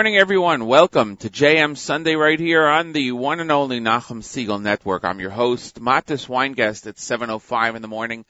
Good 0.00 0.04
morning, 0.04 0.18
everyone. 0.18 0.64
Welcome 0.64 1.18
to 1.18 1.28
JM 1.28 1.76
Sunday 1.76 2.14
right 2.14 2.40
here 2.40 2.66
on 2.66 2.92
the 2.92 3.12
one 3.12 3.38
and 3.38 3.52
only 3.52 3.80
Nachum 3.80 4.22
Segal 4.22 4.58
Network. 4.58 5.04
I'm 5.04 5.20
your 5.20 5.28
host, 5.28 5.78
Matis 5.78 6.26
Weingast 6.26 6.86
at 6.86 6.96
7.05 6.96 7.76
in 7.76 7.82
the 7.82 7.86
morning 7.86 8.24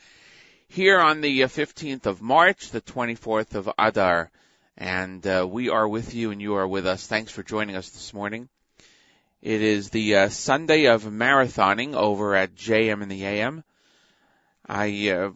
here 0.66 0.98
on 0.98 1.20
the 1.20 1.42
15th 1.42 2.06
of 2.06 2.20
March, 2.20 2.70
the 2.70 2.80
24th 2.80 3.54
of 3.54 3.70
Adar. 3.78 4.32
And 4.76 5.24
uh, 5.24 5.46
we 5.48 5.68
are 5.68 5.86
with 5.86 6.12
you 6.12 6.32
and 6.32 6.42
you 6.42 6.56
are 6.56 6.66
with 6.66 6.88
us. 6.88 7.06
Thanks 7.06 7.30
for 7.30 7.44
joining 7.44 7.76
us 7.76 7.88
this 7.90 8.12
morning. 8.12 8.48
It 9.40 9.62
is 9.62 9.90
the 9.90 10.16
uh, 10.16 10.28
Sunday 10.28 10.86
of 10.86 11.04
marathoning 11.04 11.94
over 11.94 12.34
at 12.34 12.56
JM 12.56 13.00
in 13.00 13.08
the 13.08 13.24
AM. 13.24 13.62
I 14.68 15.10
uh, 15.10 15.30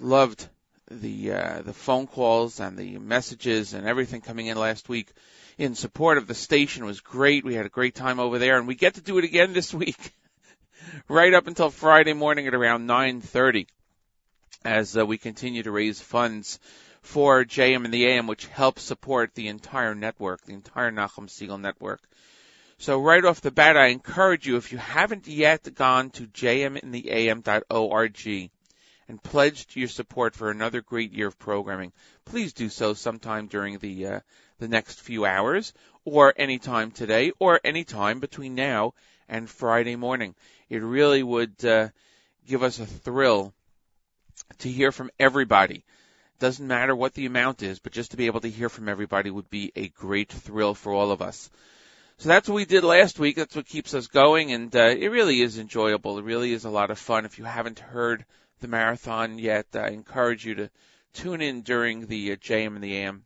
loved 0.00 0.48
the 0.90 1.32
uh, 1.32 1.60
the 1.60 1.74
phone 1.74 2.06
calls 2.06 2.58
and 2.58 2.78
the 2.78 2.96
messages 2.96 3.74
and 3.74 3.86
everything 3.86 4.22
coming 4.22 4.46
in 4.46 4.56
last 4.56 4.88
week 4.88 5.08
in 5.58 5.74
support 5.74 6.18
of 6.18 6.26
the 6.26 6.34
station 6.34 6.84
was 6.84 7.00
great. 7.00 7.44
We 7.44 7.54
had 7.54 7.66
a 7.66 7.70
great 7.70 7.94
time 7.94 8.18
over 8.18 8.38
there, 8.38 8.58
and 8.58 8.66
we 8.66 8.74
get 8.74 8.94
to 8.94 9.00
do 9.00 9.18
it 9.18 9.24
again 9.24 9.52
this 9.56 9.72
week, 9.72 10.12
right 11.08 11.34
up 11.34 11.46
until 11.46 11.70
Friday 11.70 12.12
morning 12.12 12.46
at 12.46 12.54
around 12.54 12.86
9:30, 12.86 13.66
as 14.64 14.96
uh, 14.96 15.06
we 15.06 15.18
continue 15.18 15.62
to 15.62 15.70
raise 15.70 16.00
funds 16.00 16.58
for 17.02 17.44
JM 17.44 17.84
in 17.84 17.90
the 17.90 18.06
AM, 18.06 18.26
which 18.26 18.46
helps 18.46 18.82
support 18.82 19.34
the 19.34 19.48
entire 19.48 19.94
network, 19.94 20.44
the 20.44 20.54
entire 20.54 20.90
Nachum 20.90 21.28
Segal 21.28 21.60
network. 21.60 22.00
So 22.78 23.00
right 23.00 23.24
off 23.24 23.40
the 23.40 23.50
bat, 23.50 23.76
I 23.76 23.88
encourage 23.88 24.46
you, 24.46 24.56
if 24.56 24.72
you 24.72 24.78
haven't 24.78 25.28
yet 25.28 25.74
gone 25.74 26.10
to 26.10 26.26
jmintheam.org 26.26 28.50
and 29.06 29.22
pledged 29.22 29.76
your 29.76 29.88
support 29.88 30.34
for 30.34 30.50
another 30.50 30.80
great 30.80 31.12
year 31.12 31.28
of 31.28 31.38
programming, 31.38 31.92
please 32.24 32.52
do 32.52 32.68
so 32.68 32.94
sometime 32.94 33.46
during 33.46 33.78
the 33.78 34.06
uh, 34.06 34.20
the 34.64 34.68
next 34.68 35.00
few 35.00 35.26
hours, 35.26 35.74
or 36.06 36.32
any 36.36 36.58
time 36.58 36.90
today, 36.90 37.32
or 37.38 37.60
any 37.62 37.84
time 37.84 38.18
between 38.18 38.54
now 38.54 38.94
and 39.28 39.48
Friday 39.48 39.94
morning. 39.94 40.34
It 40.70 40.82
really 40.82 41.22
would 41.22 41.62
uh, 41.64 41.88
give 42.46 42.62
us 42.62 42.78
a 42.78 42.86
thrill 42.86 43.52
to 44.58 44.70
hear 44.70 44.90
from 44.90 45.10
everybody. 45.20 45.84
Doesn't 46.38 46.66
matter 46.66 46.96
what 46.96 47.12
the 47.12 47.26
amount 47.26 47.62
is, 47.62 47.78
but 47.78 47.92
just 47.92 48.12
to 48.12 48.16
be 48.16 48.26
able 48.26 48.40
to 48.40 48.50
hear 48.50 48.70
from 48.70 48.88
everybody 48.88 49.30
would 49.30 49.50
be 49.50 49.70
a 49.76 49.88
great 49.88 50.32
thrill 50.32 50.74
for 50.74 50.92
all 50.92 51.10
of 51.10 51.20
us. 51.20 51.50
So 52.16 52.30
that's 52.30 52.48
what 52.48 52.56
we 52.56 52.64
did 52.64 52.84
last 52.84 53.18
week. 53.18 53.36
That's 53.36 53.56
what 53.56 53.66
keeps 53.66 53.92
us 53.92 54.06
going, 54.06 54.52
and 54.52 54.74
uh, 54.74 54.94
it 54.96 55.08
really 55.08 55.42
is 55.42 55.58
enjoyable. 55.58 56.18
It 56.18 56.24
really 56.24 56.52
is 56.52 56.64
a 56.64 56.70
lot 56.70 56.90
of 56.90 56.98
fun. 56.98 57.24
If 57.24 57.38
you 57.38 57.44
haven't 57.44 57.80
heard 57.80 58.24
the 58.60 58.68
marathon 58.68 59.38
yet, 59.38 59.66
I 59.74 59.88
encourage 59.88 60.46
you 60.46 60.54
to 60.54 60.70
tune 61.12 61.42
in 61.42 61.62
during 61.62 62.06
the 62.06 62.32
uh, 62.32 62.36
JM 62.36 62.76
in 62.76 62.80
the 62.80 62.96
AM 62.96 63.24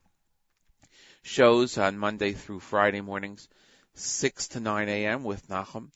shows 1.22 1.78
on 1.78 1.98
Monday 1.98 2.32
through 2.32 2.60
Friday 2.60 3.00
mornings, 3.00 3.48
6 3.94 4.48
to 4.48 4.60
9 4.60 4.88
a.m. 4.88 5.24
with 5.24 5.48
Nachum. 5.48 5.90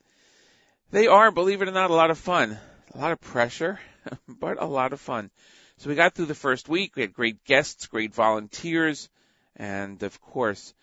They 0.90 1.06
are, 1.06 1.30
believe 1.30 1.62
it 1.62 1.68
or 1.68 1.72
not, 1.72 1.90
a 1.90 1.94
lot 1.94 2.10
of 2.10 2.18
fun. 2.18 2.58
A 2.94 2.98
lot 2.98 3.12
of 3.12 3.20
pressure, 3.20 3.80
but 4.28 4.60
a 4.60 4.66
lot 4.66 4.92
of 4.92 5.00
fun. 5.00 5.30
So 5.78 5.88
we 5.88 5.96
got 5.96 6.14
through 6.14 6.26
the 6.26 6.34
first 6.34 6.68
week. 6.68 6.96
We 6.96 7.02
had 7.02 7.14
great 7.14 7.44
guests, 7.44 7.86
great 7.86 8.14
volunteers, 8.14 9.08
and 9.56 10.02
of 10.02 10.20
course, 10.20 10.74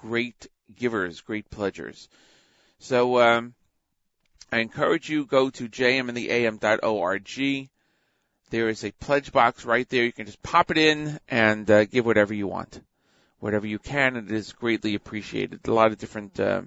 great 0.00 0.46
givers, 0.76 1.22
great 1.22 1.50
pledgers. 1.50 2.08
So 2.78 3.20
um, 3.20 3.54
I 4.52 4.58
encourage 4.58 5.08
you 5.08 5.24
go 5.24 5.50
to 5.50 5.68
jmintheam.org. 5.68 7.70
There 8.50 8.68
is 8.68 8.84
a 8.84 8.92
pledge 8.92 9.32
box 9.32 9.64
right 9.64 9.88
there. 9.88 10.04
You 10.04 10.12
can 10.12 10.26
just 10.26 10.42
pop 10.42 10.70
it 10.70 10.78
in 10.78 11.18
and 11.28 11.68
uh, 11.70 11.86
give 11.86 12.04
whatever 12.04 12.34
you 12.34 12.46
want 12.46 12.80
whatever 13.44 13.66
you 13.66 13.78
can. 13.78 14.16
It 14.16 14.32
is 14.32 14.54
greatly 14.54 14.94
appreciated. 14.94 15.68
A 15.68 15.74
lot 15.74 15.92
of 15.92 15.98
different, 15.98 16.40
uh, 16.40 16.62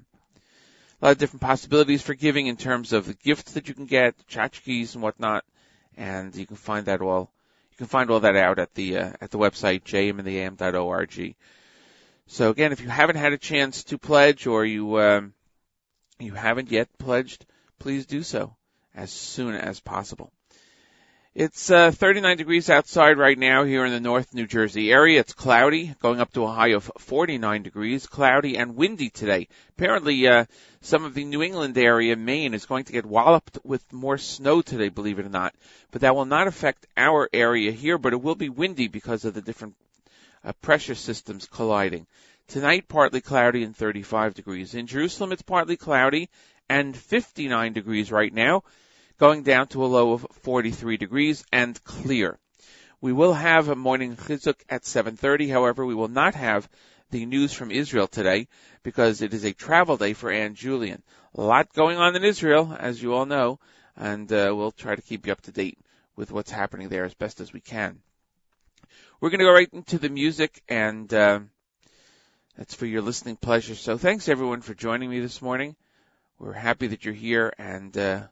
a 1.01 1.05
lot 1.05 1.11
of 1.13 1.17
different 1.17 1.41
possibilities 1.41 2.03
for 2.03 2.13
giving 2.13 2.45
in 2.45 2.55
terms 2.55 2.93
of 2.93 3.07
the 3.07 3.15
gifts 3.15 3.53
that 3.53 3.67
you 3.67 3.73
can 3.73 3.87
get, 3.87 4.15
tchotchkes 4.27 4.93
and 4.93 5.01
whatnot, 5.01 5.43
and 5.97 6.35
you 6.35 6.45
can 6.45 6.55
find 6.55 6.85
that 6.85 7.01
all. 7.01 7.31
You 7.71 7.77
can 7.77 7.87
find 7.87 8.11
all 8.11 8.19
that 8.19 8.35
out 8.35 8.59
at 8.59 8.75
the 8.75 8.97
uh, 8.97 9.13
at 9.19 9.31
the 9.31 9.39
website 9.39 9.85
jmintheam.org. 9.85 11.35
So 12.27 12.51
again, 12.51 12.71
if 12.71 12.81
you 12.81 12.89
haven't 12.89 13.15
had 13.15 13.33
a 13.33 13.39
chance 13.39 13.85
to 13.85 13.97
pledge 13.97 14.45
or 14.45 14.63
you 14.63 14.99
um, 14.99 15.33
you 16.19 16.33
haven't 16.33 16.71
yet 16.71 16.95
pledged, 16.99 17.47
please 17.79 18.05
do 18.05 18.21
so 18.21 18.55
as 18.93 19.11
soon 19.11 19.55
as 19.55 19.79
possible. 19.79 20.31
It's 21.39 21.69
uh, 21.69 21.91
39 21.91 22.37
degrees 22.37 22.67
outside 22.67 23.19
right 23.19 23.37
now 23.37 23.63
here 23.63 23.85
in 23.85 23.91
the 23.91 23.99
North 23.99 24.33
New 24.33 24.47
Jersey 24.47 24.91
area. 24.91 25.19
It's 25.19 25.33
cloudy, 25.33 25.93
going 26.01 26.19
up 26.19 26.33
to 26.33 26.45
a 26.45 26.51
high 26.51 26.69
of 26.69 26.89
49 26.97 27.61
degrees, 27.61 28.07
cloudy 28.07 28.57
and 28.57 28.75
windy 28.75 29.11
today. 29.11 29.47
Apparently, 29.77 30.27
uh, 30.27 30.45
some 30.81 31.05
of 31.05 31.13
the 31.13 31.23
New 31.23 31.43
England 31.43 31.77
area, 31.77 32.15
Maine, 32.15 32.55
is 32.55 32.65
going 32.65 32.85
to 32.85 32.91
get 32.91 33.05
walloped 33.05 33.59
with 33.63 33.93
more 33.93 34.17
snow 34.17 34.63
today, 34.63 34.89
believe 34.89 35.19
it 35.19 35.27
or 35.27 35.29
not. 35.29 35.53
But 35.91 36.01
that 36.01 36.15
will 36.15 36.25
not 36.25 36.47
affect 36.47 36.87
our 36.97 37.29
area 37.31 37.71
here, 37.71 37.99
but 37.99 38.13
it 38.13 38.23
will 38.23 38.33
be 38.33 38.49
windy 38.49 38.87
because 38.87 39.23
of 39.23 39.35
the 39.35 39.41
different 39.43 39.75
uh, 40.43 40.53
pressure 40.53 40.95
systems 40.95 41.47
colliding. 41.47 42.07
Tonight, 42.47 42.87
partly 42.87 43.21
cloudy 43.21 43.61
and 43.61 43.77
35 43.77 44.33
degrees. 44.33 44.73
In 44.73 44.87
Jerusalem, 44.87 45.33
it's 45.33 45.43
partly 45.43 45.77
cloudy 45.77 46.29
and 46.67 46.97
59 46.97 47.73
degrees 47.73 48.11
right 48.11 48.33
now 48.33 48.63
going 49.17 49.43
down 49.43 49.67
to 49.67 49.83
a 49.83 49.87
low 49.87 50.13
of 50.13 50.27
43 50.31 50.97
degrees 50.97 51.43
and 51.51 51.83
clear. 51.83 52.37
We 53.01 53.13
will 53.13 53.33
have 53.33 53.69
a 53.69 53.75
morning 53.75 54.15
chizuk 54.15 54.55
at 54.69 54.83
7:30. 54.83 55.49
However, 55.49 55.85
we 55.85 55.95
will 55.95 56.07
not 56.07 56.35
have 56.35 56.67
the 57.11 57.25
news 57.25 57.53
from 57.53 57.71
Israel 57.71 58.07
today 58.07 58.47
because 58.83 59.21
it 59.21 59.33
is 59.33 59.45
a 59.45 59.53
travel 59.53 59.97
day 59.97 60.13
for 60.13 60.31
Ann 60.31 60.55
Julian. 60.55 61.03
A 61.35 61.41
lot 61.41 61.73
going 61.73 61.97
on 61.97 62.15
in 62.15 62.23
Israel, 62.23 62.75
as 62.77 63.01
you 63.01 63.13
all 63.13 63.25
know, 63.25 63.59
and 63.95 64.31
uh, 64.31 64.51
we'll 64.55 64.71
try 64.71 64.95
to 64.95 65.01
keep 65.01 65.25
you 65.25 65.31
up 65.31 65.41
to 65.41 65.51
date 65.51 65.77
with 66.15 66.31
what's 66.31 66.51
happening 66.51 66.89
there 66.89 67.05
as 67.05 67.13
best 67.13 67.39
as 67.39 67.53
we 67.53 67.61
can. 67.61 67.99
We're 69.19 69.29
going 69.29 69.39
to 69.39 69.45
go 69.45 69.53
right 69.53 69.69
into 69.71 69.97
the 69.97 70.09
music, 70.09 70.61
and 70.67 71.11
uh, 71.13 71.39
that's 72.57 72.73
for 72.73 72.85
your 72.85 73.01
listening 73.01 73.35
pleasure. 73.35 73.75
So 73.75 73.97
thanks 73.97 74.27
everyone 74.27 74.61
for 74.61 74.73
joining 74.73 75.09
me 75.09 75.19
this 75.19 75.41
morning. 75.41 75.75
We're 76.39 76.53
happy 76.53 76.87
that 76.87 77.05
you're 77.05 77.13
here, 77.13 77.53
and 77.57 77.95
uh, 77.97 78.23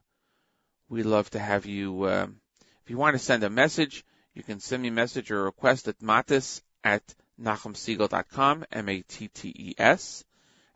we 0.89 1.03
love 1.03 1.29
to 1.31 1.39
have 1.39 1.65
you. 1.65 2.07
Um, 2.09 2.37
if 2.83 2.89
you 2.89 2.97
want 2.97 3.15
to 3.15 3.19
send 3.19 3.43
a 3.43 3.49
message, 3.49 4.05
you 4.33 4.43
can 4.43 4.59
send 4.59 4.83
me 4.83 4.89
a 4.89 4.91
message 4.91 5.31
or 5.31 5.41
a 5.41 5.45
request 5.45 5.87
at 5.87 5.99
matis 5.99 6.61
at 6.83 7.01
nachumsegal.com, 7.41 8.65
M-A-T-T-E-S, 8.71 10.23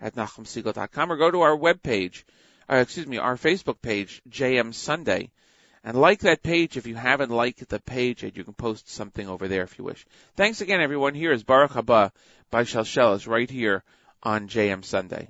at 0.01 0.15
nachumsegal.com, 0.15 1.11
or 1.11 1.17
go 1.17 1.31
to 1.31 1.41
our 1.41 1.55
webpage, 1.55 2.23
uh, 2.69 2.77
excuse 2.77 3.07
me, 3.07 3.17
our 3.17 3.35
Facebook 3.35 3.81
page, 3.81 4.21
JM 4.29 4.73
Sunday, 4.73 5.31
and 5.83 5.97
like 5.97 6.21
that 6.21 6.43
page 6.43 6.77
if 6.77 6.87
you 6.87 6.95
haven't 6.95 7.31
liked 7.31 7.67
the 7.69 7.79
page, 7.79 8.23
and 8.23 8.35
you 8.35 8.43
can 8.43 8.53
post 8.53 8.89
something 8.89 9.27
over 9.27 9.47
there 9.47 9.63
if 9.63 9.77
you 9.77 9.85
wish. 9.85 10.05
Thanks 10.35 10.61
again, 10.61 10.81
everyone. 10.81 11.13
Here 11.13 11.31
is 11.31 11.43
Baruch 11.43 11.71
Haba 11.71 12.11
by 12.49 12.63
Shalshelas 12.63 13.27
right 13.27 13.49
here 13.49 13.83
on 14.23 14.47
JM 14.47 14.83
Sunday. 14.83 15.29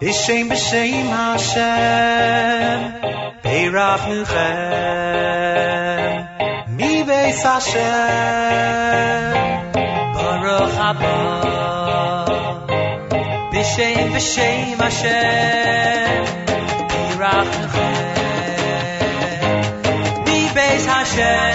B'shem 0.00 0.48
b'shem 0.50 1.06
Hashem 1.14 2.78
Beirach 3.42 4.04
Nuchem 4.10 4.56
Mi 6.76 6.92
Beis 7.02 7.42
Hashem. 7.42 7.82
Baruch 10.14 10.74
haba 10.80 11.16
B'shem 13.52 14.08
b'shem 14.14 14.78
Hashem 14.84 16.22
Beirach 16.90 17.52
Nuchem 17.60 17.96
Mi 20.24 20.38
Beis 20.54 20.84
Hashem 20.86 21.49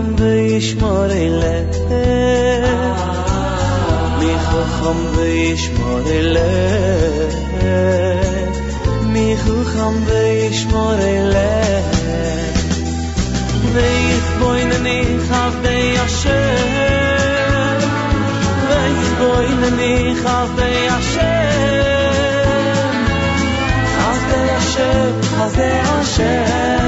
חכם 0.00 0.14
וישמור 0.18 1.04
אלך 1.04 1.76
מי 4.18 4.34
חכם 4.38 5.16
וישמור 5.16 6.00
אלך 6.10 7.34
מי 9.02 9.34
חכם 9.38 10.04
וישמור 10.04 10.94
אלך 10.94 11.96
ויחבוינני 13.72 15.04
חסדי 15.28 15.94
אשר 16.04 16.56
ויחבוינני 18.68 20.14
חסדי 20.22 20.88
אשר 20.88 21.30
חסדי 23.96 24.56
אשר 24.58 25.12
חסדי 25.22 25.80
אשר 26.00 26.79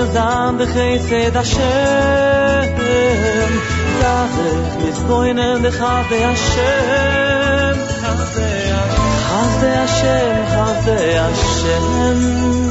nur 0.00 0.12
zam 0.14 0.58
de 0.58 0.66
khayse 0.66 1.30
da 1.34 1.42
shem. 1.52 2.70
Yazef 4.02 4.72
mit 4.82 4.96
zoynen 5.06 5.62
de 5.64 5.70
khaz 5.78 6.04
de 6.10 6.20
shem 6.48 7.76
khaz 9.28 9.52
de 9.62 9.74
shem 9.96 10.36
khaz 10.52 10.84
de 10.86 10.98
shem 11.58 12.69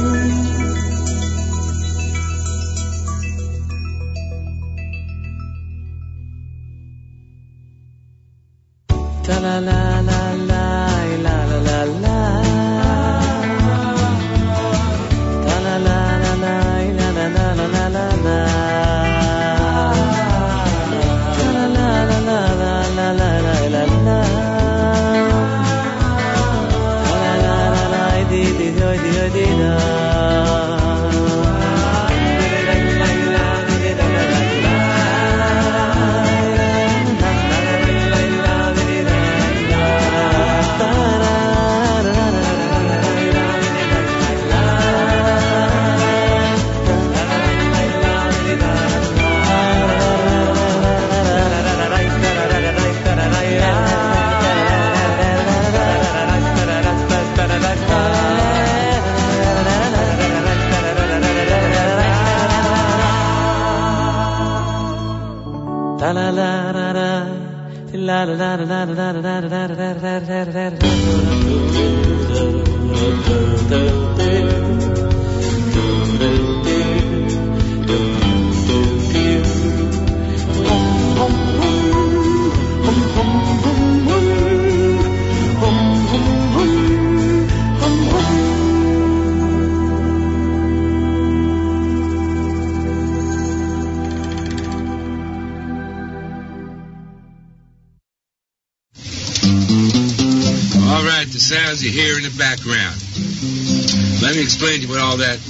explain 104.60 104.80
to 104.82 104.86
you 104.86 104.92
what 104.92 105.00
all 105.00 105.16
that 105.16 105.40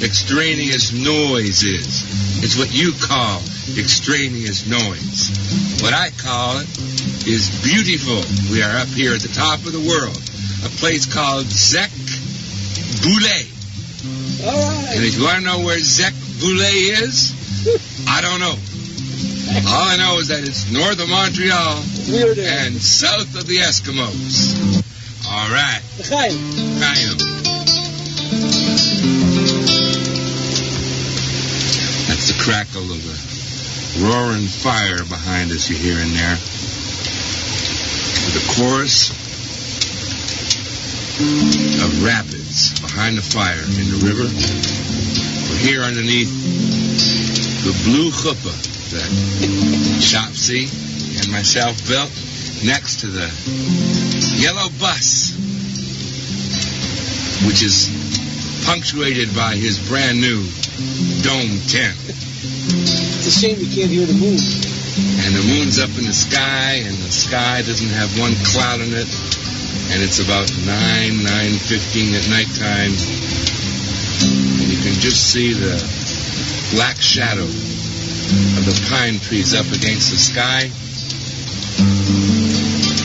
extraneous 0.00 0.96
noise 0.96 1.60
is. 1.68 2.40
It's 2.40 2.56
what 2.56 2.72
you 2.72 2.96
call 2.96 3.44
extraneous 3.76 4.64
noise. 4.64 5.28
What 5.84 5.92
I 5.92 6.08
call 6.16 6.64
it 6.64 6.68
is 7.28 7.60
beautiful. 7.60 8.24
We 8.48 8.64
are 8.64 8.80
up 8.80 8.88
here 8.88 9.12
at 9.12 9.20
the 9.20 9.28
top 9.36 9.60
of 9.68 9.72
the 9.76 9.84
world, 9.84 10.16
a 10.64 10.72
place 10.80 11.04
called 11.04 11.44
Zek 11.44 11.92
Boulay. 13.04 13.44
Right. 14.48 14.96
And 14.96 15.04
if 15.04 15.12
you 15.12 15.28
want 15.28 15.44
to 15.44 15.44
know 15.44 15.60
where 15.60 15.76
Zek 15.76 16.16
Boulay 16.40 17.04
is, 17.04 17.36
I 18.08 18.24
don't 18.24 18.40
know. 18.40 18.56
All 19.68 19.88
I 19.92 20.00
know 20.00 20.24
is 20.24 20.28
that 20.32 20.40
it's 20.40 20.72
north 20.72 21.04
of 21.04 21.12
Montreal 21.12 21.84
eh? 22.16 22.64
and 22.64 22.80
south 22.80 23.36
of 23.36 23.44
the 23.44 23.60
Eskimos. 23.60 24.56
All 25.28 25.52
right, 25.52 25.84
Chaim. 26.08 26.32
Chaim. 26.80 27.33
Crackle 32.44 32.84
of 32.92 33.00
the 33.00 34.04
roaring 34.04 34.44
fire 34.44 35.00
behind 35.08 35.50
us 35.50 35.70
you 35.70 35.76
hear 35.76 35.96
in 35.96 36.12
there. 36.12 36.36
The 38.36 38.44
chorus 38.52 39.08
of 41.80 42.04
rapids 42.04 42.78
behind 42.84 43.16
the 43.16 43.24
fire 43.24 43.56
in 43.56 43.88
the 43.88 44.00
river. 44.04 44.28
We're 44.28 45.64
here 45.64 45.80
underneath 45.88 46.28
the 47.64 47.72
blue 47.88 48.12
chuppah 48.12 48.60
that 48.92 49.08
Shopsy 50.04 50.68
and 51.22 51.32
myself 51.32 51.80
built 51.88 52.12
next 52.62 53.00
to 53.00 53.06
the 53.06 53.24
yellow 54.36 54.68
bus, 54.78 55.32
which 57.48 57.62
is 57.64 57.88
punctuated 58.66 59.34
by 59.34 59.56
his 59.56 59.78
brand 59.88 60.20
new 60.20 60.44
dome 61.22 61.56
tent. 61.72 61.96
It's 62.84 63.26
a 63.26 63.30
shame 63.30 63.56
you 63.58 63.70
can't 63.72 63.90
hear 63.90 64.04
the 64.04 64.12
moon. 64.12 64.36
And 65.24 65.34
the 65.34 65.44
moon's 65.48 65.78
up 65.80 65.90
in 65.96 66.04
the 66.04 66.12
sky, 66.12 66.84
and 66.84 66.94
the 67.00 67.10
sky 67.10 67.62
doesn't 67.62 67.88
have 67.88 68.18
one 68.20 68.36
cloud 68.52 68.80
in 68.80 68.92
it. 68.92 69.08
And 69.90 70.02
it's 70.02 70.20
about 70.20 70.52
9, 70.52 70.68
9.15 71.24 72.12
at 72.14 72.28
nighttime. 72.28 72.92
And 74.60 74.68
you 74.68 74.80
can 74.84 75.00
just 75.00 75.32
see 75.32 75.52
the 75.52 75.80
black 76.76 77.00
shadow 77.00 77.44
of 77.44 78.62
the 78.68 78.76
pine 78.90 79.18
trees 79.20 79.54
up 79.54 79.66
against 79.66 80.10
the 80.12 80.18
sky. 80.18 80.68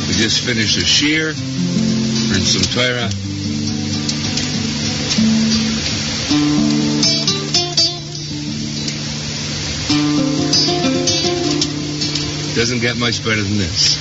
We 0.07 0.13
just 0.19 0.43
finished 0.43 0.77
a 0.77 0.83
shiur 0.83 1.29
and 1.31 2.43
some 2.43 2.67
Torah. 2.75 3.38
Doesn't 12.59 12.81
get 12.81 12.97
much 12.97 13.23
better 13.23 13.41
than 13.41 13.57
this. 13.57 13.95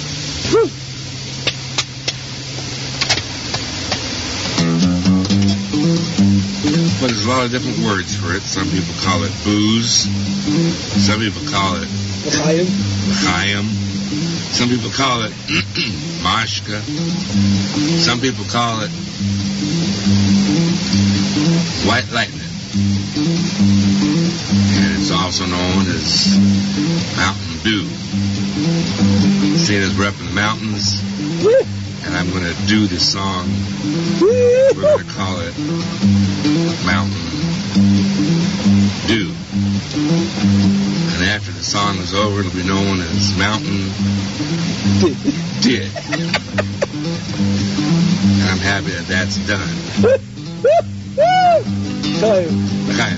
But 6.99 7.07
there's 7.07 7.25
a 7.25 7.29
lot 7.29 7.45
of 7.45 7.53
different 7.53 7.79
words 7.87 8.17
for 8.17 8.35
it. 8.35 8.43
Some 8.43 8.69
people 8.69 8.93
call 8.99 9.23
it 9.23 9.31
booze. 9.45 10.11
Some 11.07 11.21
people 11.21 11.43
call 11.47 11.77
it 11.77 11.89
Chaim. 12.35 12.67
Chaim. 13.23 13.65
Some 14.51 14.69
people 14.69 14.91
call 14.91 15.23
it 15.23 15.31
Mashka. 16.27 16.83
Some 18.03 18.19
people 18.19 18.45
call 18.51 18.81
it 18.83 18.91
White 21.87 22.11
Lightning. 22.11 22.48
And 22.71 22.85
it's 25.01 25.11
also 25.11 25.47
known 25.47 25.87
as 25.89 26.37
Mountain 27.17 27.59
Dew. 27.65 27.89
Seeing 29.57 29.83
as 29.83 29.97
we're 29.97 30.09
up 30.09 30.21
in 30.21 30.27
the 30.27 30.33
mountains, 30.35 31.01
and 32.05 32.15
I'm 32.15 32.29
going 32.31 32.45
to 32.45 32.55
do 32.67 32.87
this 32.87 33.11
song, 33.11 33.49
we're 34.21 34.75
going 34.75 34.99
to 34.99 35.13
call 35.13 35.41
it 35.41 35.57
Mountain 36.85 37.17
Dew. 39.09 39.33
And 41.15 41.25
after 41.25 41.53
the 41.53 41.65
song 41.65 41.97
is 41.97 42.13
over, 42.13 42.41
it'll 42.41 42.53
be 42.53 42.65
known 42.69 43.01
as 43.01 43.35
Mountain 43.39 43.89
Did. 45.63 45.91
And 48.37 48.51
I'm 48.51 48.59
happy 48.59 48.91
that 48.91 49.07
that's 49.09 49.39
done. 49.47 50.98
Okay. 51.19 53.17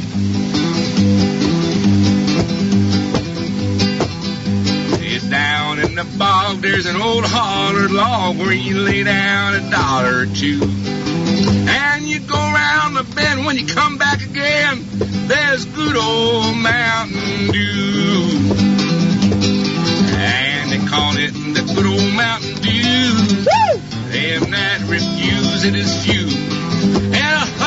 It's 5.03 5.29
down 5.29 5.81
in 5.81 5.95
the 5.95 6.05
bog, 6.19 6.59
there's 6.59 6.87
an 6.87 6.97
old 6.97 7.25
hollered 7.27 7.91
log 7.91 8.39
where 8.39 8.53
you 8.53 8.79
lay 8.79 9.03
down 9.03 9.55
a 9.55 9.71
dollar 9.71 10.21
or 10.21 10.27
two. 10.27 10.61
And 10.63 12.05
you 12.09 12.21
go 12.21 12.37
around 12.37 12.95
the 12.95 13.05
bend 13.15 13.45
when 13.45 13.57
you 13.57 13.67
come 13.67 13.99
back 13.99 14.23
again, 14.23 14.85
there's 15.29 15.65
good 15.67 15.97
old 15.97 16.57
Mountain 16.57 17.53
Dew. 17.53 18.55
And 20.17 20.71
they 20.73 20.87
call 20.89 21.17
it 21.17 21.33
the 21.33 21.63
good 21.75 21.87
old 21.87 22.15
Mountain 22.15 22.55
Dew. 22.63 23.45
Them 24.11 24.51
that 24.51 24.81
refuse 24.89 25.65
it 25.65 25.75
is 25.75 26.05
few. 26.05 27.10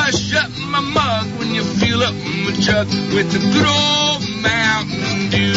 Hush 0.06 0.34
up 0.34 0.50
my 0.68 0.80
mug 0.80 1.38
when 1.38 1.54
you 1.54 1.64
fill 1.64 2.02
up 2.02 2.12
my 2.12 2.52
jug 2.60 2.86
with 3.16 3.32
the 3.32 3.40
good 3.40 3.64
old 3.64 4.20
Mountain 4.44 5.30
Dew. 5.32 5.56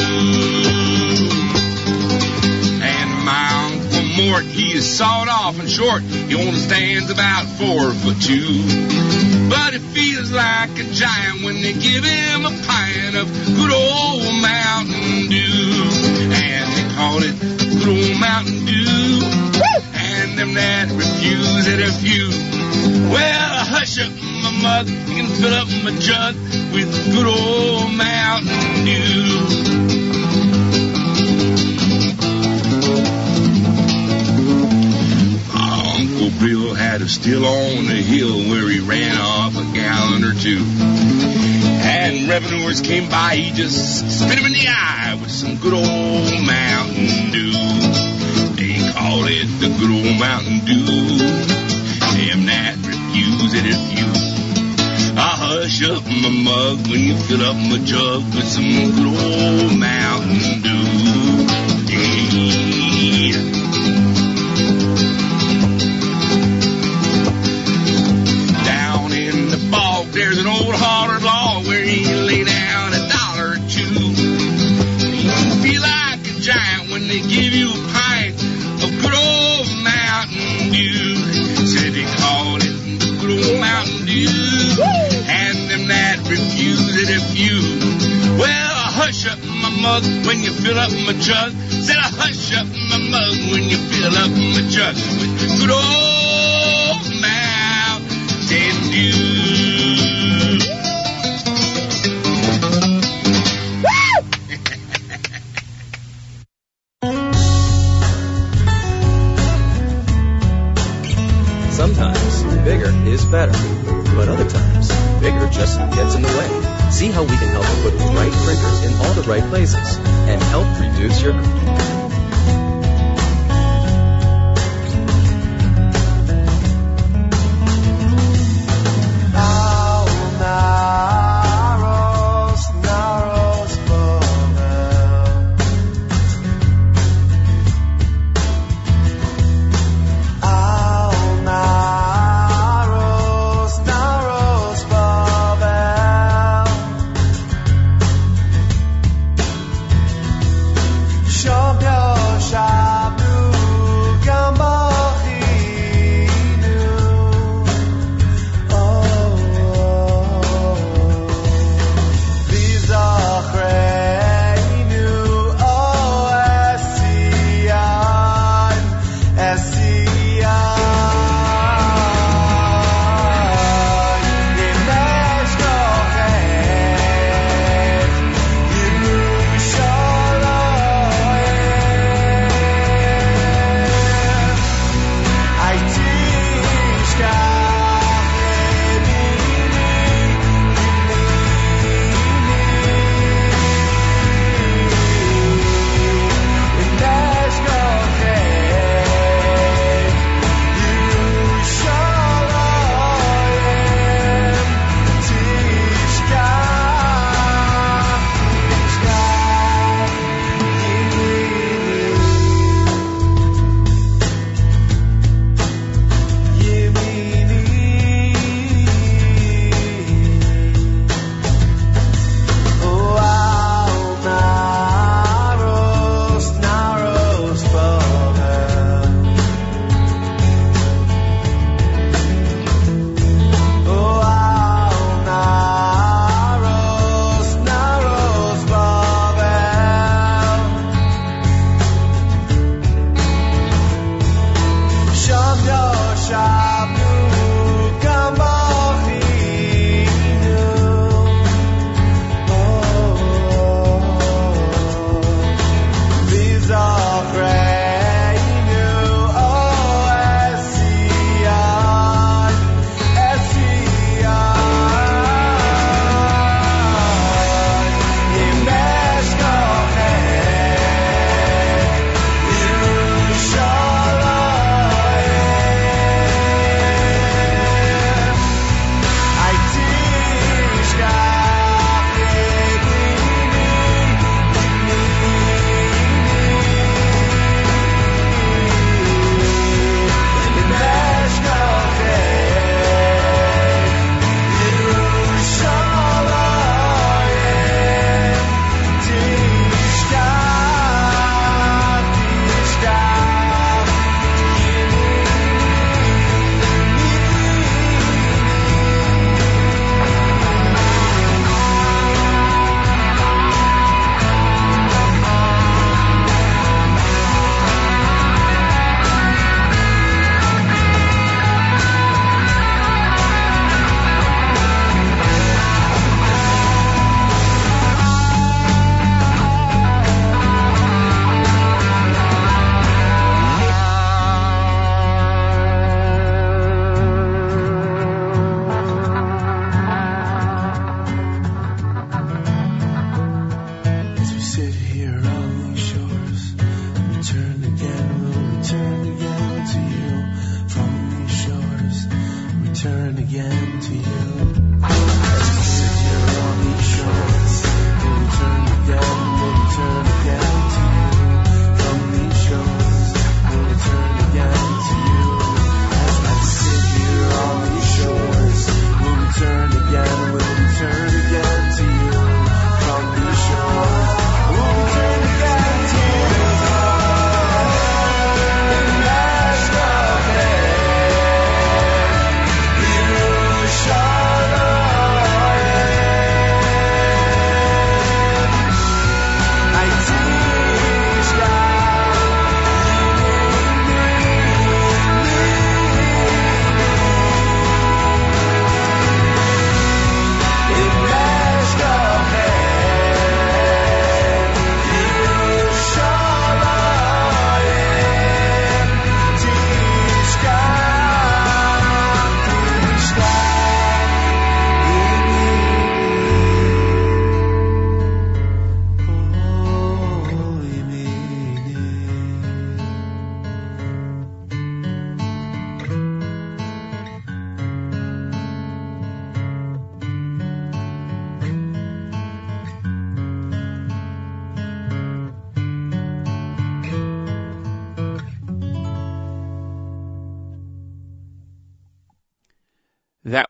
And 2.80 3.10
my 3.28 3.44
Uncle 3.68 4.08
Mort, 4.16 4.46
he 4.46 4.72
is 4.72 4.88
sawed 4.88 5.28
off 5.28 5.60
and 5.60 5.70
short. 5.70 6.02
He 6.02 6.36
only 6.36 6.56
stands 6.56 7.10
about 7.12 7.44
four 7.60 7.92
foot 7.92 8.22
two. 8.22 8.64
But 9.52 9.74
it 9.74 9.84
feels 9.92 10.32
like 10.32 10.80
a 10.80 10.86
giant 10.96 11.44
when 11.44 11.62
they 11.62 11.74
give 11.74 12.06
him 12.06 12.46
a 12.46 12.56
pint 12.64 13.20
of 13.20 13.28
good 13.52 13.74
old 13.76 14.32
Mountain 14.40 15.28
Dew. 15.28 15.92
And 16.32 16.68
they 16.72 16.96
call 16.96 17.20
it 17.20 17.36
good 17.84 17.90
old 17.92 18.18
Mountain 18.18 18.64
Dew. 18.64 19.28
And 19.92 20.40
them 20.40 20.54
that 20.54 20.88
refuse 20.96 21.68
it 21.68 21.84
are 21.84 21.92
few. 22.00 22.32
Well, 23.12 23.66
hush 23.68 24.00
up 24.00 24.37
mug, 24.62 24.88
you 24.88 25.16
can 25.16 25.28
fill 25.28 25.54
up 25.54 25.68
my 25.84 25.92
jug 26.00 26.36
with 26.74 26.90
good 27.14 27.26
old 27.26 27.94
Mountain 27.94 28.86
Dew. 28.86 29.78
Uncle 35.98 36.30
Bill 36.40 36.74
had 36.76 37.02
a 37.02 37.08
still 37.10 37.46
on 37.46 37.86
the 37.86 38.02
hill 38.02 38.38
where 38.50 38.70
he 38.70 38.80
ran 38.80 39.18
off 39.18 39.56
a 39.56 39.64
gallon 39.74 40.24
or 40.24 40.34
two. 40.34 40.64
And 41.90 42.30
revenuers 42.30 42.82
came 42.82 43.10
by, 43.10 43.36
he 43.36 43.52
just 43.54 44.20
spit 44.20 44.38
him 44.38 44.46
in 44.46 44.54
the 44.54 44.68
eye 44.68 45.18
with 45.20 45.32
some 45.32 45.58
good 45.58 45.74
old 45.74 46.46
Mountain 46.46 47.32
Dew. 47.32 47.52
They 48.56 48.92
call 48.92 49.26
it 49.26 49.48
the 49.60 49.70
good 49.80 49.90
old 49.90 50.20
Mountain 50.20 50.66
Dew. 50.66 51.18
Them 52.18 52.46
that 52.46 52.76
refuse 52.78 53.54
it 53.54 53.66
if 53.66 54.32
you. 54.32 54.37
I 55.20 55.34
hush 55.36 55.82
up 55.82 56.06
my 56.06 56.30
mug 56.30 56.88
when 56.88 57.00
you 57.00 57.18
fill 57.18 57.42
up 57.42 57.56
my 57.56 57.80
jug 57.84 58.24
with 58.36 58.48
some 58.48 58.64
good 58.94 59.08
old 59.08 59.80
Mountain 59.80 60.62
Dew. 60.62 61.27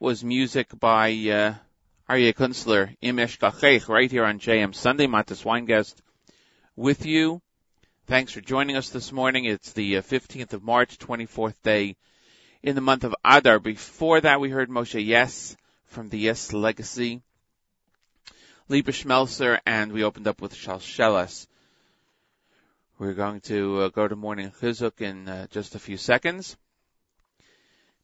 Was 0.08 0.24
music 0.24 0.68
by 0.80 1.10
uh, 1.10 1.56
Aryeh 2.10 2.34
Kunstler, 2.34 2.96
Im 3.02 3.18
right 3.18 4.10
here 4.10 4.24
on 4.24 4.40
JM 4.40 4.74
Sunday. 4.74 5.06
Matis 5.06 5.44
Weingast 5.44 5.96
with 6.78 7.06
you. 7.06 7.42
Thanks 8.06 8.32
for 8.32 8.40
joining 8.40 8.78
us 8.78 8.90
this 8.90 9.12
morning. 9.12 9.44
It's 9.44 9.74
the 9.74 9.98
uh, 9.98 10.02
15th 10.02 10.54
of 10.54 10.64
March, 10.64 10.98
24th 10.98 11.62
day 11.62 11.98
in 12.64 12.76
the 12.76 12.80
month 12.80 13.04
of 13.04 13.16
Adar. 13.26 13.60
Before 13.60 14.22
that, 14.22 14.40
we 14.40 14.50
heard 14.50 14.70
Moshe 14.70 15.06
Yess 15.06 15.58
from 15.88 16.08
the 16.08 16.20
Yess 16.20 16.54
Legacy, 16.54 17.22
Liba 18.70 18.94
Schmelzer, 18.94 19.60
and 19.66 19.92
we 19.92 20.06
opened 20.06 20.30
up 20.30 20.42
with 20.42 20.56
Shalshelas. 20.56 21.48
We're 22.98 23.12
going 23.12 23.42
to 23.42 23.82
uh, 23.82 23.90
go 23.90 24.08
to 24.08 24.16
Morning 24.16 24.54
Chizuk 24.58 25.02
in 25.02 25.28
uh, 25.28 25.48
just 25.48 25.76
a 25.76 25.80
few 25.80 25.98
seconds. 25.98 26.56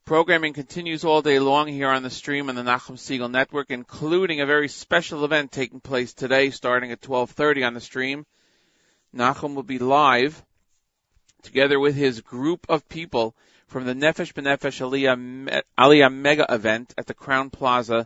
Programming 0.06 0.52
continues 0.52 1.06
all 1.06 1.22
day 1.22 1.40
long 1.40 1.70
here 1.70 1.88
on 1.88 2.04
the 2.04 2.10
stream 2.10 2.50
on 2.50 2.56
the 2.56 2.62
Nachum 2.62 2.98
Segal 2.98 3.32
Network, 3.32 3.72
including 3.72 4.42
a 4.42 4.46
very 4.46 4.68
special 4.68 5.24
event 5.24 5.54
taking 5.54 5.80
place 5.80 6.14
today, 6.14 6.50
starting 6.50 6.92
at 6.92 7.00
12:30 7.00 7.66
on 7.66 7.74
the 7.74 7.80
stream. 7.80 8.26
Nachum 9.16 9.56
will 9.56 9.64
be 9.64 9.80
live 9.80 10.44
together 11.42 11.80
with 11.80 11.96
his 11.96 12.20
group 12.20 12.66
of 12.68 12.90
people 12.90 13.34
from 13.68 13.86
the 13.86 13.94
Nefesh 13.94 14.34
B'Nefesh 14.34 14.82
Aliyah, 14.82 15.64
Aliyah 15.78 16.14
Mega 16.14 16.54
event 16.54 16.94
at 16.98 17.08
the 17.08 17.14
Crowne 17.14 17.50
Plaza 17.50 18.06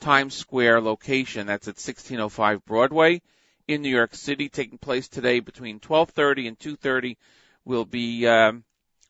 Times 0.00 0.34
Square 0.34 0.80
location. 0.80 1.46
That's 1.46 1.68
at 1.68 1.76
1605 1.76 2.64
Broadway 2.64 3.20
in 3.68 3.82
New 3.82 3.94
York 3.94 4.14
City, 4.14 4.48
taking 4.48 4.78
place 4.78 5.08
today 5.08 5.40
between 5.40 5.78
12:30 5.78 6.48
and 6.48 6.58
2:30. 6.58 7.18
Will 7.66 7.84
be 7.84 8.26
um, 8.26 8.64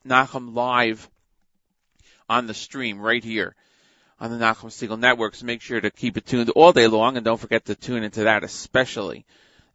Nachum 0.05 0.53
live 0.53 1.09
on 2.29 2.47
the 2.47 2.53
stream 2.53 2.99
right 2.99 3.23
here 3.23 3.55
on 4.19 4.31
the 4.31 4.37
Nachum 4.37 4.69
Segal 4.69 4.99
Network. 4.99 5.35
So 5.35 5.45
make 5.45 5.61
sure 5.61 5.79
to 5.79 5.91
keep 5.91 6.17
it 6.17 6.25
tuned 6.25 6.49
all 6.51 6.71
day 6.71 6.87
long 6.87 7.17
and 7.17 7.25
don't 7.25 7.39
forget 7.39 7.65
to 7.65 7.75
tune 7.75 8.03
into 8.03 8.23
that 8.23 8.43
especially. 8.43 9.25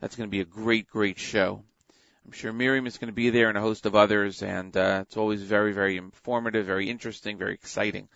That's 0.01 0.17
going 0.17 0.29
to 0.29 0.31
be 0.31 0.41
a 0.41 0.47
great, 0.47 0.89
great 0.89 1.19
show. 1.19 1.63
I'm 2.25 2.33
sure 2.33 2.53
Miriam 2.53 2.87
is 2.87 2.99
going 2.99 3.09
to 3.09 3.15
be 3.15 3.31
there 3.31 3.49
and 3.49 3.59
a 3.59 3.61
host 3.61 3.87
of 3.87 3.95
others 3.95 4.43
and 4.43 4.77
uh, 4.77 5.05
it's 5.07 5.17
always 5.17 5.43
very, 5.43 5.73
very 5.73 5.97
informative, 5.97 6.67
very 6.67 6.89
interesting, 6.89 7.39
very 7.39 7.55
exciting. 7.55 8.09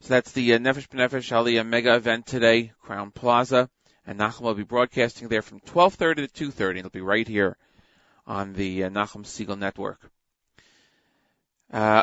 So 0.00 0.14
that's 0.14 0.32
the 0.32 0.54
uh, 0.54 0.58
Nefesh 0.58 0.88
B'Nefesh 0.88 1.30
Aliyah 1.30 1.66
mega 1.66 1.94
event 1.94 2.26
today, 2.26 2.72
Crowne 2.84 3.14
Plaza. 3.14 3.68
And 4.04 4.18
Nachum 4.18 4.40
will 4.40 4.54
be 4.54 4.64
broadcasting 4.64 5.28
there 5.28 5.42
from 5.42 5.60
12.30 5.60 6.32
to 6.32 6.50
2.30. 6.50 6.78
It'll 6.78 6.90
be 6.90 7.00
right 7.00 7.26
here 7.26 7.56
on 8.26 8.52
the 8.52 8.84
uh, 8.84 8.90
Nachum 8.90 9.24
Segal 9.24 9.58
Network. 9.58 10.00
Uh, 11.72 12.02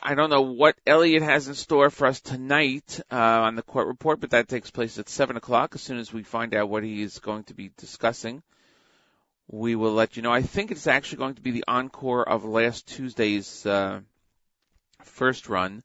I 0.00 0.14
don't 0.14 0.30
know 0.30 0.42
what 0.42 0.76
Elliot 0.86 1.22
has 1.22 1.48
in 1.48 1.54
store 1.54 1.90
for 1.90 2.06
us 2.06 2.20
tonight 2.20 3.00
uh, 3.10 3.16
on 3.16 3.56
the 3.56 3.62
court 3.62 3.88
report, 3.88 4.20
but 4.20 4.30
that 4.30 4.46
takes 4.46 4.70
place 4.70 4.98
at 4.98 5.08
seven 5.08 5.36
o'clock. 5.36 5.74
As 5.74 5.82
soon 5.82 5.98
as 5.98 6.12
we 6.12 6.22
find 6.22 6.54
out 6.54 6.68
what 6.68 6.84
he 6.84 7.02
is 7.02 7.18
going 7.18 7.42
to 7.44 7.54
be 7.54 7.72
discussing, 7.76 8.44
we 9.48 9.74
will 9.74 9.92
let 9.92 10.16
you 10.16 10.22
know. 10.22 10.32
I 10.32 10.42
think 10.42 10.70
it's 10.70 10.86
actually 10.86 11.18
going 11.18 11.34
to 11.34 11.42
be 11.42 11.50
the 11.50 11.64
encore 11.66 12.28
of 12.28 12.44
last 12.44 12.86
Tuesday's 12.86 13.66
uh, 13.66 14.00
first 15.02 15.48
run. 15.48 15.82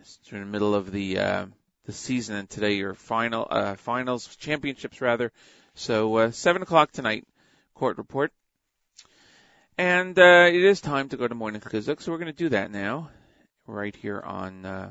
It's 0.00 0.18
in 0.30 0.40
the 0.40 0.46
middle 0.46 0.74
of 0.74 0.92
the 0.92 1.18
uh, 1.18 1.46
the 1.86 1.92
season, 1.92 2.36
and 2.36 2.50
today 2.50 2.74
your 2.74 2.92
final 2.92 3.46
uh, 3.50 3.74
finals 3.76 4.36
championships 4.36 5.00
rather. 5.00 5.32
So 5.74 6.14
uh, 6.16 6.30
seven 6.30 6.60
o'clock 6.60 6.92
tonight, 6.92 7.26
court 7.74 7.96
report. 7.96 8.32
And 9.78 10.18
uh, 10.18 10.48
it 10.48 10.62
is 10.62 10.82
time 10.82 11.08
to 11.08 11.16
go 11.16 11.26
to 11.26 11.34
morning 11.34 11.62
chizuk, 11.62 12.02
so 12.02 12.12
we're 12.12 12.18
going 12.18 12.26
to 12.26 12.34
do 12.34 12.50
that 12.50 12.70
now 12.70 13.08
right 13.70 13.94
here 13.94 14.20
on 14.20 14.64
uh, 14.64 14.90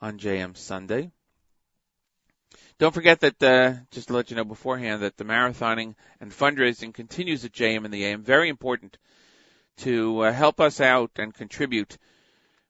on 0.00 0.18
JM 0.18 0.56
Sunday. 0.56 1.10
Don't 2.78 2.94
forget 2.94 3.20
that, 3.20 3.42
uh, 3.42 3.74
just 3.90 4.08
to 4.08 4.14
let 4.14 4.30
you 4.30 4.36
know 4.36 4.44
beforehand, 4.44 5.02
that 5.02 5.16
the 5.16 5.24
marathoning 5.24 5.96
and 6.20 6.30
fundraising 6.30 6.94
continues 6.94 7.44
at 7.44 7.52
JM 7.52 7.84
in 7.84 7.90
the 7.90 8.04
AM. 8.04 8.22
Very 8.22 8.48
important 8.48 8.98
to 9.78 10.20
uh, 10.20 10.32
help 10.32 10.60
us 10.60 10.80
out 10.80 11.10
and 11.16 11.34
contribute. 11.34 11.98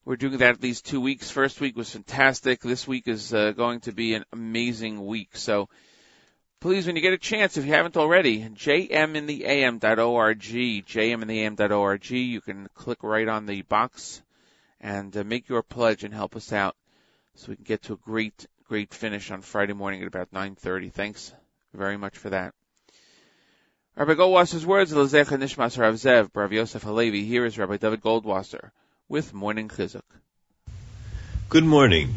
We're 0.06 0.16
doing 0.16 0.38
that 0.38 0.54
at 0.54 0.62
least 0.62 0.86
two 0.86 1.02
weeks. 1.02 1.30
First 1.30 1.60
week 1.60 1.76
was 1.76 1.90
fantastic. 1.90 2.62
This 2.62 2.88
week 2.88 3.06
is 3.06 3.34
uh, 3.34 3.52
going 3.52 3.80
to 3.80 3.92
be 3.92 4.14
an 4.14 4.24
amazing 4.32 5.04
week. 5.04 5.36
So 5.36 5.68
please, 6.60 6.86
when 6.86 6.96
you 6.96 7.02
get 7.02 7.12
a 7.12 7.18
chance, 7.18 7.58
if 7.58 7.66
you 7.66 7.72
haven't 7.72 7.98
already, 7.98 8.42
jmintheam.org, 8.42 10.40
jmintheam.org, 10.40 12.10
you 12.10 12.40
can 12.40 12.68
click 12.74 13.02
right 13.02 13.28
on 13.28 13.44
the 13.44 13.60
box 13.62 14.22
and 14.80 15.16
uh, 15.16 15.24
make 15.24 15.48
your 15.48 15.62
pledge 15.62 16.04
and 16.04 16.14
help 16.14 16.36
us 16.36 16.52
out 16.52 16.76
so 17.34 17.48
we 17.48 17.56
can 17.56 17.64
get 17.64 17.82
to 17.82 17.94
a 17.94 17.96
great, 17.96 18.46
great 18.64 18.92
finish 18.92 19.30
on 19.30 19.42
Friday 19.42 19.72
morning 19.72 20.02
at 20.02 20.08
about 20.08 20.32
9.30. 20.32 20.92
Thanks 20.92 21.32
very 21.72 21.96
much 21.96 22.16
for 22.16 22.30
that. 22.30 22.54
Rabbi 23.96 24.14
Goldwasser's 24.14 24.64
words, 24.64 24.92
Lezecha 24.92 25.36
Nishmas 25.38 25.76
Rav 25.76 25.94
Zev, 25.94 26.30
Rav 26.32 26.52
Yosef 26.52 26.82
Halevi. 26.82 27.24
Here 27.24 27.44
is 27.44 27.58
Rabbi 27.58 27.78
David 27.78 28.00
Goldwasser 28.00 28.70
with 29.08 29.34
Morning 29.34 29.68
Chizuk. 29.68 30.02
Good 31.48 31.64
morning. 31.64 32.14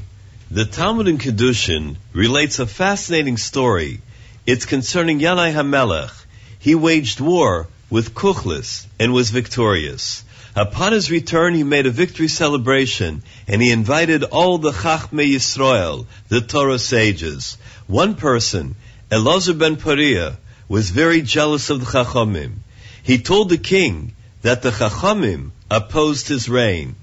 The 0.52 0.66
Talmud 0.66 1.08
in 1.08 1.18
Kedushin 1.18 1.96
relates 2.14 2.60
a 2.60 2.68
fascinating 2.68 3.38
story. 3.38 4.02
It's 4.46 4.66
concerning 4.66 5.20
Yanai 5.20 5.54
HaMelech. 5.54 6.26
He 6.60 6.76
waged 6.76 7.20
war 7.20 7.68
with 7.90 8.14
Kuchlis 8.14 8.86
and 9.00 9.14
was 9.14 9.30
victorious. 9.30 10.24
Upon 10.56 10.92
his 10.92 11.10
return, 11.10 11.54
he 11.54 11.64
made 11.64 11.86
a 11.86 11.92
victory 11.92 12.28
celebration, 12.28 13.24
and 13.48 13.62
he 13.62 13.72
invited 13.72 14.24
all 14.24 14.58
the 14.58 14.72
Chachmei 14.72 15.34
Yisrael, 15.36 16.08
the 16.28 16.42
Torah 16.42 16.78
sages. 16.78 17.58
One 17.88 18.16
person, 18.16 18.76
Elazar 19.10 19.58
ben 19.58 19.78
Pariah, 19.78 20.34
was 20.68 20.90
very 20.90 21.22
jealous 21.22 21.70
of 21.70 21.80
the 21.80 21.86
Chachamim. 21.86 22.56
He 23.02 23.18
told 23.20 23.50
the 23.50 23.58
king 23.58 24.14
that 24.42 24.62
the 24.62 24.72
Chachamim 24.72 25.52
opposed 25.70 26.28
his 26.28 26.50
reign. 26.50 26.96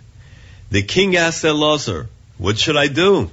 The 0.71 0.83
king 0.83 1.17
asked 1.17 1.45
Elazar, 1.45 2.09
what 2.37 2.59
should 2.59 2.77
I 2.77 2.89
do? 2.89 3.31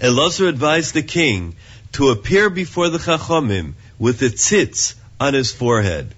Elazar 0.00 0.48
advised 0.48 0.94
the 0.94 1.02
king 1.02 1.56
to 1.92 2.10
appear 2.10 2.48
before 2.48 2.88
the 2.88 2.98
Chachamim 2.98 3.74
with 3.98 4.22
a 4.22 4.30
tzitz 4.30 4.94
on 5.20 5.34
his 5.34 5.52
forehead. 5.52 6.14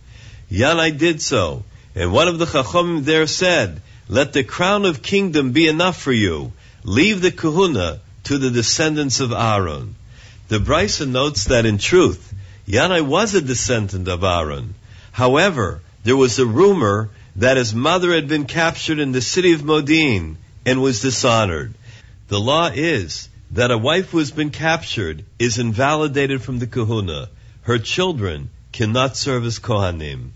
Yanai 0.51 0.97
did 0.97 1.21
so, 1.21 1.65
and 1.95 2.13
one 2.13 2.29
of 2.29 2.39
the 2.39 2.47
Chachamim 2.47 3.05
there 3.05 3.27
said, 3.27 3.83
Let 4.09 4.33
the 4.33 4.45
crown 4.45 4.85
of 4.85 5.03
kingdom 5.03 5.53
be 5.53 5.67
enough 5.67 6.01
for 6.01 6.13
you. 6.13 6.53
Leave 6.85 7.21
the 7.21 7.33
kahuna 7.33 8.01
to 8.25 8.39
the 8.39 8.51
descendants 8.51 9.21
of 9.21 9.33
Aaron. 9.33 9.97
The 10.49 10.61
Bryson 10.61 11.13
notes 11.13 11.45
that 11.45 11.67
in 11.67 11.79
truth, 11.79 12.33
Yanai 12.67 13.03
was 13.03 13.35
a 13.35 13.41
descendant 13.41 14.09
of 14.09 14.23
Aaron. 14.23 14.75
However, 15.13 15.81
there 16.05 16.17
was 16.17 16.39
a 16.39 16.47
rumor 16.47 17.11
that 17.37 17.57
his 17.57 17.75
mother 17.75 18.15
had 18.15 18.29
been 18.29 18.47
captured 18.47 18.99
in 18.99 19.13
the 19.13 19.21
city 19.21 19.53
of 19.53 19.65
Modin 19.65 20.39
and 20.65 20.83
was 20.83 21.01
dishonored. 21.01 21.75
The 22.29 22.41
law 22.41 22.71
is 22.73 23.29
that 23.51 23.71
a 23.71 23.79
wife 23.79 24.11
who 24.11 24.19
has 24.19 24.31
been 24.31 24.51
captured 24.51 25.25
is 25.39 25.59
invalidated 25.59 26.43
from 26.43 26.61
the 26.61 26.67
kahuna. 26.67 27.29
Her 27.63 27.79
children 27.79 28.51
cannot 28.73 29.17
serve 29.17 29.45
as 29.45 29.59
Kohanim. 29.59 30.31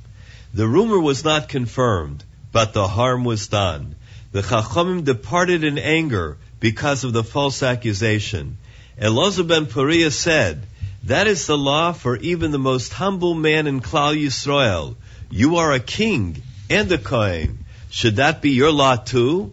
The 0.55 0.69
rumor 0.69 1.01
was 1.01 1.25
not 1.25 1.49
confirmed, 1.49 2.23
but 2.53 2.73
the 2.73 2.87
harm 2.87 3.25
was 3.25 3.49
done. 3.49 3.97
The 4.31 4.41
Chachamim 4.43 5.03
departed 5.03 5.65
in 5.65 5.79
anger 5.79 6.37
because 6.61 7.03
of 7.03 7.13
the 7.13 7.25
false 7.25 7.61
accusation. 7.65 8.59
Elazar 8.97 9.49
ben 9.49 9.67
Pariah 9.67 10.13
said, 10.13 10.65
that 11.03 11.27
is 11.27 11.47
the 11.47 11.59
law 11.59 11.93
for 11.93 12.17
even 12.17 12.53
the 12.53 12.59
most 12.61 12.93
humble 12.93 13.35
man 13.35 13.67
in 13.67 13.81
Klal 13.81 14.15
Yisrael. 14.17 14.95
You 15.29 15.57
are 15.57 15.73
a 15.73 15.81
king 15.81 16.41
and 16.71 16.91
a 16.93 16.99
Kohen. 16.99 17.65
Should 17.91 18.17
that 18.17 18.41
be 18.41 18.51
your 18.51 18.71
law 18.71 18.95
too? 18.95 19.53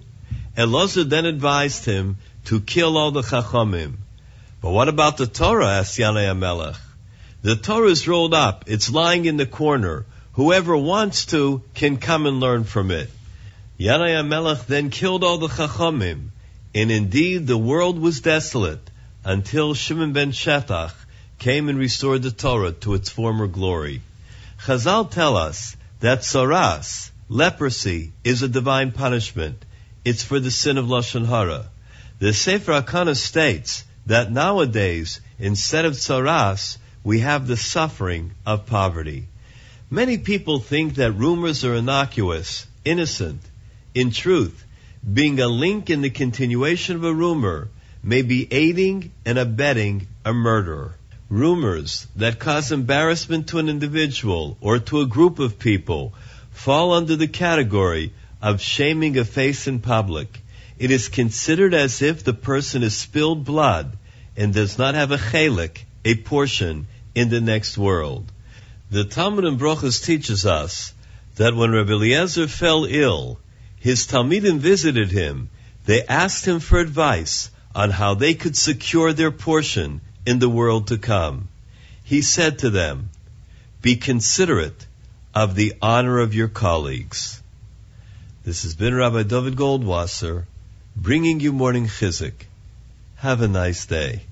Elazar 0.56 1.10
then 1.10 1.26
advised 1.26 1.84
him 1.84 2.18
to 2.46 2.62
kill 2.62 2.96
all 2.96 3.10
the 3.10 3.24
Chachamim. 3.24 3.96
But 4.62 4.70
what 4.70 4.88
about 4.88 5.18
the 5.18 5.26
Torah? 5.26 5.80
asked 5.80 5.98
Yanai 5.98 6.28
HaMelech. 6.32 6.78
The 7.42 7.56
Torah 7.56 7.90
is 7.90 8.08
rolled 8.08 8.36
up. 8.36 8.66
It's 8.68 8.92
lying 8.92 9.26
in 9.26 9.38
the 9.38 9.48
corner. 9.48 10.06
Whoever 10.34 10.78
wants 10.78 11.26
to 11.28 11.62
can 11.74 11.98
come 11.98 12.26
and 12.26 12.40
learn 12.40 12.64
from 12.64 12.90
it. 12.90 13.10
Yanai 13.78 14.16
HaMelech 14.16 14.66
then 14.66 14.90
killed 14.90 15.26
all 15.26 15.38
the 15.38 15.50
Chachamim, 15.50 16.30
and 16.74 16.90
indeed 16.90 17.48
the 17.48 17.58
world 17.58 18.00
was 18.00 18.22
desolate 18.22 18.90
until 19.26 19.74
Shimon 19.74 20.14
ben 20.14 20.32
Shetach 20.32 20.94
came 21.38 21.68
and 21.68 21.78
restored 21.78 22.22
the 22.22 22.32
Torah 22.32 22.72
to 22.72 22.94
its 22.94 23.10
former 23.10 23.48
glory. 23.48 24.02
Chazal 24.64 25.12
tell 25.12 25.36
us 25.36 25.76
that 26.00 26.20
tzaraas, 26.20 27.12
leprosy, 27.28 28.14
is 28.24 28.42
a 28.42 28.48
divine 28.48 28.92
punishment. 28.92 29.66
It's 30.06 30.24
for 30.24 30.40
the 30.40 30.52
sin 30.52 30.78
of 30.78 30.86
Lashon 30.86 31.26
Hara. 31.26 31.66
The 32.20 32.34
Sefer 32.34 32.82
HaKana 32.82 33.18
states 33.18 33.84
that 34.06 34.32
nowadays, 34.32 35.20
instead 35.40 35.84
of 35.84 35.94
tzaraas, 35.94 36.78
we 37.04 37.20
have 37.20 37.48
the 37.48 37.58
suffering 37.58 38.32
of 38.46 38.68
poverty. 38.68 39.28
Many 39.94 40.20
people 40.20 40.60
think 40.60 40.96
that 40.96 41.12
rumors 41.12 41.66
are 41.66 41.76
innocuous, 41.76 42.66
innocent. 42.86 43.42
In 43.94 44.12
truth, 44.12 44.64
being 45.14 45.42
a 45.42 45.50
link 45.50 45.90
in 45.90 46.00
the 46.00 46.10
continuation 46.10 46.96
of 46.96 47.04
a 47.04 47.14
rumor 47.14 47.68
may 48.02 48.22
be 48.22 48.48
aiding 48.52 49.12
and 49.26 49.38
abetting 49.38 50.08
a 50.24 50.32
murderer. 50.32 50.96
Rumors 51.28 52.08
that 52.16 52.40
cause 52.40 52.72
embarrassment 52.72 53.48
to 53.48 53.60
an 53.60 53.68
individual 53.68 54.58
or 54.62 54.80
to 54.80 55.02
a 55.02 55.06
group 55.06 55.40
of 55.40 55.60
people 55.60 56.14
fall 56.52 56.94
under 56.94 57.18
the 57.18 57.28
category 57.28 58.14
of 58.42 58.62
shaming 58.62 59.18
a 59.18 59.26
face 59.26 59.68
in 59.68 59.80
public. 59.80 60.42
It 60.80 60.92
is 60.92 61.10
considered 61.10 61.74
as 61.74 62.02
if 62.02 62.24
the 62.24 62.34
person 62.34 62.84
has 62.84 62.96
spilled 62.96 63.44
blood 63.44 63.98
and 64.38 64.54
does 64.54 64.78
not 64.78 64.96
have 64.96 65.12
a 65.12 65.18
chelek, 65.18 65.84
a 66.06 66.16
portion, 66.16 66.88
in 67.14 67.28
the 67.28 67.42
next 67.42 67.78
world. 67.78 68.32
The 68.92 69.06
Talmud 69.06 69.46
in 69.46 69.58
Brochus 69.58 70.02
teaches 70.02 70.46
us 70.46 70.94
that 71.38 71.56
when 71.56 71.72
Rabbi 71.72 71.94
Eliezer 71.94 72.50
fell 72.50 72.84
ill, 72.84 73.40
his 73.78 74.06
Talmidim 74.06 74.60
visited 74.60 75.12
him. 75.12 75.50
They 75.86 76.04
asked 76.04 76.46
him 76.46 76.60
for 76.60 76.78
advice 76.78 77.50
on 77.74 77.90
how 77.90 78.16
they 78.16 78.34
could 78.34 78.58
secure 78.58 79.14
their 79.14 79.32
portion 79.32 80.02
in 80.26 80.40
the 80.40 80.50
world 80.50 80.88
to 80.88 80.98
come. 80.98 81.48
He 82.04 82.22
said 82.22 82.60
to 82.60 82.70
them, 82.70 83.12
Be 83.82 83.96
considerate 83.96 84.86
of 85.34 85.56
the 85.56 85.74
honor 85.82 86.20
of 86.20 86.36
your 86.36 86.50
colleagues. 86.50 87.42
This 88.44 88.64
has 88.64 88.76
been 88.76 88.94
Rabbi 88.94 89.24
David 89.24 89.56
Goldwasser 89.56 90.48
bringing 90.98 91.40
you 91.40 91.54
morning 91.54 91.88
chizuk. 91.88 92.34
Have 93.16 93.42
a 93.42 93.48
nice 93.48 93.86
day. 93.86 94.24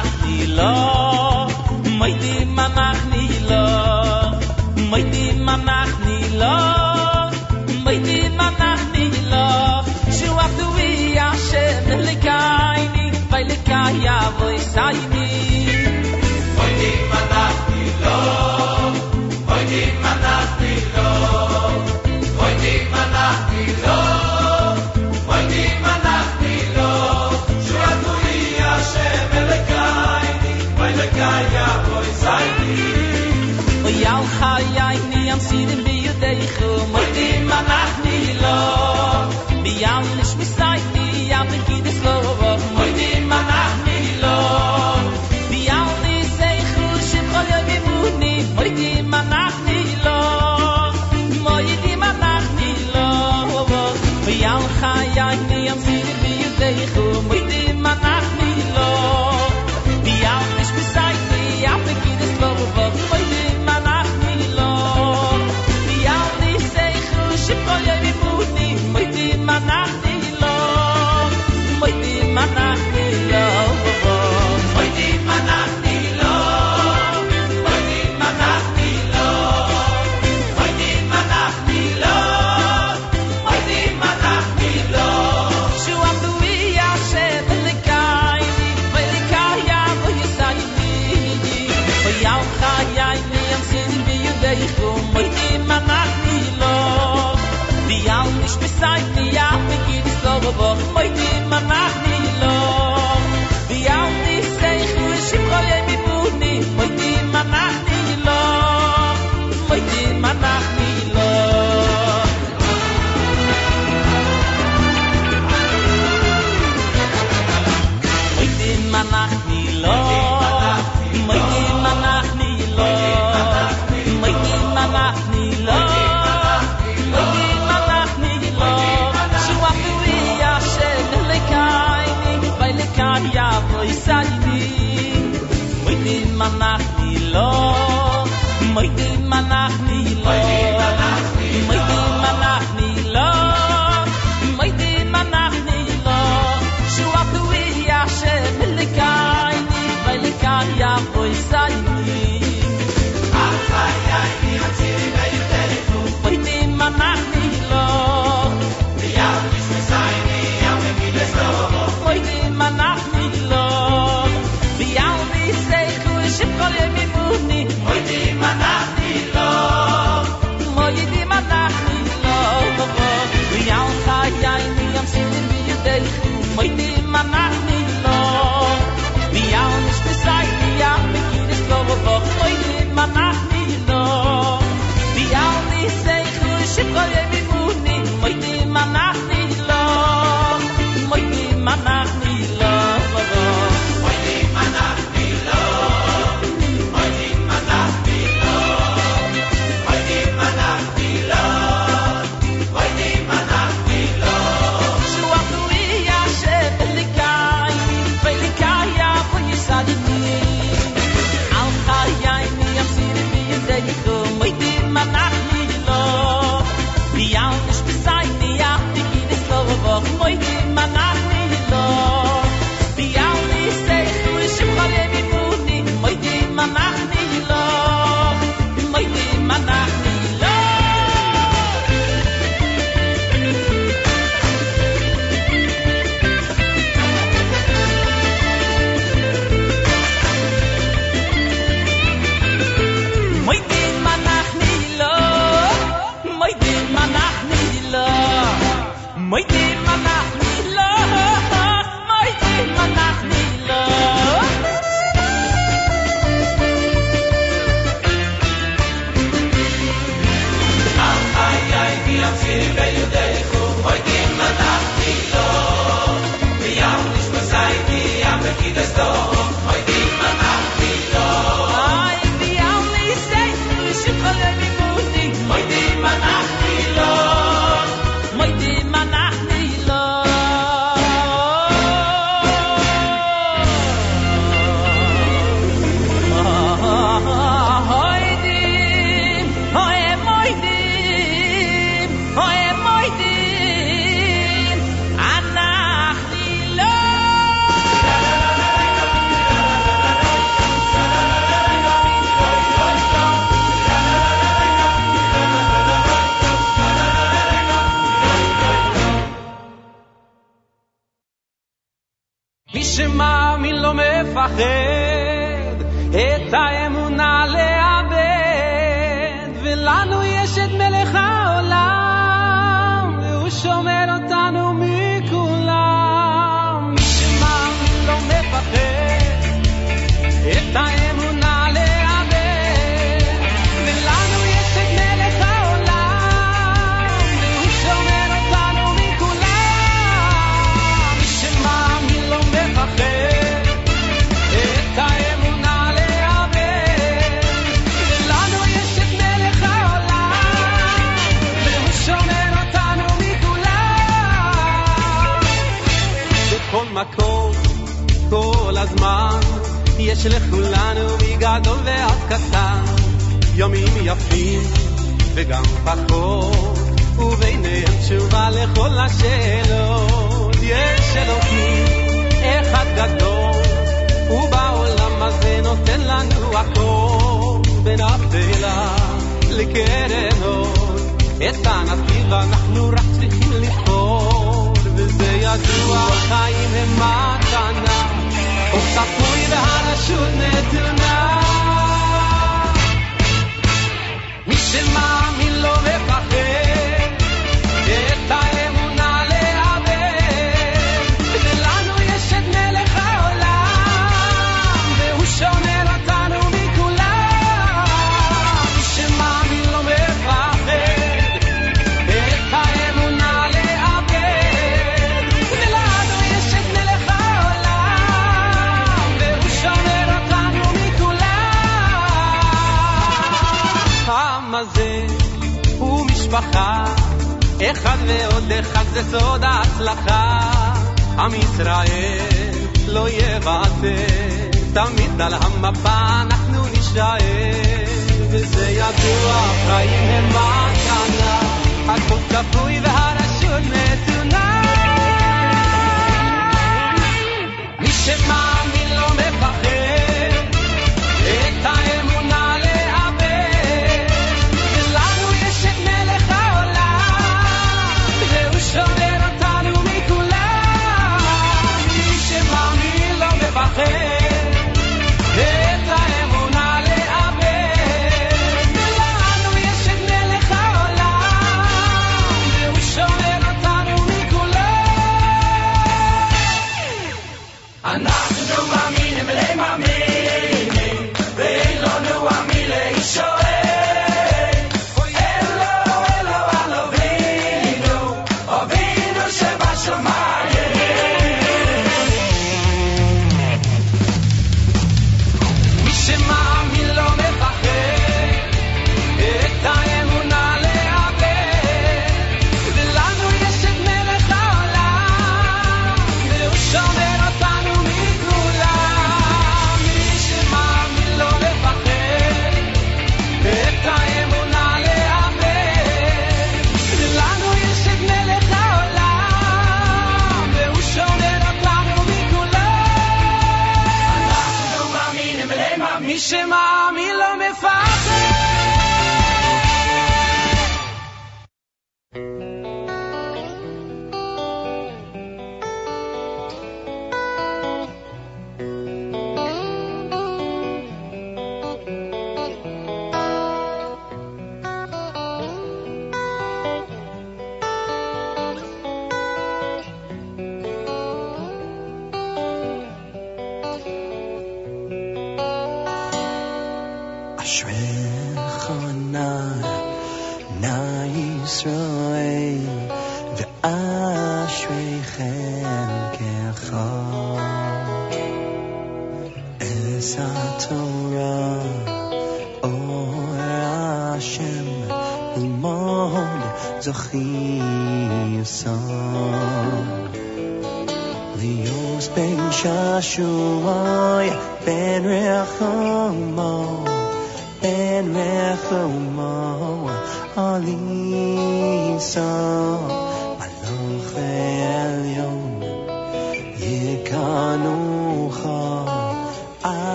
mach 0.00 0.12
ni 0.24 0.46
lo 0.58 0.74
mei 2.00 2.14
di 2.22 2.34
ma 2.56 2.66
mach 2.76 3.00
ni 3.12 3.24
lo 3.50 3.64
mei 4.90 5.04
di 5.12 5.24
ma 5.46 5.56
mach 5.68 5.92
ni 6.06 6.18
lo 6.40 6.56
mei 7.84 7.98
di 8.06 8.18
ma 8.38 8.48
mach 8.60 8.82
ni 8.94 9.06
lo. 9.32 9.48
Shu 10.16 10.28
af 10.44 10.52
du 10.58 10.66
wi 10.76 10.90
a 11.26 11.28
shem 11.46 11.86
le 12.06 12.14
kai 12.26 12.80
ni 12.94 13.04
vai 13.30 13.44
le 13.50 13.56
ya 14.04 14.18
voi 14.38 14.58
sai 14.72 15.09
sidim 35.50 35.80
bi 35.86 35.94
yudei 36.06 36.40
khum. 36.56 36.86
Mutim 36.94 37.52
anach 37.58 37.94
ni 38.04 38.18
lo. 38.42 38.56
Bi 39.64 39.72
yam 39.82 40.04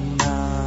now. 0.00 0.57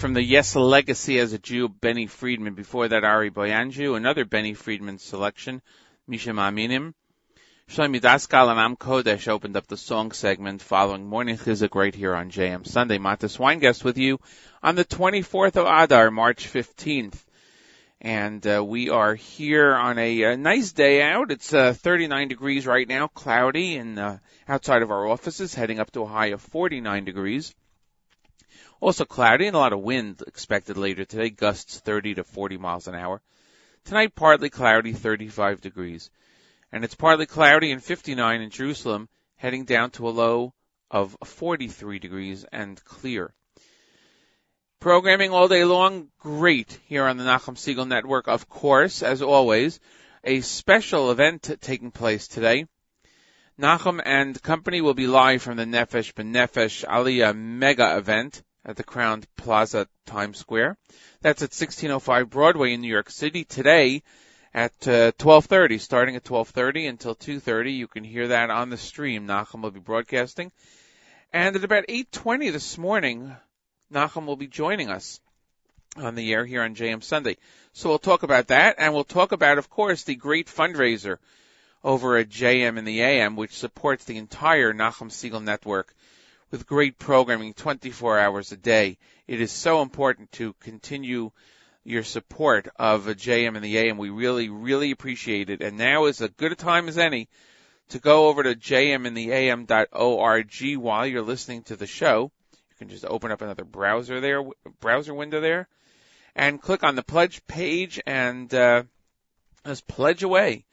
From 0.00 0.14
the 0.14 0.22
Yess 0.22 0.56
Legacy 0.56 1.18
as 1.18 1.34
a 1.34 1.38
Jew, 1.38 1.68
Benny 1.68 2.06
Friedman. 2.06 2.54
Before 2.54 2.88
that, 2.88 3.04
Ari 3.04 3.30
Boyanju, 3.30 3.98
another 3.98 4.24
Benny 4.24 4.54
Friedman 4.54 4.96
selection, 4.98 5.60
Misha 6.08 6.30
Ma'aminim. 6.30 6.94
Shlomi 7.68 8.00
Daskal 8.00 8.50
and 8.50 8.58
Am 8.58 8.76
Kodesh 8.76 9.28
opened 9.28 9.58
up 9.58 9.66
the 9.66 9.76
song 9.76 10.12
segment 10.12 10.62
following 10.62 11.06
Morning 11.06 11.36
Chizuk 11.36 11.74
right 11.74 11.94
here 11.94 12.14
on 12.14 12.30
JM 12.30 12.66
Sunday. 12.66 12.96
Matis 12.96 13.36
Weingast 13.36 13.84
with 13.84 13.98
you 13.98 14.18
on 14.62 14.74
the 14.74 14.86
24th 14.86 15.56
of 15.56 15.66
Adar, 15.66 16.10
March 16.10 16.50
15th. 16.50 17.22
And 18.00 18.46
uh, 18.46 18.64
we 18.64 18.88
are 18.88 19.14
here 19.14 19.74
on 19.74 19.98
a, 19.98 20.22
a 20.22 20.36
nice 20.38 20.72
day 20.72 21.02
out. 21.02 21.30
It's 21.30 21.52
uh, 21.52 21.74
39 21.74 22.28
degrees 22.28 22.66
right 22.66 22.88
now, 22.88 23.08
cloudy, 23.08 23.76
and 23.76 23.98
uh, 23.98 24.16
outside 24.48 24.80
of 24.80 24.90
our 24.90 25.06
offices, 25.06 25.54
heading 25.54 25.78
up 25.78 25.90
to 25.90 26.04
a 26.04 26.06
high 26.06 26.28
of 26.28 26.40
49 26.40 27.04
degrees. 27.04 27.54
Also 28.80 29.04
cloudy 29.04 29.46
and 29.46 29.54
a 29.54 29.58
lot 29.58 29.74
of 29.74 29.80
wind 29.80 30.22
expected 30.26 30.78
later 30.78 31.04
today, 31.04 31.28
gusts 31.28 31.78
30 31.80 32.14
to 32.14 32.24
40 32.24 32.56
miles 32.56 32.88
an 32.88 32.94
hour. 32.94 33.20
Tonight, 33.84 34.14
partly 34.14 34.48
cloudy, 34.48 34.94
35 34.94 35.60
degrees. 35.60 36.10
And 36.72 36.82
it's 36.82 36.94
partly 36.94 37.26
cloudy 37.26 37.72
and 37.72 37.84
59 37.84 38.40
in 38.40 38.48
Jerusalem, 38.48 39.10
heading 39.36 39.66
down 39.66 39.90
to 39.92 40.08
a 40.08 40.10
low 40.10 40.54
of 40.90 41.14
43 41.24 41.98
degrees 41.98 42.46
and 42.50 42.82
clear. 42.84 43.34
Programming 44.80 45.30
all 45.30 45.46
day 45.46 45.64
long, 45.64 46.08
great 46.18 46.80
here 46.86 47.04
on 47.04 47.18
the 47.18 47.24
Nachum 47.24 47.56
Segal 47.56 47.86
Network, 47.86 48.28
of 48.28 48.48
course, 48.48 49.02
as 49.02 49.20
always. 49.20 49.78
A 50.24 50.40
special 50.40 51.10
event 51.10 51.50
taking 51.60 51.90
place 51.90 52.28
today. 52.28 52.66
Nachum 53.60 54.00
and 54.02 54.42
company 54.42 54.80
will 54.80 54.94
be 54.94 55.06
live 55.06 55.42
from 55.42 55.58
the 55.58 55.66
Nefesh 55.66 56.14
B'Nefesh 56.14 56.86
Aliyah 56.86 57.36
mega 57.36 57.98
event 57.98 58.42
at 58.64 58.76
the 58.76 58.84
Crowne 58.84 59.24
Plaza 59.36 59.88
Times 60.06 60.38
Square. 60.38 60.76
That's 61.22 61.42
at 61.42 61.52
1605 61.52 62.30
Broadway 62.30 62.74
in 62.74 62.80
New 62.80 62.88
York 62.88 63.10
City 63.10 63.44
today 63.44 64.02
at 64.52 64.72
uh, 64.86 65.12
12:30, 65.12 65.80
starting 65.80 66.16
at 66.16 66.24
12:30 66.24 66.88
until 66.88 67.14
2:30. 67.14 67.76
You 67.76 67.88
can 67.88 68.04
hear 68.04 68.28
that 68.28 68.50
on 68.50 68.70
the 68.70 68.76
stream. 68.76 69.26
Nachum 69.26 69.62
will 69.62 69.70
be 69.70 69.80
broadcasting, 69.80 70.52
and 71.32 71.56
at 71.56 71.64
about 71.64 71.84
8:20 71.88 72.50
this 72.52 72.76
morning, 72.76 73.34
Nachum 73.92 74.26
will 74.26 74.36
be 74.36 74.48
joining 74.48 74.90
us 74.90 75.20
on 75.96 76.14
the 76.14 76.32
air 76.32 76.44
here 76.44 76.62
on 76.62 76.74
JM 76.74 77.02
Sunday. 77.02 77.36
So 77.72 77.88
we'll 77.88 77.98
talk 77.98 78.22
about 78.22 78.48
that, 78.48 78.76
and 78.78 78.92
we'll 78.92 79.04
talk 79.04 79.32
about, 79.32 79.58
of 79.58 79.70
course, 79.70 80.04
the 80.04 80.14
great 80.14 80.46
fundraiser 80.46 81.18
over 81.82 82.16
at 82.16 82.28
JM 82.28 82.78
in 82.78 82.84
the 82.84 83.00
AM, 83.00 83.36
which 83.36 83.56
supports 83.56 84.04
the 84.04 84.18
entire 84.18 84.72
Nachum 84.72 85.10
Segal 85.10 85.42
network 85.42 85.94
with 86.50 86.66
great 86.66 86.98
programming 86.98 87.54
24 87.54 88.18
hours 88.18 88.52
a 88.52 88.56
day. 88.56 88.98
It 89.26 89.40
is 89.40 89.52
so 89.52 89.82
important 89.82 90.32
to 90.32 90.54
continue 90.60 91.30
your 91.84 92.02
support 92.02 92.68
of 92.76 93.04
JM 93.04 93.56
in 93.56 93.62
the 93.62 93.78
AM. 93.78 93.98
We 93.98 94.10
really, 94.10 94.48
really 94.48 94.90
appreciate 94.90 95.50
it. 95.50 95.62
And 95.62 95.78
now 95.78 96.06
is 96.06 96.20
as 96.20 96.30
good 96.30 96.52
a 96.52 96.56
time 96.56 96.88
as 96.88 96.98
any 96.98 97.28
to 97.90 97.98
go 97.98 98.28
over 98.28 98.42
to 98.42 98.54
jmintheam.org 98.54 100.78
while 100.78 101.06
you're 101.06 101.22
listening 101.22 101.62
to 101.64 101.76
the 101.76 101.86
show. 101.86 102.32
You 102.52 102.76
can 102.78 102.88
just 102.88 103.04
open 103.04 103.30
up 103.30 103.42
another 103.42 103.64
browser 103.64 104.20
there, 104.20 104.42
browser 104.80 105.14
window 105.14 105.40
there, 105.40 105.68
and 106.34 106.60
click 106.60 106.82
on 106.82 106.96
the 106.96 107.02
pledge 107.02 107.46
page 107.46 108.00
and 108.06 108.52
uh, 108.54 108.82
just 109.64 109.86
pledge 109.86 110.22
away 110.22 110.64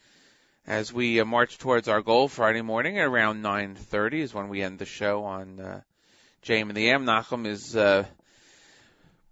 as 0.67 0.91
we 0.91 1.21
uh, 1.21 1.25
march 1.25 1.57
towards 1.57 1.87
our 1.87 2.01
goal 2.01 2.27
Friday 2.27 2.61
morning 2.61 2.99
at 2.99 3.07
around 3.07 3.41
9:30 3.41 4.19
is 4.19 4.33
when 4.33 4.49
we 4.49 4.61
end 4.61 4.77
the 4.77 4.85
show 4.85 5.23
on 5.23 5.59
uh, 5.59 5.81
JM 6.43 6.69
in 6.69 6.75
the 6.75 6.89
AM. 6.89 7.05
Nachum 7.05 7.47
is 7.47 7.75
uh, 7.75 8.05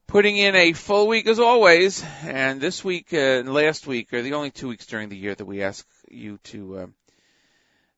putting 0.08 0.38
in 0.38 0.56
a 0.56 0.72
full 0.72 1.08
week 1.08 1.28
as 1.28 1.40
always, 1.40 2.04
and 2.24 2.62
this 2.62 2.86
week 2.86 3.14
uh, 3.14 3.18
and 3.18 3.54
last 3.54 3.86
week 3.86 4.14
are 4.14 4.22
the 4.22 4.34
only 4.34 4.50
two 4.50 4.70
weeks 4.70 4.86
during 4.86 5.10
the 5.10 5.18
year 5.18 5.36
that 5.36 5.46
we 5.46 5.62
ask 5.62 5.86
you 6.10 6.40
to. 6.46 6.78
Uh, 6.78 6.88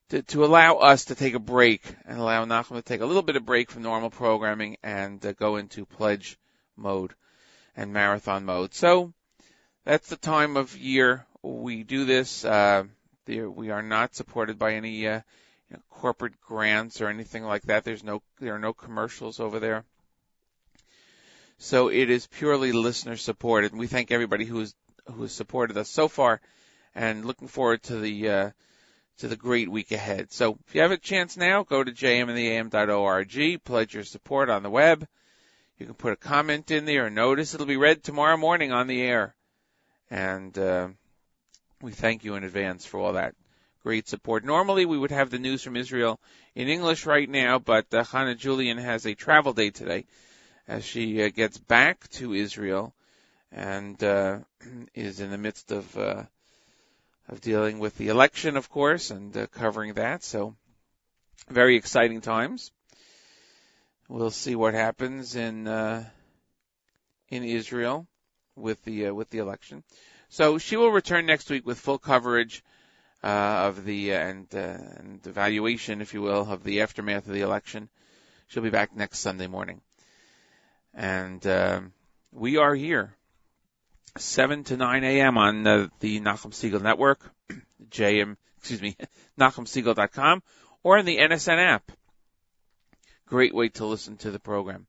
to, 0.10 0.22
to 0.22 0.46
allow 0.46 0.76
us 0.76 1.04
to 1.06 1.16
take 1.16 1.34
a 1.34 1.40
break 1.40 1.84
and 2.06 2.18
allow 2.18 2.46
Nachum 2.46 2.78
to 2.78 2.82
take 2.82 3.02
a 3.02 3.06
little 3.06 3.22
bit 3.22 3.36
of 3.36 3.46
break 3.46 3.70
from 3.70 3.84
normal 3.84 4.10
programming 4.10 4.78
and 4.82 5.24
uh, 5.26 5.34
go 5.34 5.58
into 5.58 5.86
pledge 5.86 6.40
mode 6.78 7.14
and 7.76 7.92
marathon 7.92 8.46
mode. 8.46 8.74
So 8.74 9.12
that's 9.84 10.08
the 10.08 10.16
time 10.16 10.56
of 10.56 10.78
year 10.78 11.26
we 11.44 11.84
do 11.84 12.06
this. 12.06 12.46
Uh, 12.46 12.86
there, 13.28 13.50
we 13.50 13.70
are 13.70 13.84
not 13.84 14.16
supported 14.16 14.58
by 14.58 14.74
any 14.74 15.08
uh, 15.08 15.22
you 15.70 15.76
know, 15.76 15.82
corporate 15.90 16.42
grants 16.42 17.02
or 17.02 17.08
anything 17.08 17.44
like 17.44 17.64
that. 17.64 17.84
There's 17.84 18.04
no, 18.04 18.24
there 18.40 18.56
are 18.56 18.60
no 18.60 18.74
commercials 18.74 19.40
over 19.40 19.60
there. 19.60 19.86
So 21.60 21.90
it 21.90 22.10
is 22.10 22.28
purely 22.28 22.72
listener 22.72 23.18
supported, 23.18 23.72
and 23.72 23.80
we 23.80 23.88
thank 23.88 24.12
everybody 24.12 24.46
who 24.46 24.60
has 24.60 24.76
who 25.12 25.22
has 25.24 25.32
supported 25.32 25.78
us 25.78 25.90
so 25.90 26.08
far, 26.08 26.40
and 26.94 27.26
looking 27.26 27.48
forward 27.48 27.82
to 27.84 28.00
the 28.00 28.30
uh, 28.30 28.52
to 29.20 29.28
the 29.28 29.36
great 29.36 29.70
week 29.70 29.92
ahead. 29.92 30.32
So 30.32 30.60
if 30.68 30.76
you 30.76 30.82
have 30.82 30.92
a 30.92 30.98
chance 30.98 31.36
now, 31.36 31.64
go 31.64 31.84
to 31.84 31.92
jmintheam.org, 31.92 33.64
pledge 33.64 33.94
your 33.96 34.04
support 34.04 34.50
on 34.50 34.62
the 34.62 34.70
web. 34.70 35.08
You 35.80 35.86
can 35.88 35.96
put 35.96 36.14
a 36.14 36.18
comment 36.18 36.70
in 36.70 36.86
there, 36.86 37.10
notice. 37.10 37.54
It'll 37.54 37.66
be 37.66 37.78
read 37.78 38.04
tomorrow 38.04 38.38
morning 38.38 38.72
on 38.72 38.86
the 38.86 39.02
air, 39.02 39.36
and 40.12 40.56
uh, 40.58 40.90
we 41.82 41.92
thank 41.92 42.24
you 42.24 42.36
in 42.36 42.44
advance 42.44 42.86
for 42.86 43.00
all 43.00 43.14
that 43.14 43.36
great 43.84 44.08
support. 44.08 44.44
Normally 44.44 44.86
we 44.86 44.98
would 44.98 45.12
have 45.12 45.30
the 45.30 45.40
news 45.40 45.64
from 45.64 45.76
Israel 45.76 46.20
in 46.56 46.68
English 46.68 47.06
right 47.06 47.30
now, 47.30 47.60
but 47.60 47.94
uh, 47.94 48.04
Hannah 48.04 48.36
Julian 48.36 48.78
has 48.78 49.06
a 49.06 49.16
travel 49.16 49.54
day 49.54 49.70
today 49.70 50.06
as 50.68 50.84
she 50.84 51.24
uh, 51.24 51.30
gets 51.30 51.58
back 51.58 52.10
to 52.10 52.34
Israel 52.34 52.94
and 53.52 54.04
uh, 54.04 54.40
is 54.94 55.20
in 55.20 55.32
the 55.32 55.38
midst 55.38 55.72
of 55.72 55.98
uh, 55.98 56.24
of 57.30 57.42
dealing 57.42 57.80
with 57.80 57.98
the 57.98 58.08
election, 58.08 58.58
of 58.58 58.70
course, 58.70 59.12
and 59.12 59.36
uh, 59.36 59.48
covering 59.48 59.94
that. 59.94 60.24
So, 60.24 60.56
very 61.50 61.76
exciting 61.76 62.22
times. 62.22 62.72
We'll 64.08 64.32
see 64.32 64.56
what 64.56 64.74
happens 64.74 65.36
in 65.36 65.68
uh, 65.68 66.06
in 67.30 67.44
Israel 67.44 68.08
with 68.56 68.84
the 68.84 69.08
uh, 69.08 69.14
with 69.14 69.30
the 69.30 69.40
election. 69.40 69.84
So 70.30 70.58
she 70.58 70.78
will 70.78 70.92
return 70.92 71.26
next 71.26 71.50
week 71.50 71.66
with 71.66 71.80
full 71.80 71.98
coverage 71.98 72.64
uh, 73.24 73.28
of 73.68 73.86
the 73.86 74.14
uh, 74.14 74.20
and 74.20 74.48
uh, 74.54 74.78
and 74.98 75.26
evaluation, 75.26 76.02
if 76.02 76.14
you 76.14 76.22
will, 76.22 76.52
of 76.52 76.64
the 76.64 76.82
aftermath 76.82 77.28
of 77.28 77.34
the 77.34 77.42
election. 77.42 77.90
She'll 78.48 78.64
be 78.64 78.70
back 78.70 78.96
next 78.96 79.20
Sunday 79.20 79.48
morning, 79.48 79.82
and 80.94 81.46
um, 81.48 81.94
we 82.32 82.58
are 82.58 82.76
here 82.76 83.16
7 84.18 84.64
to 84.66 84.78
9 84.78 85.04
a.m. 85.04 85.38
on 85.38 85.68
uh, 85.68 85.88
the 86.00 86.20
Nachum 86.20 86.52
Segal 86.52 86.82
Network, 86.82 87.20
JM, 87.90 88.38
excuse 88.58 88.82
me, 88.82 88.96
NachumSegal.com, 89.40 90.44
or 90.84 90.98
in 90.98 91.06
the 91.06 91.18
NSN 91.18 91.58
app. 91.58 91.92
Great 93.28 93.54
way 93.54 93.70
to 93.70 93.86
listen 93.86 94.18
to 94.18 94.32
the 94.32 94.40
program. 94.40 94.88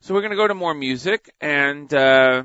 So 0.00 0.14
we're 0.14 0.20
going 0.20 0.30
to 0.30 0.36
go 0.36 0.48
to 0.48 0.54
more 0.54 0.74
music, 0.74 1.32
and 1.40 1.92
uh, 1.92 2.42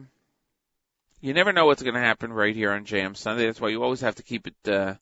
you 1.21 1.33
never 1.33 1.53
know 1.53 1.67
what's 1.67 1.83
going 1.83 1.93
to 1.93 2.01
happen 2.01 2.33
right 2.33 2.55
here 2.55 2.71
on 2.71 2.85
JM 2.85 3.15
Sunday. 3.15 3.45
That's 3.45 3.61
why 3.61 3.69
you 3.69 3.83
always 3.83 4.01
have 4.01 4.15
to 4.15 4.23
keep 4.23 4.47
it, 4.47 4.71
uh, 4.71 4.95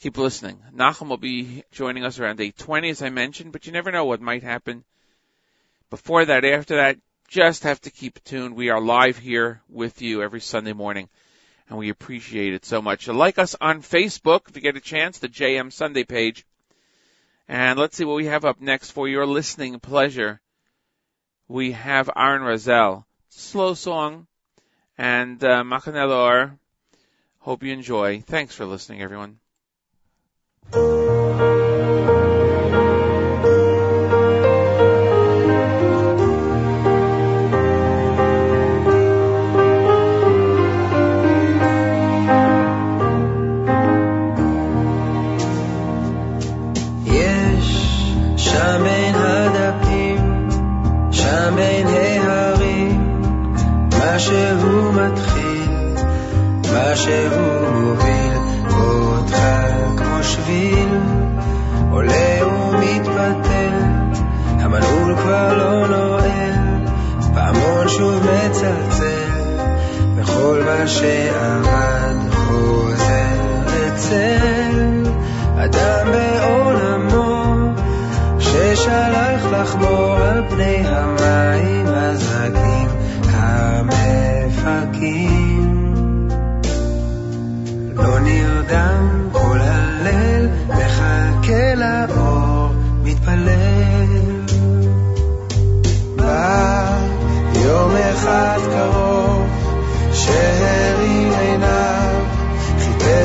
keep 0.00 0.18
listening. 0.18 0.58
Nachum 0.74 1.08
will 1.08 1.16
be 1.16 1.62
joining 1.70 2.04
us 2.04 2.18
around 2.18 2.40
8:20, 2.40 2.90
as 2.90 3.02
I 3.02 3.10
mentioned, 3.10 3.52
but 3.52 3.66
you 3.66 3.72
never 3.72 3.92
know 3.92 4.04
what 4.04 4.20
might 4.20 4.42
happen 4.42 4.84
before 5.90 6.24
that, 6.24 6.44
after 6.44 6.76
that 6.76 6.98
just 7.28 7.64
have 7.64 7.80
to 7.82 7.90
keep 7.90 8.22
tuned. 8.24 8.56
We 8.56 8.70
are 8.70 8.80
live 8.80 9.18
here 9.18 9.62
with 9.68 10.00
you 10.00 10.22
every 10.22 10.40
Sunday 10.40 10.72
morning, 10.72 11.08
and 11.68 11.78
we 11.78 11.90
appreciate 11.90 12.54
it 12.54 12.64
so 12.64 12.80
much. 12.80 13.06
Like 13.06 13.38
us 13.38 13.54
on 13.60 13.82
Facebook 13.82 14.48
if 14.48 14.56
you 14.56 14.62
get 14.62 14.76
a 14.76 14.80
chance, 14.80 15.18
the 15.18 15.28
JM 15.28 15.72
Sunday 15.72 16.04
page. 16.04 16.46
And 17.46 17.78
let's 17.78 17.96
see 17.96 18.04
what 18.04 18.16
we 18.16 18.26
have 18.26 18.44
up 18.44 18.60
next 18.60 18.90
for 18.90 19.08
your 19.08 19.26
listening 19.26 19.78
pleasure. 19.78 20.40
We 21.48 21.72
have 21.72 22.10
Aaron 22.14 22.42
Razel, 22.42 23.04
slow 23.28 23.74
song, 23.74 24.26
and 24.98 25.42
uh. 25.42 25.64
Hope 27.40 27.62
you 27.62 27.72
enjoy. 27.72 28.20
Thanks 28.20 28.54
for 28.54 28.66
listening, 28.66 29.00
everyone. 29.00 29.38
מה 70.78 70.86
שאבד 70.86 72.14
חוזר 72.30 73.62
אצל 73.88 75.02
אדם 75.56 76.12
בעולמו, 76.12 77.54
ששלח 78.38 79.44
לחבור 79.52 80.16
על 80.16 80.42
פני 80.50 80.86
המים 80.86 81.07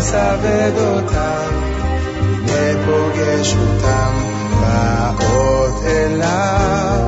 חיפש 0.03 0.13
אבדותיו, 0.13 1.51
הנה 2.21 2.85
פוגש 2.85 3.55
אותם, 3.55 4.13
באות 4.61 5.83
אליו, 5.85 6.99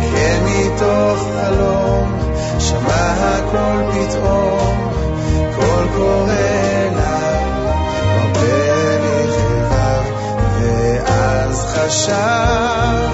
כן 0.00 0.38
מתוך 0.46 1.18
חלום, 1.34 2.18
שמע 2.58 3.12
הכל 3.18 3.82
פתאום, 3.92 4.90
קול 5.56 5.86
קורא 5.96 6.32
אליו, 6.32 7.42
מרפא 8.16 8.96
לכאביו, 9.04 10.04
ואז 10.60 11.66
חשב, 11.66 13.10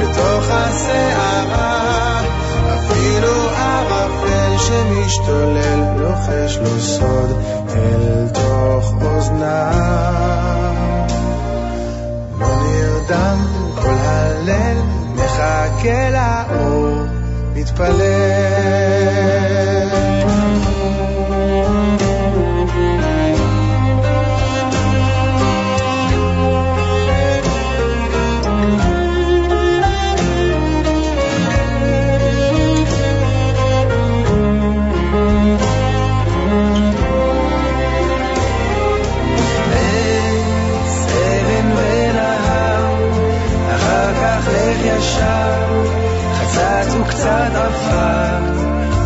בתוך 0.00 0.44
הסערה, 0.50 1.73
שמשתולל, 4.74 5.80
לוחש 5.96 6.58
לו 6.58 6.80
סוד 6.80 7.30
אל 7.68 8.28
תוך 8.32 8.94
אוזניו. 9.02 10.74
לא 12.38 12.46
נרדם 12.62 13.38
כל 13.74 13.94
הליל, 14.04 14.78
מחכה 15.14 16.10
לאור, 16.10 16.96
מתפלל. 17.54 19.43
וקצת 47.44 47.56
עפר, 47.56 48.52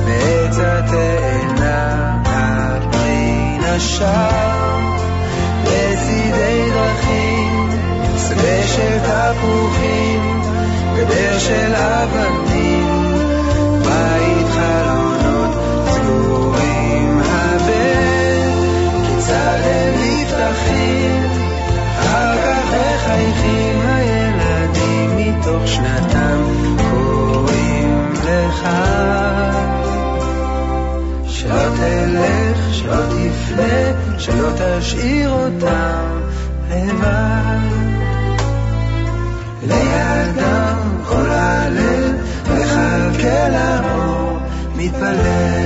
בעץ 0.04 0.58
התאנה 0.58 2.16
הפרי 2.24 3.58
נשר, 3.58 4.78
בצידי 5.62 6.70
דרכים, 6.72 7.70
שדה 8.28 8.66
של 8.66 8.98
תפוחים, 8.98 10.42
גדר 10.96 11.38
של 11.38 11.74
אבנים, 11.74 13.12
בית 13.82 14.46
חלונות 14.54 15.56
סגורים 15.88 17.20
הבן, 17.24 18.50
כיצד 19.06 19.58
הם 19.64 19.94
נפתחים, 19.94 21.26
אחר 22.00 22.36
כך 22.36 22.64
מחייכים 22.74 23.80
הילדים 23.86 25.16
מתוך 25.16 25.66
שנתם, 25.66 26.57
לך. 28.28 28.68
שלא 31.26 31.62
תלך, 31.76 32.74
שלא 32.74 32.96
תפנה, 32.96 34.18
שלא 34.18 34.48
תשאיר 34.58 35.30
אותם 35.30 36.20
לבד. 36.70 37.58
לידם 39.62 40.78
כל 41.08 41.30
הלב, 41.30 42.16
מחכה 42.44 43.48
לאור, 43.48 44.38
מתפלל. 44.76 45.57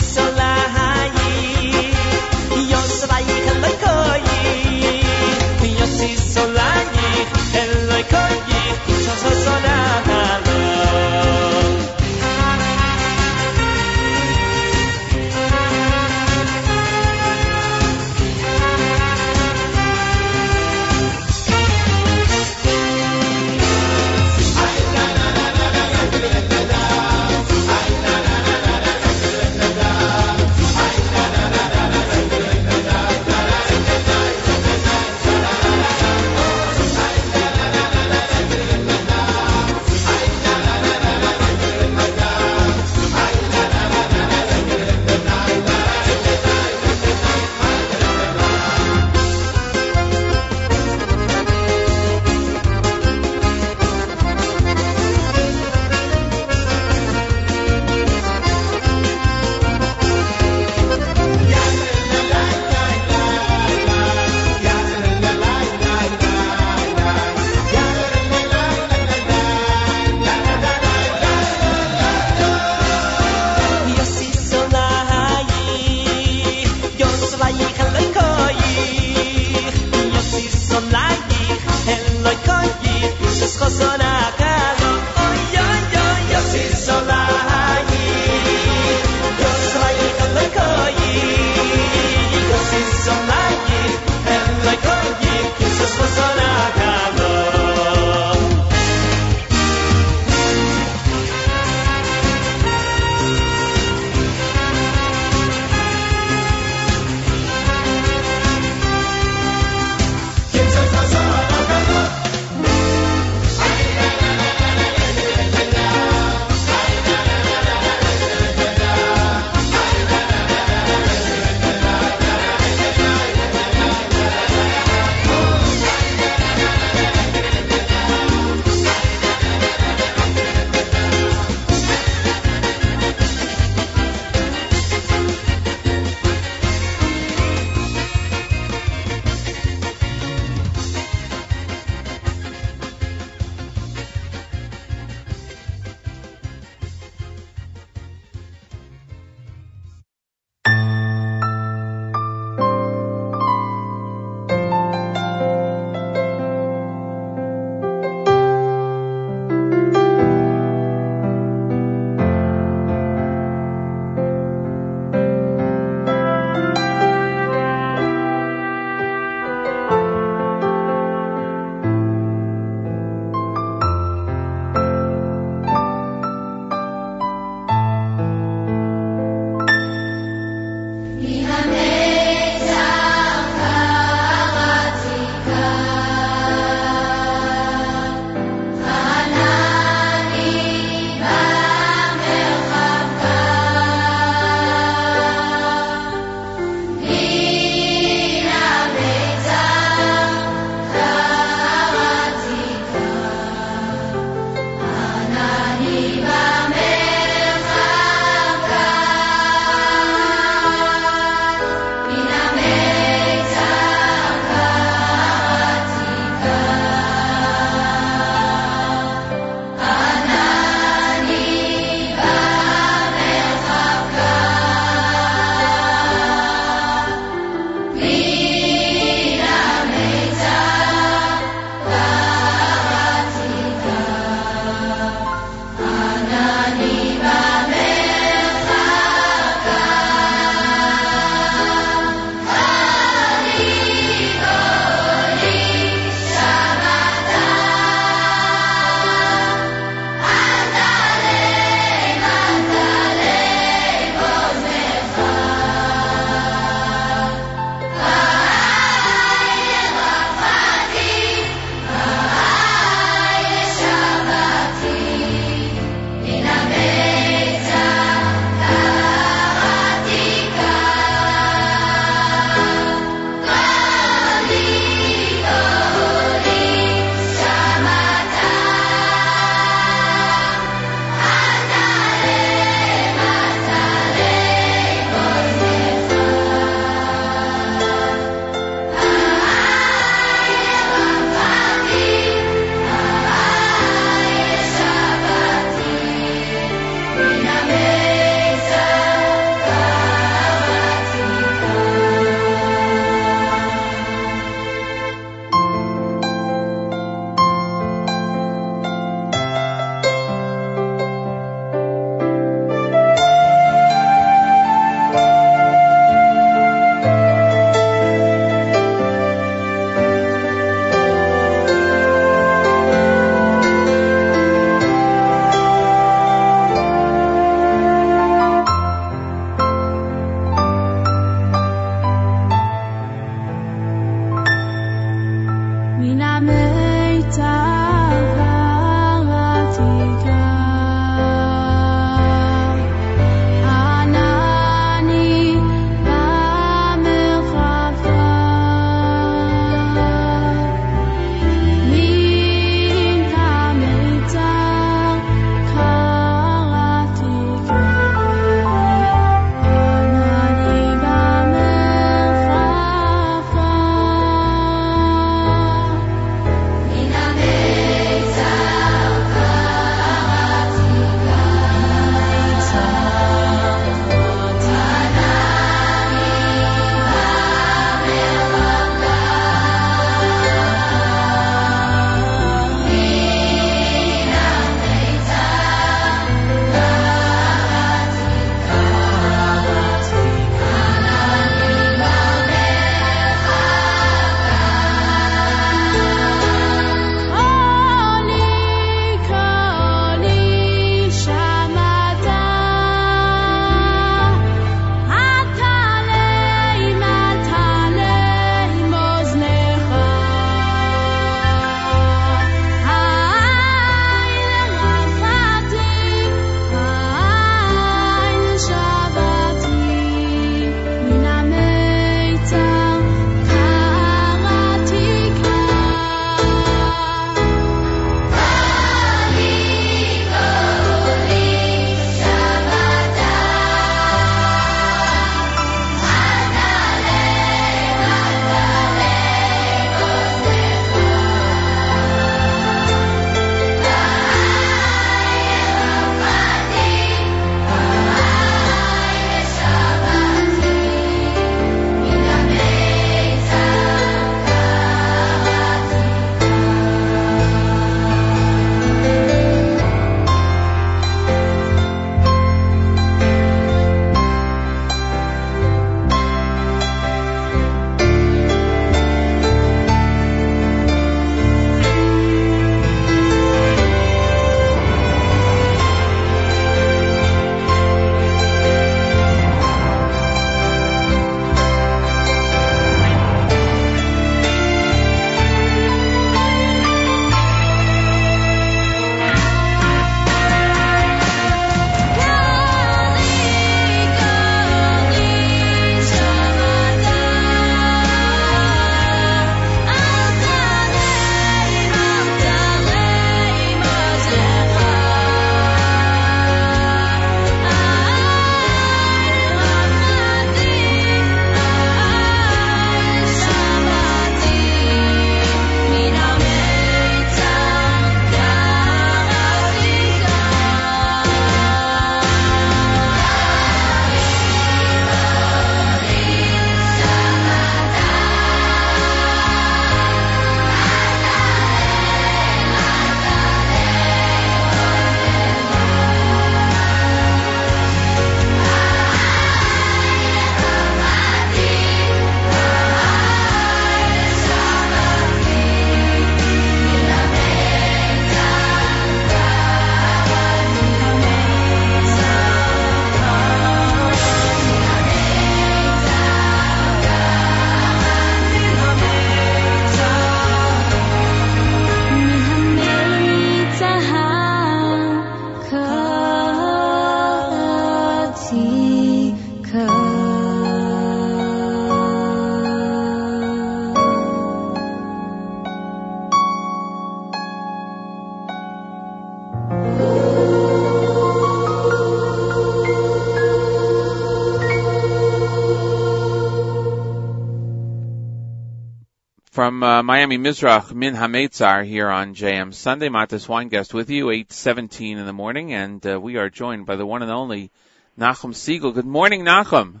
From 589.58 589.82
uh, 589.82 590.04
Miami 590.04 590.38
Mizrach, 590.38 590.92
Min 590.92 591.16
Hametzar 591.16 591.84
here 591.84 592.08
on 592.08 592.36
JM 592.36 592.72
Sunday. 592.72 593.08
Matis 593.08 593.48
Weingast 593.48 593.92
with 593.92 594.08
you, 594.08 594.26
8.17 594.26 595.16
in 595.16 595.26
the 595.26 595.32
morning, 595.32 595.74
and 595.74 596.06
uh, 596.06 596.20
we 596.20 596.36
are 596.36 596.48
joined 596.48 596.86
by 596.86 596.94
the 596.94 597.04
one 597.04 597.22
and 597.22 597.32
only 597.32 597.72
Nachum 598.16 598.54
Segal. 598.54 598.94
Good 598.94 599.04
morning, 599.04 599.42
Nachum. 599.42 600.00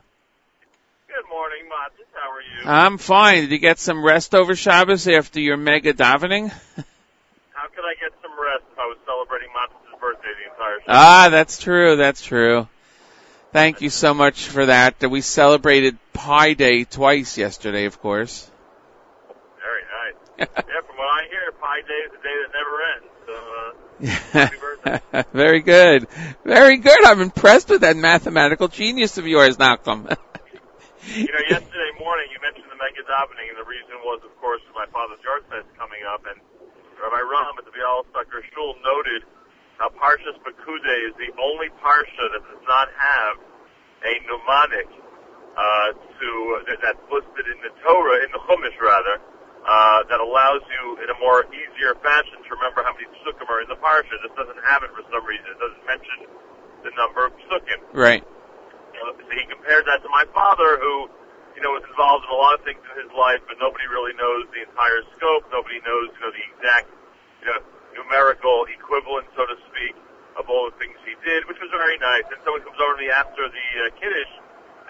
Good 1.08 1.28
morning, 1.28 1.64
Matis. 1.64 2.06
How 2.14 2.30
are 2.30 2.40
you? 2.40 2.70
I'm 2.70 2.98
fine. 2.98 3.40
Did 3.40 3.50
you 3.50 3.58
get 3.58 3.80
some 3.80 4.04
rest 4.04 4.32
over 4.32 4.54
Shabbos 4.54 5.08
after 5.08 5.40
your 5.40 5.56
mega 5.56 5.92
davening? 5.92 6.50
How 7.52 7.66
could 7.66 7.84
I 7.84 7.94
get 8.00 8.12
some 8.22 8.40
rest 8.40 8.62
if 8.72 8.78
I 8.78 8.86
was 8.86 8.98
celebrating 9.04 9.48
Matis' 9.48 10.00
birthday 10.00 10.28
the 10.38 10.52
entire 10.52 10.78
show? 10.78 10.84
Ah, 10.86 11.28
that's 11.32 11.58
true. 11.60 11.96
That's 11.96 12.22
true. 12.22 12.68
Thank 13.52 13.80
you 13.80 13.90
so 13.90 14.14
much 14.14 14.46
for 14.46 14.66
that. 14.66 15.02
We 15.10 15.20
celebrated 15.20 15.98
Pi 16.12 16.52
Day 16.52 16.84
twice 16.84 17.36
yesterday, 17.36 17.86
of 17.86 18.00
course. 18.00 18.48
Yeah, 20.38 20.46
from 20.86 20.96
what 20.96 21.10
I 21.10 21.26
hear, 21.28 21.50
Pi 21.58 21.80
Day 21.82 22.00
is 22.06 22.12
a 22.14 22.22
day 22.22 22.36
that 22.42 22.50
never 22.54 22.74
ends. 22.94 23.10
So, 23.26 23.34
uh, 23.58 23.70
happy 24.38 24.56
birthday. 24.56 25.24
Very 25.32 25.60
good. 25.60 26.06
Very 26.44 26.76
good. 26.78 27.04
I'm 27.04 27.20
impressed 27.20 27.68
with 27.68 27.80
that 27.82 27.96
mathematical 27.96 28.68
genius 28.68 29.18
of 29.18 29.26
yours, 29.26 29.56
Nachum. 29.56 30.06
You 31.08 31.26
know, 31.32 31.44
yesterday 31.48 31.90
morning 31.98 32.28
you 32.30 32.38
mentioned 32.44 32.70
the 32.70 32.78
mega 32.78 33.02
davening, 33.08 33.48
and 33.50 33.58
the 33.58 33.66
reason 33.66 33.96
was, 34.04 34.20
of 34.22 34.30
course, 34.38 34.62
my 34.76 34.86
father's 34.92 35.18
yahrzeit 35.24 35.64
coming 35.74 36.04
up, 36.06 36.22
and 36.28 36.38
Rabbi 37.00 37.22
Ram 37.22 37.58
at 37.58 37.64
the 37.64 37.74
Bialystoker 37.74 38.44
Shul 38.54 38.76
noted 38.84 39.24
how 39.78 39.88
Parshas 39.94 40.36
Pekude 40.42 40.94
is 41.08 41.14
the 41.16 41.30
only 41.38 41.70
parsha 41.82 42.24
that 42.34 42.42
does 42.44 42.64
not 42.66 42.88
have 42.94 43.38
a 44.04 44.12
mnemonic 44.26 44.90
uh, 45.56 45.90
to 45.96 46.28
that, 46.68 46.78
that's 46.82 47.02
listed 47.10 47.46
in 47.50 47.58
the 47.62 47.72
Torah, 47.82 48.22
in 48.22 48.30
the 48.30 48.42
Chumash 48.46 48.78
rather, 48.78 49.18
uh, 49.68 50.00
that 50.08 50.16
allows 50.16 50.64
you 50.64 50.96
in 51.04 51.12
a 51.12 51.18
more 51.20 51.44
easier 51.52 51.92
fashion 52.00 52.40
to 52.40 52.48
remember 52.56 52.80
how 52.80 52.96
many 52.96 53.04
psukim 53.20 53.44
are 53.52 53.60
in 53.60 53.68
the 53.68 53.76
parsha. 53.76 54.16
This 54.24 54.32
doesn't 54.32 54.62
have 54.64 54.80
it 54.80 54.90
for 54.96 55.04
some 55.12 55.20
reason. 55.28 55.44
It 55.52 55.60
doesn't 55.60 55.84
mention 55.84 56.18
the 56.88 56.92
number 56.96 57.28
of 57.28 57.36
psukim. 57.44 57.84
right. 57.92 58.24
Uh, 58.24 59.12
so 59.14 59.30
he 59.30 59.44
compared 59.46 59.84
that 59.86 60.00
to 60.02 60.10
my 60.10 60.24
father, 60.32 60.80
who, 60.80 61.06
you 61.54 61.62
know, 61.62 61.70
was 61.76 61.84
involved 61.86 62.24
in 62.26 62.32
a 62.32 62.40
lot 62.40 62.56
of 62.56 62.64
things 62.64 62.80
in 62.80 62.96
his 62.98 63.12
life, 63.14 63.38
but 63.46 63.60
nobody 63.60 63.84
really 63.92 64.16
knows 64.16 64.48
the 64.50 64.64
entire 64.64 65.04
scope. 65.14 65.46
Nobody 65.52 65.78
knows, 65.86 66.10
you 66.16 66.20
know, 66.24 66.32
the 66.32 66.44
exact, 66.56 66.88
you 67.44 67.46
know, 67.46 67.60
numerical 67.94 68.66
equivalent, 68.72 69.28
so 69.36 69.46
to 69.46 69.54
speak, 69.70 69.94
of 70.34 70.50
all 70.50 70.66
the 70.66 70.76
things 70.80 70.96
he 71.06 71.14
did, 71.22 71.46
which 71.46 71.60
was 71.62 71.70
very 71.70 72.00
nice. 72.00 72.26
And 72.32 72.40
someone 72.42 72.64
comes 72.64 72.80
over 72.80 72.96
to 72.96 73.00
me 73.04 73.12
after 73.12 73.46
the 73.46 73.68
uh, 73.84 73.94
kiddush 74.00 74.32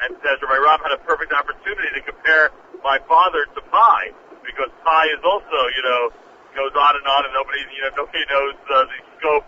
and 0.06 0.16
says, 0.22 0.38
Rabbi 0.40 0.56
Rob 0.62 0.80
had 0.86 0.94
a 0.94 1.02
perfect 1.05 1.34
opportunity 1.34 1.90
to 1.98 2.02
compare 2.06 2.55
my 2.80 2.96
father 3.10 3.44
to 3.44 3.60
Pi, 3.68 4.14
because 4.48 4.72
Pi 4.82 5.04
is 5.12 5.22
also, 5.24 5.58
you 5.76 5.82
know, 5.84 6.10
goes 6.56 6.72
on 6.72 6.96
and 6.96 7.06
on, 7.06 7.20
and 7.28 7.34
nobody, 7.36 7.60
you 7.76 7.82
know, 7.84 7.92
nobody 8.02 8.24
knows 8.32 8.56
uh, 8.72 8.84
the 8.88 8.98
scope 9.20 9.46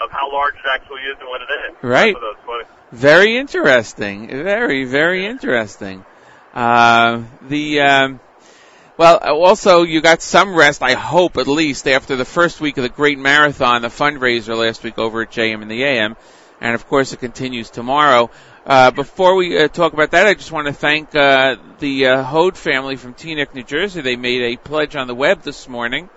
of 0.00 0.10
how 0.10 0.32
large 0.32 0.54
it 0.54 0.68
actually 0.70 1.02
is 1.02 1.16
and 1.18 1.28
what 1.28 1.42
it 1.42 1.50
is. 1.50 1.76
Right. 1.82 2.14
So 2.14 2.20
that's 2.22 2.46
funny. 2.46 2.64
Very 2.92 3.36
interesting. 3.36 4.28
Very, 4.28 4.84
very 4.84 5.26
interesting. 5.26 6.04
Uh, 6.54 7.24
the, 7.42 7.80
um, 7.80 8.20
well, 8.96 9.18
also 9.18 9.82
you 9.82 10.00
got 10.00 10.22
some 10.22 10.54
rest, 10.54 10.82
I 10.82 10.92
hope 10.92 11.36
at 11.36 11.48
least, 11.48 11.86
after 11.86 12.16
the 12.16 12.24
first 12.24 12.60
week 12.60 12.78
of 12.78 12.82
the 12.82 12.88
Great 12.88 13.18
Marathon, 13.18 13.82
the 13.82 13.88
fundraiser 13.88 14.56
last 14.56 14.82
week 14.82 14.98
over 14.98 15.22
at 15.22 15.30
JM 15.30 15.62
in 15.62 15.68
the 15.68 15.82
AM. 15.84 16.16
And 16.60 16.74
of 16.74 16.86
course 16.86 17.12
it 17.12 17.20
continues 17.20 17.68
tomorrow. 17.68 18.30
Uh, 18.66 18.90
before 18.90 19.36
we 19.36 19.56
uh, 19.56 19.68
talk 19.68 19.92
about 19.92 20.10
that, 20.10 20.26
I 20.26 20.34
just 20.34 20.50
want 20.50 20.66
to 20.66 20.72
thank 20.72 21.14
uh, 21.14 21.54
the 21.78 22.06
uh, 22.06 22.22
Hode 22.24 22.58
family 22.58 22.96
from 22.96 23.14
Teaneck, 23.14 23.54
New 23.54 23.62
Jersey. 23.62 24.00
They 24.00 24.16
made 24.16 24.42
a 24.42 24.56
pledge 24.56 24.96
on 24.96 25.06
the 25.06 25.14
web 25.14 25.42
this 25.42 25.68
morning, 25.68 26.10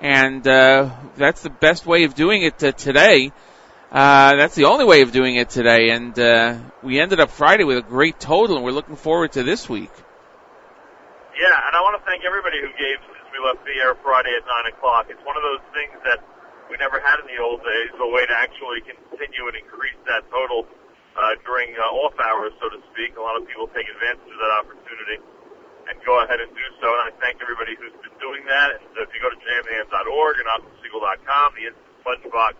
and 0.00 0.42
uh, 0.42 0.90
that's 1.14 1.42
the 1.46 1.50
best 1.50 1.86
way 1.86 2.02
of 2.02 2.16
doing 2.16 2.42
it 2.42 2.58
uh, 2.58 2.72
today. 2.72 3.30
Uh, 3.92 4.34
that's 4.34 4.56
the 4.56 4.64
only 4.64 4.84
way 4.84 5.02
of 5.02 5.12
doing 5.12 5.36
it 5.36 5.50
today, 5.50 5.90
and 5.90 6.18
uh, 6.18 6.58
we 6.82 6.98
ended 6.98 7.20
up 7.20 7.30
Friday 7.30 7.62
with 7.62 7.78
a 7.78 7.86
great 7.86 8.18
total, 8.18 8.56
and 8.56 8.64
we're 8.64 8.74
looking 8.74 8.96
forward 8.96 9.30
to 9.38 9.44
this 9.44 9.68
week. 9.68 9.92
Yeah, 11.38 11.54
and 11.54 11.76
I 11.76 11.80
want 11.86 12.02
to 12.02 12.04
thank 12.04 12.26
everybody 12.26 12.58
who 12.58 12.74
gave 12.82 12.98
since 13.14 13.30
we 13.30 13.38
left 13.46 13.62
the 13.62 13.78
air 13.78 13.94
Friday 14.02 14.34
at 14.34 14.42
9 14.42 14.74
o'clock. 14.74 15.06
It's 15.06 15.22
one 15.22 15.38
of 15.38 15.44
those 15.46 15.62
things 15.70 15.94
that 16.02 16.18
we 16.66 16.74
never 16.82 16.98
had 16.98 17.22
in 17.22 17.30
the 17.30 17.38
old 17.38 17.62
days, 17.62 17.94
a 17.94 18.10
way 18.10 18.26
to 18.26 18.34
actually 18.34 18.82
continue 18.82 19.46
and 19.46 19.54
increase 19.54 20.02
that 20.10 20.26
total 20.34 20.66
uh, 21.16 21.36
during 21.44 21.74
uh, 21.76 22.00
off 22.02 22.16
hours, 22.20 22.52
so 22.60 22.68
to 22.72 22.80
speak. 22.92 23.16
A 23.16 23.22
lot 23.22 23.36
of 23.36 23.44
people 23.48 23.68
take 23.72 23.88
advantage 23.88 24.28
of 24.28 24.38
that 24.40 24.52
opportunity 24.64 25.18
and 25.88 25.98
go 26.06 26.22
ahead 26.24 26.40
and 26.40 26.50
do 26.54 26.66
so. 26.80 26.86
And 26.88 27.02
I 27.08 27.10
thank 27.20 27.42
everybody 27.42 27.76
who's 27.76 27.94
been 28.00 28.16
doing 28.22 28.46
that. 28.46 28.78
And 28.78 28.82
if 28.96 29.10
you 29.12 29.20
go 29.20 29.28
to 29.28 29.38
jmintheam.org 29.38 30.34
and 30.40 30.46
nachumsegal.com, 30.48 31.46
the 31.58 31.64
instant 31.68 31.92
sponge 32.00 32.26
box 32.30 32.54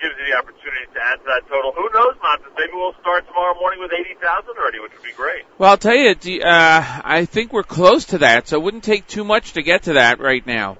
gives 0.00 0.16
you 0.16 0.32
the 0.32 0.36
opportunity 0.38 0.86
to 0.94 1.00
add 1.00 1.20
to 1.20 1.26
that 1.28 1.44
total. 1.48 1.72
Who 1.76 1.84
knows, 1.92 2.16
Matis? 2.24 2.48
Maybe 2.56 2.72
we'll 2.72 2.96
start 3.00 3.26
tomorrow 3.28 3.54
morning 3.54 3.80
with 3.80 3.92
80,000 3.92 4.56
already, 4.56 4.80
which 4.80 4.92
would 4.92 5.04
be 5.04 5.12
great. 5.12 5.44
Well, 5.58 5.70
I'll 5.70 5.76
tell 5.76 5.94
you, 5.94 6.16
uh, 6.40 7.00
I 7.04 7.26
think 7.26 7.52
we're 7.52 7.62
close 7.62 8.06
to 8.16 8.18
that, 8.18 8.48
so 8.48 8.56
it 8.56 8.62
wouldn't 8.62 8.84
take 8.84 9.06
too 9.06 9.24
much 9.24 9.52
to 9.54 9.62
get 9.62 9.84
to 9.84 9.94
that 9.94 10.18
right 10.20 10.44
now. 10.46 10.78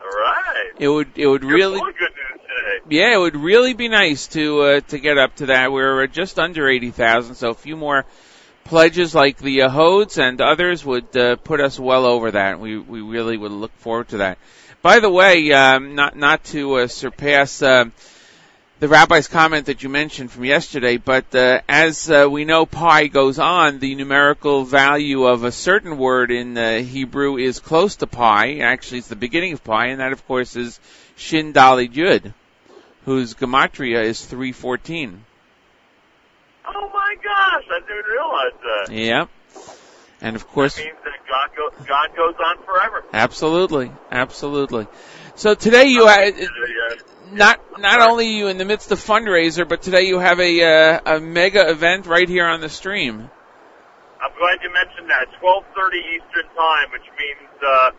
All 0.00 0.08
right. 0.08 0.72
It 0.78 0.88
would, 0.88 1.12
it 1.16 1.26
would 1.26 1.44
really, 1.44 1.78
good 1.78 2.11
today. 2.62 2.96
yeah, 2.96 3.14
it 3.14 3.18
would 3.18 3.36
really 3.36 3.74
be 3.74 3.88
nice 3.88 4.28
to 4.28 4.60
uh, 4.62 4.80
to 4.80 4.98
get 4.98 5.18
up 5.18 5.36
to 5.36 5.46
that. 5.46 5.72
We're 5.72 6.06
just 6.06 6.38
under 6.38 6.68
eighty 6.68 6.90
thousand, 6.90 7.34
so 7.34 7.50
a 7.50 7.54
few 7.54 7.76
more 7.76 8.04
pledges 8.64 9.14
like 9.14 9.38
the 9.38 9.62
uh, 9.62 9.68
Hodes 9.68 10.18
and 10.18 10.40
others 10.40 10.84
would 10.84 11.16
uh, 11.16 11.36
put 11.36 11.60
us 11.60 11.78
well 11.78 12.06
over 12.06 12.30
that. 12.30 12.60
We 12.60 12.78
we 12.78 13.00
really 13.00 13.36
would 13.36 13.52
look 13.52 13.76
forward 13.78 14.08
to 14.08 14.18
that. 14.18 14.38
By 14.82 15.00
the 15.00 15.10
way, 15.10 15.52
um, 15.52 15.94
not 15.94 16.16
not 16.16 16.44
to 16.44 16.74
uh, 16.74 16.86
surpass. 16.86 17.62
Uh, 17.62 17.86
the 18.80 18.88
rabbi's 18.88 19.28
comment 19.28 19.66
that 19.66 19.84
you 19.84 19.88
mentioned 19.88 20.32
from 20.32 20.44
yesterday, 20.44 20.96
but 20.96 21.32
uh, 21.36 21.60
as 21.68 22.10
uh, 22.10 22.26
we 22.28 22.44
know, 22.44 22.66
pi 22.66 23.06
goes 23.06 23.38
on. 23.38 23.78
The 23.78 23.94
numerical 23.94 24.64
value 24.64 25.24
of 25.24 25.44
a 25.44 25.52
certain 25.52 25.98
word 25.98 26.32
in 26.32 26.58
uh, 26.58 26.78
Hebrew 26.80 27.36
is 27.36 27.60
close 27.60 27.94
to 27.96 28.08
pi. 28.08 28.56
Actually, 28.56 28.98
it's 28.98 29.06
the 29.06 29.14
beginning 29.14 29.52
of 29.52 29.62
pi, 29.62 29.86
and 29.86 30.00
that, 30.00 30.10
of 30.10 30.26
course, 30.26 30.56
is 30.56 30.80
Shin 31.14 31.52
Daled 31.52 31.92
Yud, 31.92 32.34
whose 33.04 33.34
gematria 33.34 34.02
is 34.04 34.24
three 34.24 34.52
fourteen. 34.52 35.24
Oh 36.66 36.90
my 36.92 37.14
gosh, 37.22 37.64
I 37.70 37.80
didn't 37.80 38.06
realize 38.06 38.52
that. 38.62 38.92
Yep. 38.94 39.28
And 40.20 40.36
of 40.36 40.46
course, 40.46 40.76
That 40.76 40.84
means 40.84 40.96
that 41.02 41.28
God, 41.28 41.50
go, 41.56 41.84
God 41.84 42.16
goes 42.16 42.34
on 42.44 42.64
forever. 42.64 43.04
absolutely, 43.12 43.90
absolutely. 44.10 44.86
So 45.34 45.54
today 45.54 45.86
you 45.86 46.06
Uh, 46.06 46.30
not 47.32 47.80
not 47.80 48.00
only 48.08 48.26
are 48.26 48.38
you 48.38 48.48
in 48.48 48.58
the 48.58 48.64
midst 48.64 48.92
of 48.92 48.98
fundraiser, 49.00 49.66
but 49.68 49.82
today 49.82 50.02
you 50.02 50.18
have 50.20 50.38
a 50.38 50.62
uh, 50.62 51.16
a 51.16 51.20
mega 51.20 51.68
event 51.70 52.06
right 52.06 52.28
here 52.28 52.46
on 52.46 52.60
the 52.60 52.68
stream. 52.68 53.30
I'm 54.20 54.30
glad 54.38 54.58
you 54.62 54.72
mentioned 54.72 55.10
that. 55.10 55.26
12:30 55.40 55.96
Eastern 56.14 56.48
Time, 56.56 56.90
which 56.92 57.08
means 57.18 57.50
uh, 57.66 57.90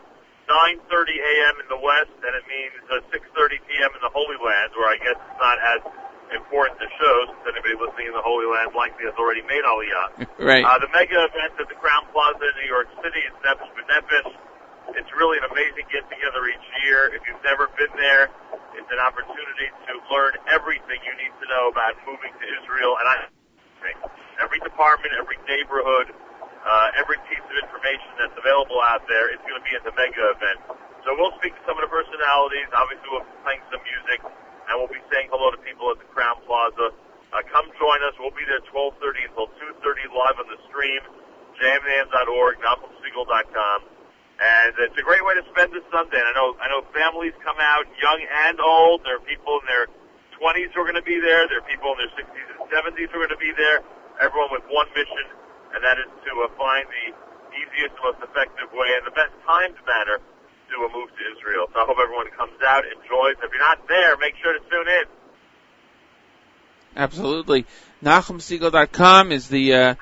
9:30 0.53 0.85
a.m. 0.85 1.55
in 1.65 1.67
the 1.73 1.81
West, 1.81 2.13
and 2.21 2.33
it 2.37 2.45
means 2.45 2.77
uh, 2.93 3.01
6:30 3.09 3.57
p.m. 3.65 3.89
in 3.97 4.01
the 4.05 4.13
Holy 4.13 4.37
Land, 4.37 4.69
where 4.77 4.93
I 4.93 4.97
guess 5.01 5.17
it's 5.17 5.41
not 5.41 5.57
as 5.57 5.81
important 6.29 6.77
to 6.81 6.89
show, 6.97 7.15
since 7.29 7.41
anybody 7.49 7.73
listening 7.77 8.13
in 8.13 8.15
the 8.17 8.25
Holy 8.25 8.45
Land 8.45 8.73
likely 8.77 9.05
has 9.09 9.17
already 9.17 9.41
made 9.49 9.65
Aliyah. 9.65 10.29
Right. 10.43 10.65
Uh, 10.65 10.75
the 10.81 10.91
mega 10.91 11.15
event 11.29 11.55
at 11.55 11.69
the 11.71 11.77
Crowne 11.79 12.03
Plaza 12.11 12.43
in 12.43 12.55
New 12.59 12.67
York 12.67 12.89
City 12.99 13.21
is 13.21 13.31
Nefesh 13.45 13.69
B'Nefesh. 13.79 14.33
It's 14.99 15.07
really 15.15 15.39
an 15.39 15.47
amazing 15.47 15.87
get 15.87 16.03
together 16.11 16.41
each 16.51 16.67
year. 16.83 17.15
If 17.15 17.23
you've 17.23 17.39
never 17.47 17.71
been 17.79 17.93
there, 17.95 18.27
it's 18.75 18.91
an 18.91 18.99
opportunity 18.99 19.71
to 19.87 19.93
learn 20.11 20.35
everything 20.51 20.99
you 20.99 21.15
need 21.15 21.31
to 21.31 21.45
know 21.47 21.71
about 21.71 21.95
moving 22.03 22.33
to 22.35 22.45
Israel. 22.59 22.99
And 22.99 23.07
I, 23.07 23.15
every 24.43 24.59
department, 24.59 25.15
every 25.15 25.39
neighborhood, 25.47 26.11
uh, 26.63 26.99
every 26.99 27.19
piece 27.27 27.43
of 27.43 27.55
information 27.59 28.09
that's 28.15 28.35
available 28.39 28.79
out 28.87 29.03
there 29.11 29.27
is 29.31 29.39
going 29.43 29.59
to 29.59 29.65
be 29.67 29.75
at 29.75 29.83
the 29.83 29.91
mega 29.99 30.23
event. 30.31 30.59
So 31.03 31.11
we'll 31.19 31.35
speak 31.39 31.51
to 31.51 31.63
some 31.67 31.75
of 31.75 31.83
the 31.83 31.91
personalities. 31.91 32.71
Obviously, 32.71 33.07
we'll 33.11 33.27
be 33.27 33.35
playing 33.43 33.63
some 33.67 33.83
music, 33.83 34.19
and 34.23 34.73
we'll 34.79 34.91
be 34.91 35.03
saying 35.11 35.27
hello 35.27 35.51
to 35.51 35.59
people 35.59 35.91
at 35.91 35.99
the 35.99 36.07
Crowne 36.15 36.39
Plaza. 36.47 36.95
Uh, 37.35 37.43
come 37.51 37.67
join 37.75 37.99
us. 38.07 38.15
We'll 38.15 38.35
be 38.35 38.47
there 38.47 38.63
12:30 38.71 39.27
until 39.27 39.51
2:30 39.59 40.07
live 40.15 40.37
on 40.39 40.47
the 40.47 40.59
stream. 40.71 41.01
jmintheam.org, 41.59 42.55
NachumSegal.com. 42.65 43.79
And 44.41 44.73
it's 44.81 44.97
a 44.97 45.05
great 45.05 45.21
way 45.21 45.35
to 45.37 45.45
spend 45.53 45.69
this 45.73 45.85
Sunday. 45.93 46.17
And 46.17 46.27
I 46.27 46.33
know, 46.33 46.57
I 46.57 46.67
know 46.67 46.81
families 46.95 47.33
come 47.45 47.57
out, 47.61 47.85
young 48.01 48.21
and 48.49 48.57
old. 48.59 49.05
There 49.05 49.21
are 49.21 49.25
people 49.27 49.61
in 49.61 49.65
their 49.69 49.85
20s 50.41 50.73
who 50.73 50.81
are 50.81 50.87
going 50.89 50.97
to 50.97 51.05
be 51.05 51.21
there. 51.21 51.45
There 51.47 51.61
are 51.61 51.69
people 51.69 51.93
in 51.93 52.01
their 52.01 52.13
60s 52.17 52.47
and 52.57 52.65
70s 52.73 53.13
who 53.13 53.21
are 53.21 53.29
going 53.29 53.37
to 53.37 53.43
be 53.43 53.53
there. 53.53 53.85
Everyone 54.21 54.49
with 54.49 54.65
one 54.69 54.89
mission, 54.97 55.25
and 55.73 55.83
that 55.83 55.97
is 55.99 56.09
to 56.09 56.31
uh, 56.45 56.49
find 56.57 56.85
the 56.87 57.07
easiest, 57.57 57.95
most 58.01 58.21
effective 58.21 58.69
way, 58.73 58.89
and 58.97 59.05
the 59.05 59.15
best 59.15 59.33
timed 59.45 59.77
manner 59.85 60.17
to 60.21 60.75
uh, 60.85 60.89
move 60.93 61.09
to 61.09 61.23
Israel. 61.37 61.67
So 61.73 61.79
I 61.81 61.85
hope 61.85 61.97
everyone 62.01 62.29
comes 62.37 62.57
out, 62.65 62.85
enjoys. 62.85 63.37
If 63.41 63.51
you're 63.51 63.59
not 63.59 63.87
there, 63.87 64.17
make 64.17 64.35
sure 64.41 64.53
to 64.53 64.63
tune 64.69 64.87
in. 64.87 65.05
Absolutely. 66.95 67.65
NachumSegal.com 68.03 69.31
is 69.31 69.47
the 69.47 69.73
uh, 69.73 69.95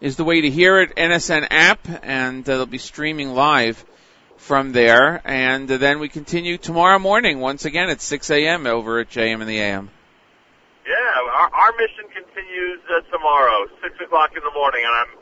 is 0.00 0.16
the 0.16 0.24
way 0.24 0.42
to 0.42 0.50
hear 0.50 0.80
it. 0.80 0.94
NSN 0.96 1.48
app, 1.50 1.80
and 2.02 2.48
uh, 2.48 2.56
they'll 2.56 2.66
be 2.66 2.78
streaming 2.78 3.34
live 3.34 3.84
from 4.36 4.72
there, 4.72 5.20
and 5.24 5.68
then 5.68 5.98
we 5.98 6.08
continue 6.08 6.58
tomorrow 6.58 6.98
morning 6.98 7.40
once 7.40 7.64
again 7.64 7.88
at 7.88 8.00
6 8.00 8.30
a.m. 8.30 8.66
over 8.66 9.00
at 9.00 9.08
JM 9.08 9.40
in 9.40 9.48
the 9.48 9.58
AM. 9.58 9.90
Our, 11.46 11.70
our 11.70 11.72
mission 11.78 12.10
continues 12.10 12.82
uh, 12.90 13.06
tomorrow, 13.06 13.70
6 13.78 14.02
o'clock 14.02 14.34
in 14.34 14.42
the 14.42 14.50
morning, 14.50 14.82
and 14.82 14.94
I'm 14.98 15.12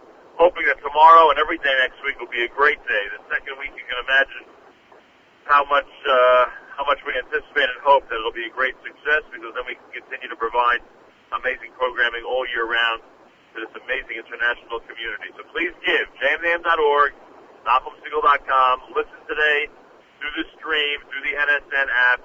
hoping 0.40 0.64
that 0.64 0.80
tomorrow 0.80 1.28
and 1.28 1.36
every 1.36 1.60
day 1.60 1.74
next 1.84 2.00
week 2.00 2.16
will 2.16 2.32
be 2.32 2.48
a 2.48 2.52
great 2.56 2.80
day. 2.88 3.04
The 3.12 3.20
second 3.28 3.60
week, 3.60 3.76
you 3.76 3.84
can 3.84 4.00
imagine 4.00 4.44
how 5.44 5.68
much 5.68 5.90
uh, 6.08 6.44
how 6.80 6.88
much 6.88 7.04
we 7.04 7.12
anticipate 7.12 7.68
and 7.68 7.76
hope 7.84 8.08
that 8.08 8.16
it'll 8.16 8.32
be 8.32 8.48
a 8.48 8.54
great 8.56 8.72
success 8.80 9.20
because 9.28 9.52
then 9.52 9.68
we 9.68 9.76
can 9.76 10.00
continue 10.00 10.32
to 10.32 10.38
provide 10.40 10.80
amazing 11.36 11.76
programming 11.76 12.24
all 12.24 12.48
year 12.48 12.64
round 12.64 13.04
to 13.52 13.60
this 13.60 13.72
amazing 13.84 14.16
international 14.16 14.80
community. 14.88 15.28
So 15.36 15.44
please 15.52 15.76
give 15.84 16.08
jmintheam.org, 16.24 17.12
NachumSegal.com, 17.68 18.74
listen 18.96 19.20
today 19.28 19.68
through 20.24 20.34
the 20.40 20.46
stream, 20.56 21.04
through 21.12 21.22
the 21.28 21.36
NSN 21.36 21.86
app, 22.16 22.24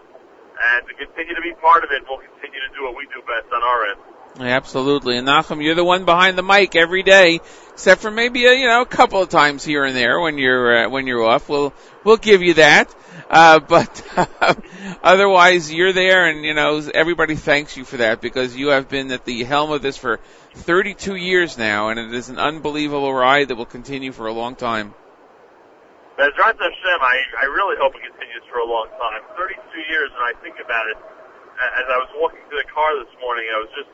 and 0.59 0.87
to 0.87 0.93
continue 0.93 1.35
to 1.35 1.41
be 1.41 1.53
part 1.61 1.83
of 1.83 1.89
it, 1.91 2.03
we'll 2.09 2.19
continue 2.19 2.59
to 2.59 2.71
do 2.75 2.83
what 2.83 2.95
we 2.95 3.05
do 3.13 3.21
best 3.23 3.51
on 3.53 3.63
our 3.63 3.85
end. 3.87 3.99
Absolutely. 4.39 5.17
And 5.17 5.27
Nachum, 5.27 5.63
you're 5.63 5.75
the 5.75 5.83
one 5.83 6.05
behind 6.05 6.37
the 6.37 6.43
mic 6.43 6.75
every 6.75 7.03
day, 7.03 7.41
except 7.73 8.01
for 8.01 8.11
maybe 8.11 8.45
a, 8.45 8.53
you 8.53 8.67
know, 8.67 8.81
a 8.81 8.85
couple 8.85 9.21
of 9.21 9.29
times 9.29 9.65
here 9.65 9.83
and 9.83 9.95
there 9.95 10.19
when 10.19 10.37
you're, 10.37 10.85
uh, 10.85 10.89
when 10.89 11.07
you're 11.07 11.23
off. 11.23 11.49
We'll, 11.49 11.73
we'll 12.03 12.17
give 12.17 12.41
you 12.41 12.53
that. 12.55 12.93
Uh, 13.29 13.59
but, 13.67 14.03
uh, 14.15 14.53
otherwise 15.03 15.73
you're 15.73 15.93
there 15.93 16.27
and, 16.27 16.45
you 16.45 16.53
know, 16.53 16.77
everybody 16.93 17.35
thanks 17.35 17.75
you 17.75 17.83
for 17.83 17.97
that 17.97 18.21
because 18.21 18.55
you 18.55 18.69
have 18.69 18.87
been 18.87 19.11
at 19.11 19.25
the 19.25 19.43
helm 19.43 19.71
of 19.71 19.81
this 19.81 19.97
for 19.97 20.19
32 20.53 21.15
years 21.15 21.57
now 21.57 21.89
and 21.89 21.99
it 21.99 22.13
is 22.13 22.29
an 22.29 22.37
unbelievable 22.37 23.13
ride 23.13 23.49
that 23.49 23.55
will 23.55 23.65
continue 23.65 24.11
for 24.11 24.27
a 24.27 24.33
long 24.33 24.55
time. 24.55 24.93
Bezrat 26.19 26.59
Hashem, 26.59 26.99
I, 26.99 27.15
I 27.39 27.47
really 27.47 27.79
hope 27.79 27.95
it 27.95 28.03
continues 28.03 28.43
for 28.51 28.59
a 28.59 28.67
long 28.67 28.91
time. 28.99 29.23
32 29.39 29.55
years, 29.87 30.11
and 30.11 30.19
I 30.27 30.35
think 30.43 30.59
about 30.59 30.83
it, 30.91 30.99
as 31.79 31.87
I 31.87 31.95
was 31.95 32.11
walking 32.19 32.43
to 32.43 32.55
the 32.59 32.67
car 32.67 32.91
this 32.99 33.07
morning, 33.23 33.47
I 33.47 33.63
was 33.63 33.71
just 33.71 33.87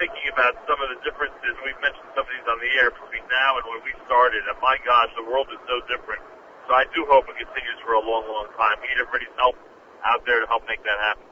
thinking 0.00 0.32
about 0.32 0.56
some 0.64 0.80
of 0.80 0.88
the 0.96 0.98
differences. 1.04 1.52
We've 1.60 1.76
mentioned 1.84 2.08
some 2.16 2.24
of 2.24 2.32
these 2.32 2.48
on 2.48 2.56
the 2.56 2.72
air 2.80 2.88
between 2.88 3.20
now 3.28 3.60
and 3.60 3.68
when 3.68 3.84
we 3.84 3.92
started, 4.08 4.48
and 4.48 4.56
my 4.64 4.80
gosh, 4.80 5.12
the 5.12 5.28
world 5.28 5.52
is 5.52 5.60
so 5.68 5.76
different. 5.92 6.24
So 6.68 6.72
I 6.72 6.88
do 6.96 7.04
hope 7.04 7.28
it 7.28 7.36
continues 7.36 7.84
for 7.84 8.00
a 8.00 8.00
long, 8.00 8.24
long 8.32 8.48
time. 8.56 8.80
We 8.80 8.88
need 8.96 9.04
everybody's 9.04 9.36
help 9.36 9.60
out 10.08 10.24
there 10.24 10.40
to 10.40 10.48
help 10.48 10.64
make 10.64 10.80
that 10.88 10.98
happen. 11.04 11.28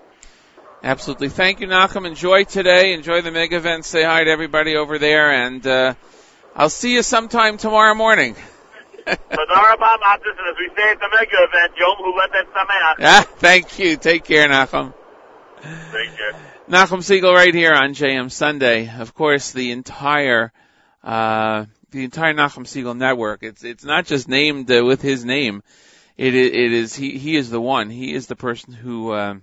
Absolutely. 0.85 1.33
Thank 1.33 1.65
you, 1.65 1.67
Nachum. 1.73 2.05
Enjoy 2.05 2.45
today. 2.45 2.93
Enjoy 2.93 3.25
the 3.25 3.33
mega 3.33 3.57
event. 3.57 3.89
Say 3.89 4.05
hi 4.05 4.29
to 4.29 4.31
everybody 4.31 4.77
over 4.77 5.01
there, 5.01 5.33
and 5.33 5.65
uh, 5.65 5.97
I'll 6.53 6.69
see 6.69 6.93
you 6.93 7.01
sometime 7.01 7.57
tomorrow 7.57 7.97
morning. 7.97 8.37
Madarabam 9.07 9.99
Atis, 10.13 10.37
and 10.39 10.49
as 10.49 10.57
we 10.59 10.71
say 10.77 10.91
at 10.91 10.99
the 10.99 11.09
mega 11.13 11.37
event, 11.43 11.73
Yom 11.79 11.97
Huledet 11.99 12.47
Sameach. 12.53 12.95
Ah, 13.01 13.27
thank 13.39 13.79
you. 13.79 13.97
Take 13.97 14.25
care, 14.25 14.49
Nachum. 14.49 14.95
Take 15.63 16.17
care. 16.17 16.33
Nachum 16.69 17.01
Segal 17.01 17.35
right 17.35 17.55
here 17.55 17.75
on 17.75 17.93
JM 17.93 18.31
Sunday. 18.31 18.89
Of 18.89 19.15
course, 19.15 19.53
the 19.53 19.73
entire, 19.73 20.53
uh, 21.03 21.67
the 21.91 22.05
entire 22.05 22.33
Nachum 22.33 22.65
Segal 22.65 22.97
network. 22.97 23.43
It's, 23.43 23.63
it's 23.63 23.85
not 23.85 24.07
just 24.07 24.29
named 24.29 24.71
uh, 24.71 24.83
with 24.85 25.03
his 25.03 25.25
name. 25.25 25.63
It, 26.17 26.35
it, 26.35 26.55
it 26.55 26.73
is, 26.73 26.95
he, 26.95 27.19
he 27.19 27.37
is 27.37 27.51
the 27.51 27.61
one. 27.61 27.91
He 27.91 28.15
is 28.15 28.29
the 28.29 28.37
person 28.37 28.73
who, 28.73 29.13
uh, 29.13 29.35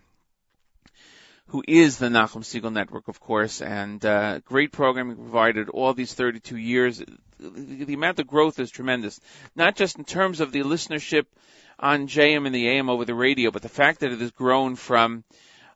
who 1.48 1.64
is 1.68 1.98
the 1.98 2.08
Nachum 2.08 2.44
Segal 2.44 2.74
network, 2.74 3.08
of 3.08 3.20
course, 3.20 3.62
and, 3.62 4.04
uh, 4.04 4.40
great 4.40 4.72
programming 4.72 5.18
provided 5.18 5.70
all 5.70 5.94
these 5.94 6.14
32 6.14 6.58
years. 6.58 7.04
The, 7.42 7.94
amount 7.96 8.20
of 8.20 8.28
growth 8.28 8.60
is 8.60 8.70
tremendous. 8.70 9.20
Not 9.56 9.76
just 9.76 9.98
in 9.98 10.06
terms 10.06 10.42
of 10.42 10.52
the 10.52 10.62
listenership 10.62 11.26
on 11.80 12.08
JM 12.08 12.46
in 12.46 12.54
the 12.54 12.68
AM 12.70 12.90
over 12.90 13.04
the 13.04 13.16
radio, 13.16 13.50
but 13.50 13.64
the 13.64 13.70
fact 13.70 14.02
that 14.02 14.12
it 14.12 14.20
has 14.20 14.32
grown 14.32 14.76
from, 14.76 15.24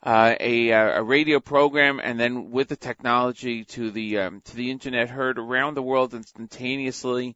uh, 0.04 0.36
a, 0.40 0.70
a 0.70 1.02
radio 1.02 1.40
program, 1.40 2.00
and 2.04 2.20
then 2.20 2.52
with 2.52 2.68
the 2.68 2.76
technology 2.76 3.64
to 3.64 3.90
the 3.90 4.20
um, 4.20 4.42
to 4.42 4.56
the 4.56 4.70
internet, 4.70 5.10
heard 5.10 5.40
around 5.40 5.74
the 5.74 5.82
world 5.82 6.14
instantaneously. 6.14 7.36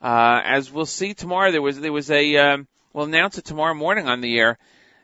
Uh, 0.00 0.40
as 0.42 0.72
we'll 0.72 0.86
see 0.86 1.12
tomorrow, 1.12 1.52
there 1.52 1.60
was 1.60 1.78
there 1.78 1.92
was 1.92 2.10
a 2.10 2.36
um, 2.38 2.66
we'll 2.94 3.04
announce 3.04 3.36
it 3.36 3.44
tomorrow 3.44 3.74
morning 3.74 4.08
on 4.08 4.22
the 4.22 4.38
air. 4.38 4.56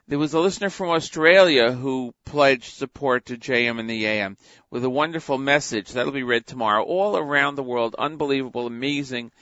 There 0.08 0.18
was 0.18 0.34
a 0.34 0.40
listener 0.40 0.70
from 0.70 0.90
Australia 0.90 1.72
who 1.72 2.14
pledged 2.24 2.74
support 2.74 3.26
to 3.26 3.36
JM 3.36 3.80
in 3.80 3.88
the 3.88 4.06
AM 4.06 4.36
with 4.70 4.84
a 4.84 4.90
wonderful 4.90 5.36
message 5.36 5.92
that'll 5.92 6.12
be 6.12 6.22
read 6.22 6.46
tomorrow. 6.46 6.84
All 6.84 7.16
around 7.16 7.56
the 7.56 7.64
world, 7.64 7.96
unbelievable, 7.98 8.68
amazing 8.68 9.32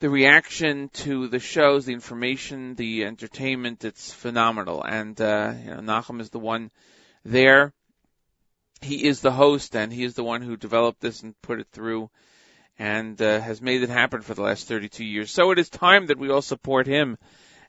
the 0.00 0.08
reaction 0.08 0.88
to 0.90 1.28
the 1.28 1.38
shows, 1.38 1.84
the 1.84 1.92
information, 1.92 2.74
the 2.74 3.04
entertainment, 3.04 3.84
it's 3.84 4.12
phenomenal. 4.12 4.82
And, 4.82 5.20
uh, 5.20 5.52
you 5.62 5.70
know, 5.70 5.80
Nachum 5.80 6.20
is 6.20 6.30
the 6.30 6.38
one 6.38 6.70
there. 7.24 7.74
He 8.80 9.04
is 9.04 9.20
the 9.20 9.32
host 9.32 9.76
and 9.76 9.92
he 9.92 10.04
is 10.04 10.14
the 10.14 10.24
one 10.24 10.40
who 10.40 10.56
developed 10.56 11.00
this 11.00 11.22
and 11.22 11.40
put 11.42 11.60
it 11.60 11.66
through 11.70 12.10
and, 12.78 13.20
uh, 13.20 13.40
has 13.40 13.60
made 13.60 13.82
it 13.82 13.90
happen 13.90 14.22
for 14.22 14.32
the 14.32 14.42
last 14.42 14.68
32 14.68 15.04
years. 15.04 15.30
So 15.30 15.50
it 15.50 15.58
is 15.58 15.68
time 15.68 16.06
that 16.06 16.18
we 16.18 16.30
all 16.30 16.42
support 16.42 16.86
him 16.86 17.18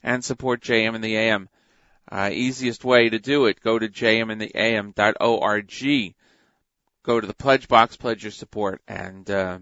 and 0.02 0.24
support 0.24 0.62
JM 0.62 0.94
in 0.94 1.02
the 1.02 1.16
AM. 1.16 1.50
Uh, 2.10 2.30
easiest 2.32 2.84
way 2.84 3.08
to 3.08 3.18
do 3.18 3.46
it, 3.46 3.60
go 3.60 3.78
to 3.78 3.88
jmintheam.org. 3.88 6.14
Go 7.04 7.20
to 7.20 7.26
the 7.26 7.34
pledge 7.34 7.68
box, 7.68 7.96
pledge 7.96 8.22
your 8.22 8.32
support 8.32 8.80
and, 8.86 9.28
uh, 9.30 9.58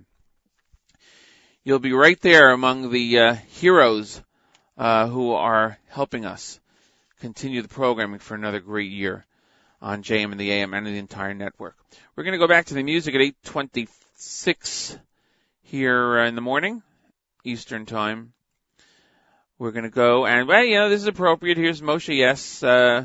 you'll 1.65 1.79
be 1.79 1.93
right 1.93 2.21
there 2.21 2.51
among 2.51 2.91
the 2.91 3.19
uh, 3.19 3.35
heroes 3.35 4.23
uh, 4.77 5.07
who 5.07 5.33
are 5.33 5.79
helping 5.89 6.25
us 6.25 6.61
continue 7.21 7.63
the 7.63 7.69
programming 7.69 8.19
for 8.19 8.35
another 8.35 8.61
great 8.61 8.91
year 8.91 9.27
on 9.83 10.03
JM 10.03 10.33
in 10.33 10.39
the 10.39 10.51
AM 10.51 10.75
and 10.75 10.87
the 10.87 10.99
entire 10.99 11.35
network. 11.35 11.77
We're 12.15 12.25
going 12.25 12.33
to 12.33 12.39
go 12.39 12.49
back 12.49 12.67
to 12.67 12.75
the 12.75 12.83
music 12.83 13.15
at 13.15 13.21
8:26 13.21 14.99
here 15.63 16.19
in 16.19 16.35
the 16.35 16.41
morning, 16.41 16.83
Eastern 17.45 17.87
Time. 17.87 18.33
We're 19.61 19.73
going 19.73 19.85
to 19.85 19.91
go 19.91 20.25
and 20.25 20.49
well, 20.49 20.65
you 20.65 20.77
know, 20.77 20.89
this 20.89 21.03
is 21.03 21.07
appropriate. 21.07 21.59
Here's 21.59 21.83
Moshe 21.83 22.17
Yess 22.17 22.63
uh, 22.63 23.05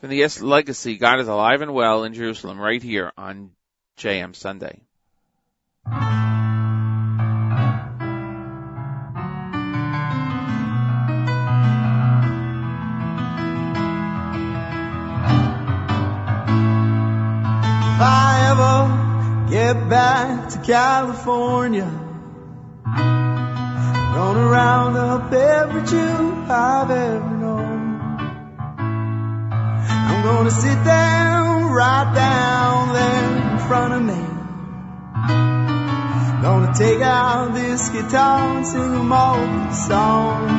from 0.00 0.10
the 0.10 0.16
Yess 0.16 0.42
Legacy. 0.42 0.96
God 0.96 1.20
is 1.20 1.28
alive 1.28 1.62
and 1.62 1.72
well 1.72 2.02
in 2.02 2.12
Jerusalem, 2.12 2.58
right 2.58 2.82
here 2.82 3.12
on 3.16 3.52
JM 3.96 4.34
Sunday. 4.34 4.80
If 5.86 5.92
I 18.02 19.44
ever 19.44 19.48
get 19.52 19.88
back 19.88 20.48
to 20.48 20.58
California, 20.62 22.05
gonna 24.26 24.48
round 24.48 24.96
up 24.96 25.32
every 25.32 25.82
Jew 25.82 26.44
I've 26.48 26.90
ever 26.90 27.30
known. 27.42 28.00
I'm 30.08 30.24
gonna 30.24 30.50
sit 30.50 30.82
down, 30.84 31.70
right 31.70 32.10
down 32.12 32.92
there 32.98 33.52
in 33.52 33.58
front 33.68 33.92
of 33.94 34.02
me. 34.02 34.22
Gonna 36.42 36.72
take 36.74 37.00
out 37.02 37.54
this 37.54 37.88
guitar 37.88 38.56
and 38.56 38.66
sing 38.66 39.12
all 39.12 39.38
these 39.46 39.86
songs. 39.86 40.50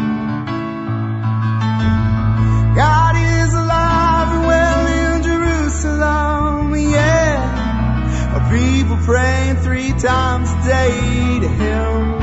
God 2.82 3.14
is 3.18 3.54
alive 3.54 4.30
and 4.38 4.46
well 4.52 4.84
in 5.02 5.24
Jerusalem, 5.24 6.74
yeah. 6.96 8.34
Our 8.34 8.50
people 8.50 8.98
praying 9.04 9.58
three 9.58 9.92
times 9.92 10.50
a 10.54 10.60
day 10.70 11.40
to 11.42 11.50
Him. 11.50 12.17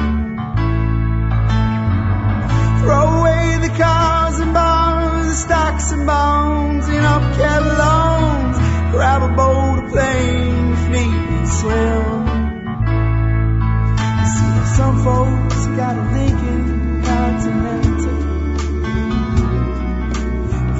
Throw 2.84 3.20
away 3.20 3.58
the 3.62 3.70
cars 3.78 4.38
and 4.40 4.52
bars, 4.52 5.26
the 5.26 5.34
stocks 5.34 5.90
and 5.92 6.06
bonds, 6.06 6.86
and 6.86 7.06
up 7.06 7.34
catalogs. 7.34 8.58
Grab 8.90 9.22
a 9.22 9.28
boat, 9.34 9.78
a 9.78 9.88
plane, 9.90 10.72
if 10.74 10.88
need 10.90 11.28
be, 11.28 11.46
swim. 11.46 12.26
You 14.20 14.26
see, 14.36 14.76
some 14.76 15.02
folks 15.02 15.66
got 15.78 15.96
a 15.96 16.04
Lincoln 16.12 17.02
Continental 17.04 18.18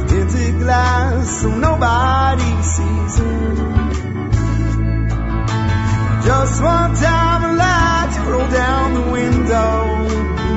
tinted 0.06 0.59
glass 0.60 1.40
so 1.40 1.48
nobody 1.56 2.62
sees 2.62 3.18
it. 3.18 3.56
Just 6.26 6.62
one 6.62 6.94
time 6.97 7.44
a 7.44 7.52
light 7.56 8.26
roll 8.28 8.51
down 8.51 8.93
the 8.93 9.10
window. 9.10 10.53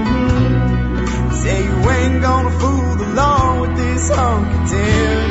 Yeah, 1.48 1.60
you 1.60 1.90
ain't 1.90 2.22
gonna 2.22 2.52
fool 2.60 2.96
the 2.96 3.08
law 3.16 3.62
with 3.62 3.78
this 3.78 4.10
honky 4.10 4.70
tin. 4.70 5.30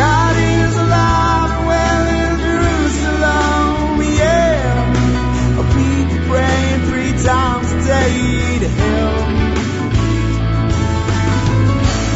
God 0.00 0.34
is 0.56 0.74
alive 0.84 1.50
and 1.56 1.66
well 1.68 2.06
in 2.22 2.32
Jerusalem, 2.46 3.76
yeah. 4.20 5.58
I'll 5.58 5.70
be 5.76 5.92
praying 6.30 6.80
three 6.88 7.12
times 7.22 7.72
a 7.72 7.78
day 7.92 8.58
to 8.64 8.68
Him. 8.80 9.16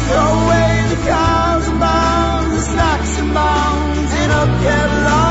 Throw 0.07 0.29
away 0.41 0.71
the 0.89 0.99
cows 1.05 1.67
and 1.67 1.79
bombs, 1.79 2.49
the 2.55 2.61
snacks 2.73 3.19
and 3.19 3.31
bombs, 3.35 4.11
and 4.21 4.31
up 4.31 4.49
catalog. 4.63 5.28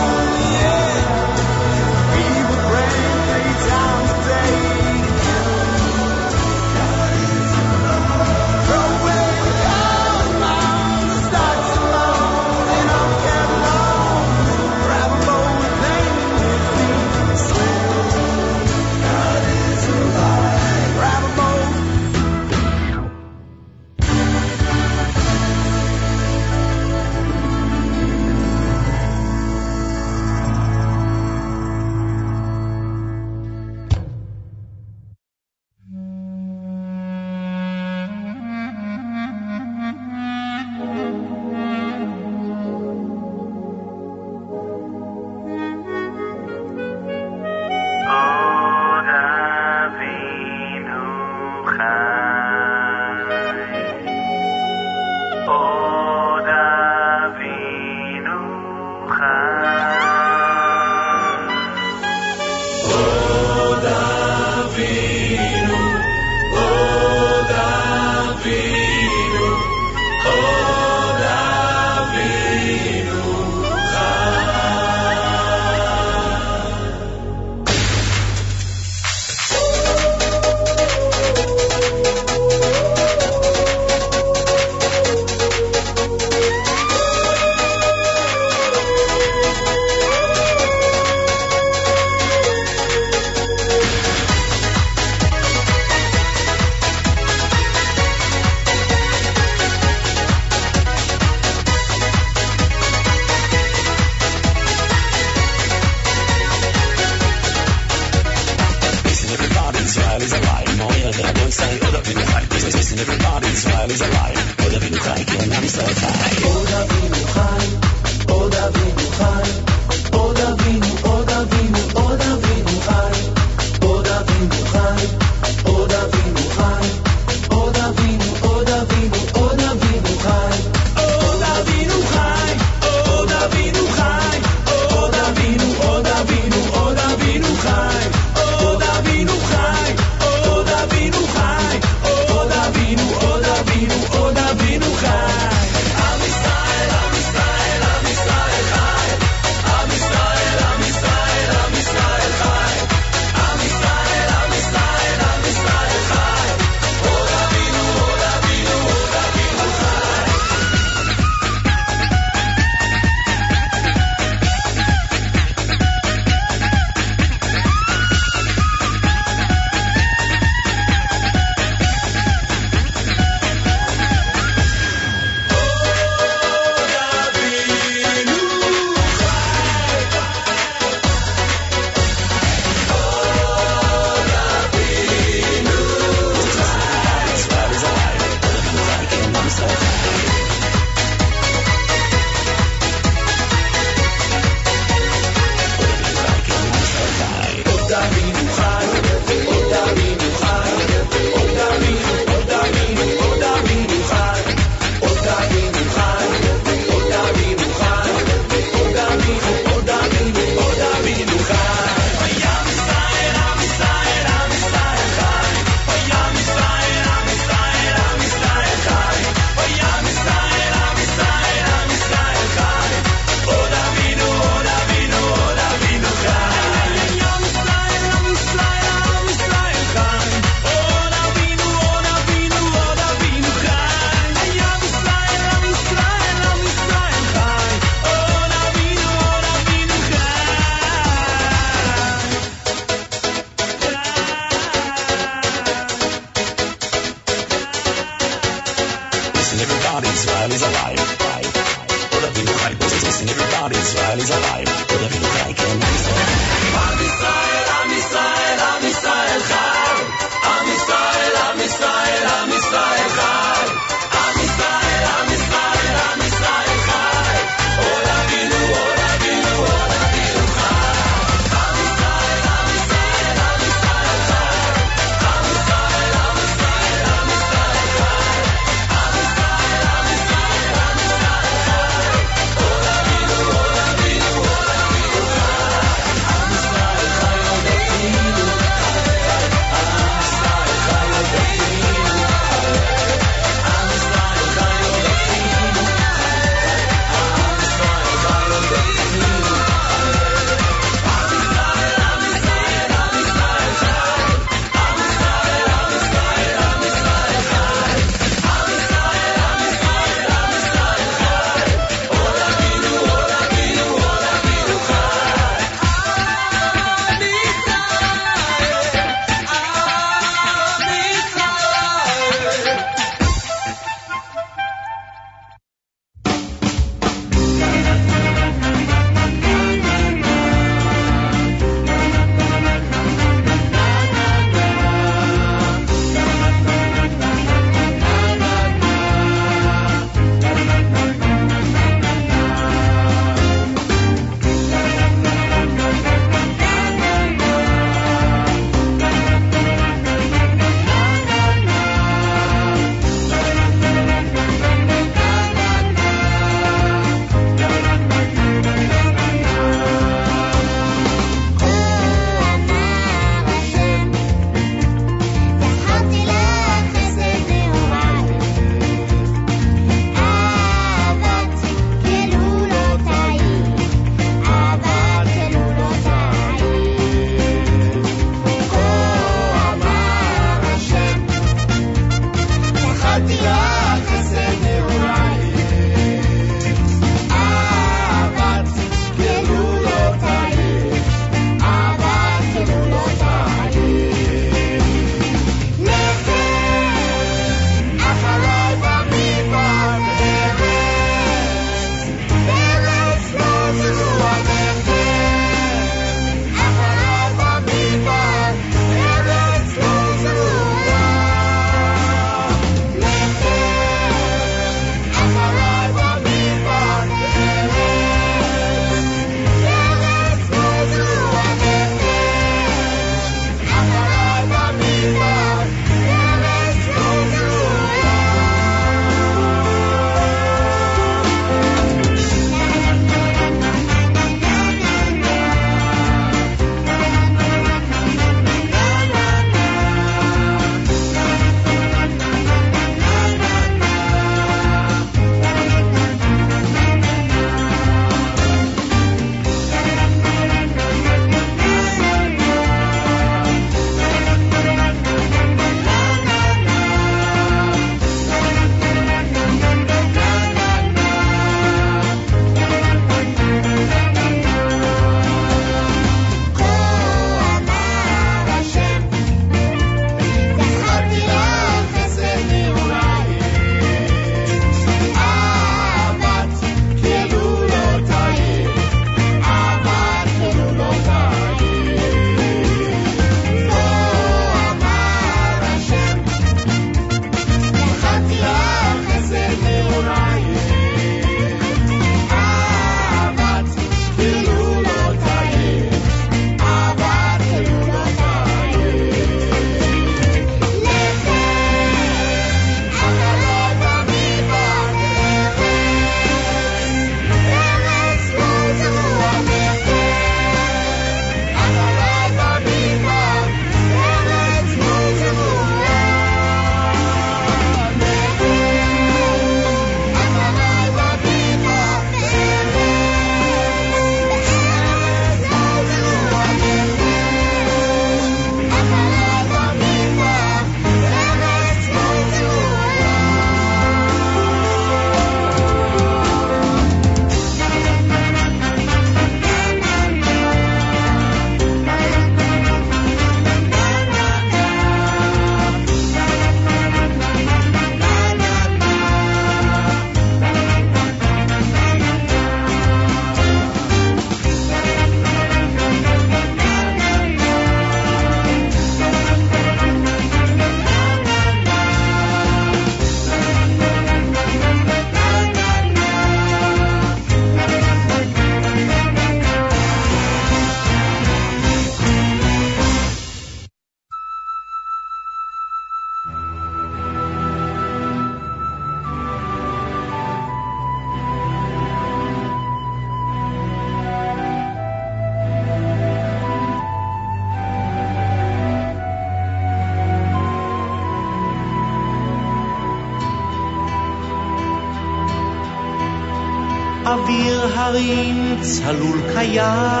hayal 599.41 600.00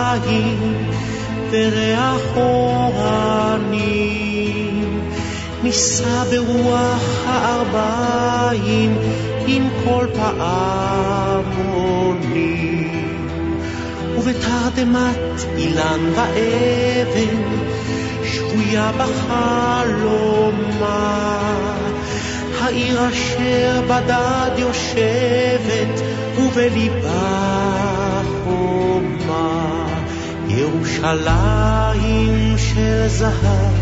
זהב, 33.21 33.73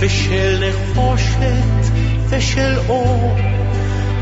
ושל 0.00 0.64
נחושת, 0.68 1.92
ושל 2.28 2.78
אור, 2.88 3.36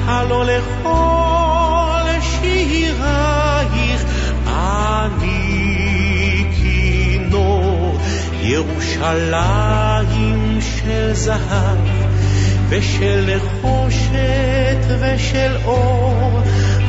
הלא 0.06 0.44
לכל 0.44 2.20
שירייך 2.20 4.04
אני 4.46 5.24
כינור. 6.62 7.98
ירושלים 8.42 9.78
של 10.60 11.14
זהב, 11.14 11.78
ושל 12.68 13.36
נחושת 13.36 14.86
ושל 15.00 15.56
אור, 15.64 16.40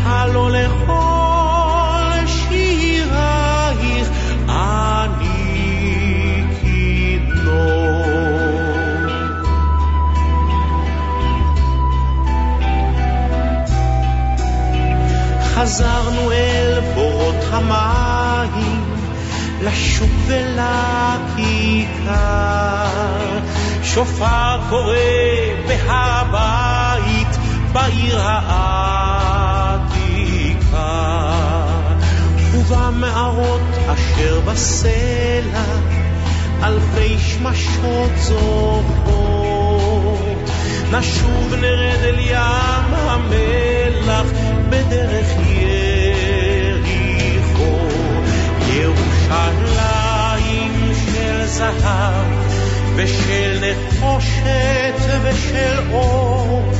הלא 0.05 0.51
לכל 0.51 1.08
המים, 17.51 18.83
לשוק 19.61 20.09
ולכיכר. 20.27 21.89
שופר 23.83 24.59
קורא 24.69 24.95
בהבית 25.67 27.37
בעיר 27.73 28.19
העתיקה. 28.21 28.99
ובמערות 32.53 33.61
אשר 33.87 34.39
בסלע 34.45 35.63
אלפי 36.63 37.17
שמשות 37.17 38.11
זוכות. 38.17 39.19
נשוב 40.91 41.53
נרד 41.61 42.03
אל 42.03 42.19
ים 42.19 42.93
המלח 42.93 44.25
בדרך 44.69 45.27
יריחו. 45.49 45.88
ירושלים 49.28 50.92
של 50.94 51.46
זהב 51.46 52.26
ושל 52.96 53.60
נחושת 53.60 54.94
ושל 55.22 55.78
אור, 55.92 56.72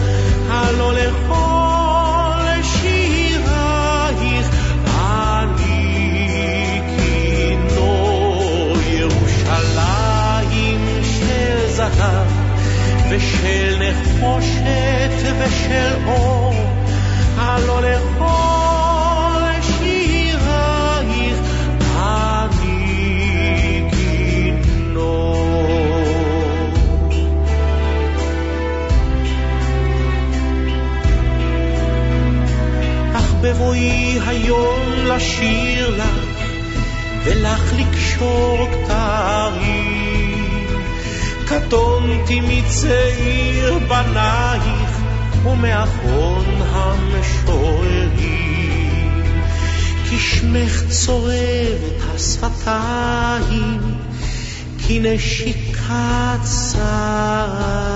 הלא 0.48 0.94
לכל 0.94 1.37
מצעיר 42.49 43.79
בנייך, 43.79 45.01
ומאחרון 45.45 46.45
המשוררים. 46.61 48.19
כי 50.09 50.19
שמך 50.19 50.83
צורב 50.89 51.79
את 51.87 52.01
השפתיים, 52.15 53.79
כי 54.77 54.99
נשיקת 54.99 56.45
שרה. 56.71 57.89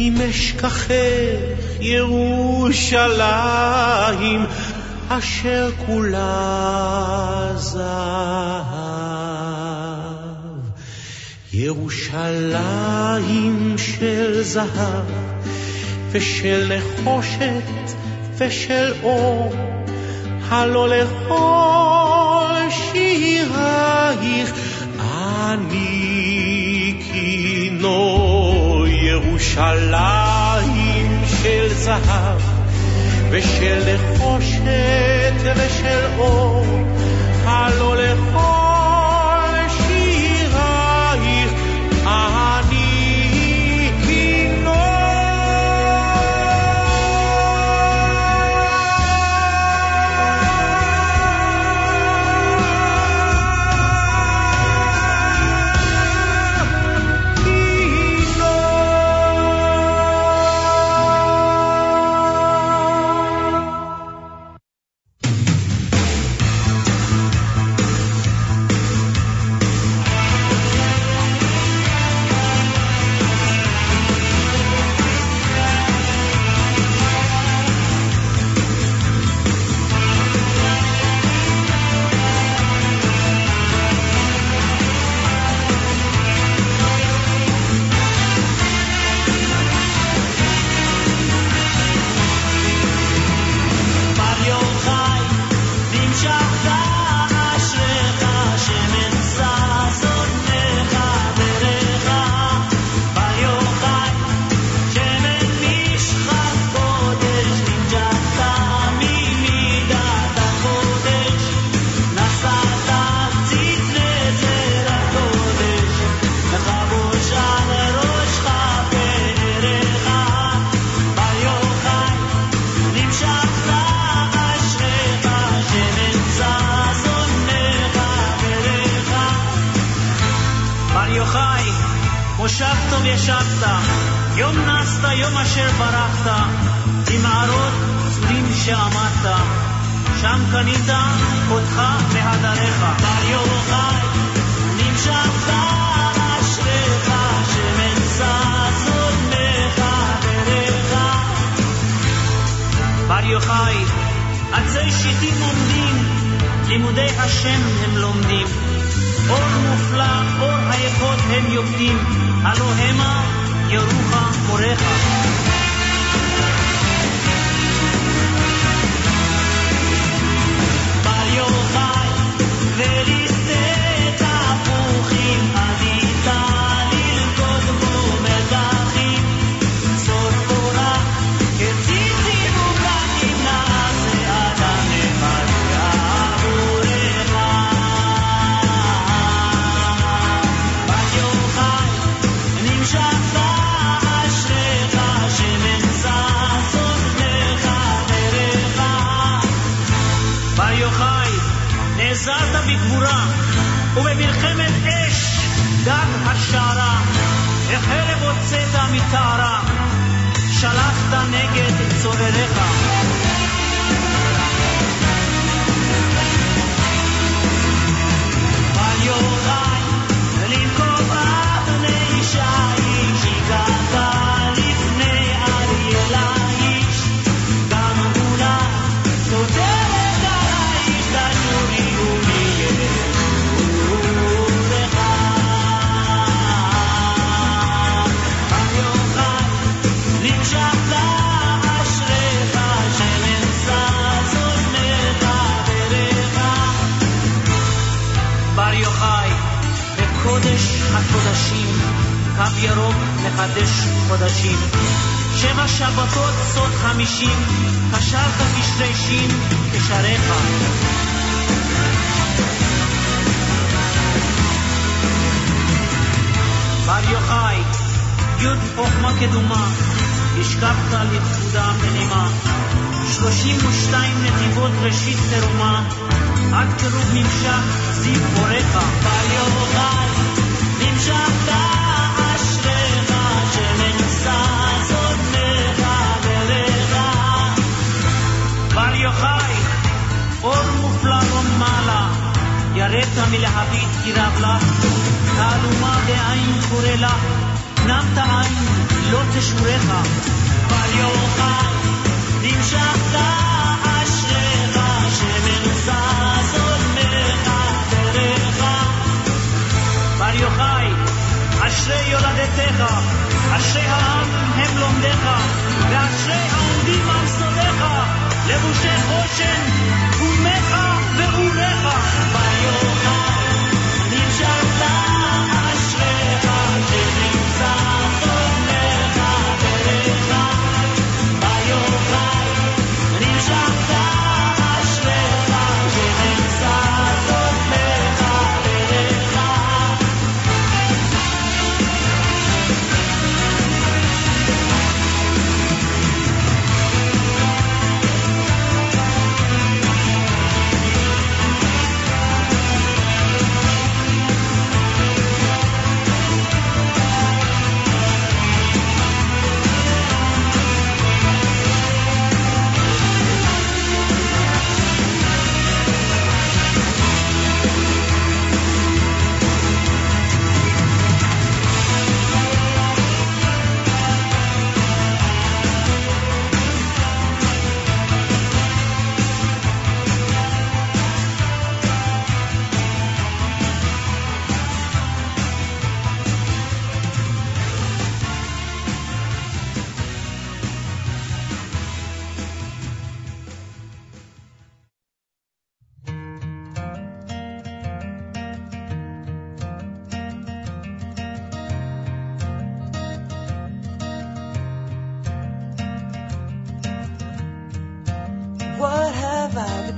אם 0.00 0.16
אשכחך 0.30 0.90
ירושלים, 1.80 3.16
אשר 5.08 5.70
כולה 5.86 7.52
זהב. 7.56 8.71
ירושלים 11.72 13.56
של 13.78 14.42
זהב, 14.42 15.06
ושל 16.10 16.72
נחושת 16.76 17.94
ושל 18.38 18.92
אור, 19.02 19.54
הלא 20.48 20.88
לכל 20.88 22.54
שירייך 22.70 24.52
אני 25.00 25.82
כינור. 27.12 28.52
ירושלים 29.62 30.40
של 31.42 31.68
זהב, 31.74 32.40
ושל 33.30 33.94
נחושת 33.94 35.34
ושל 35.56 36.04
אור, 36.18 36.66
הלא 37.44 37.96
לכל 37.96 38.61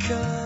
have 0.09 0.44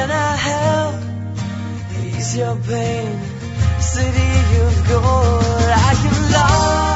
can 0.00 0.10
I 0.10 0.36
help 0.48 0.94
ease 2.02 2.36
your 2.36 2.56
pain? 2.56 3.18
City 3.80 4.30
of 4.66 4.74
gold, 4.88 5.68
I 5.88 5.92
can 6.02 6.32
love. 6.32 6.89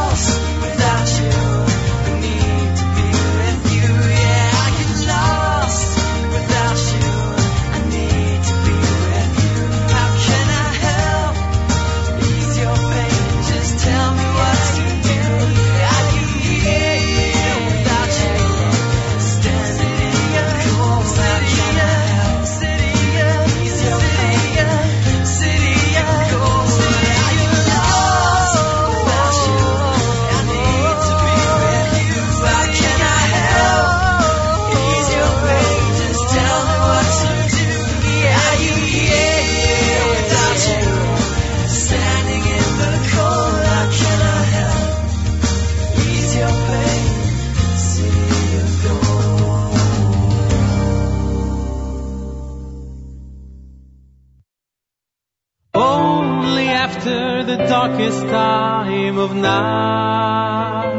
darkest 57.86 58.22
time 58.28 59.18
of 59.18 59.34
night, 59.34 60.94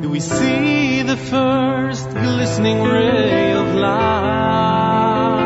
do 0.00 0.08
we 0.08 0.20
see 0.20 1.02
the 1.02 1.16
first 1.16 2.08
glistening 2.10 2.80
ray 2.84 3.52
of 3.52 3.74
light? 3.74 5.42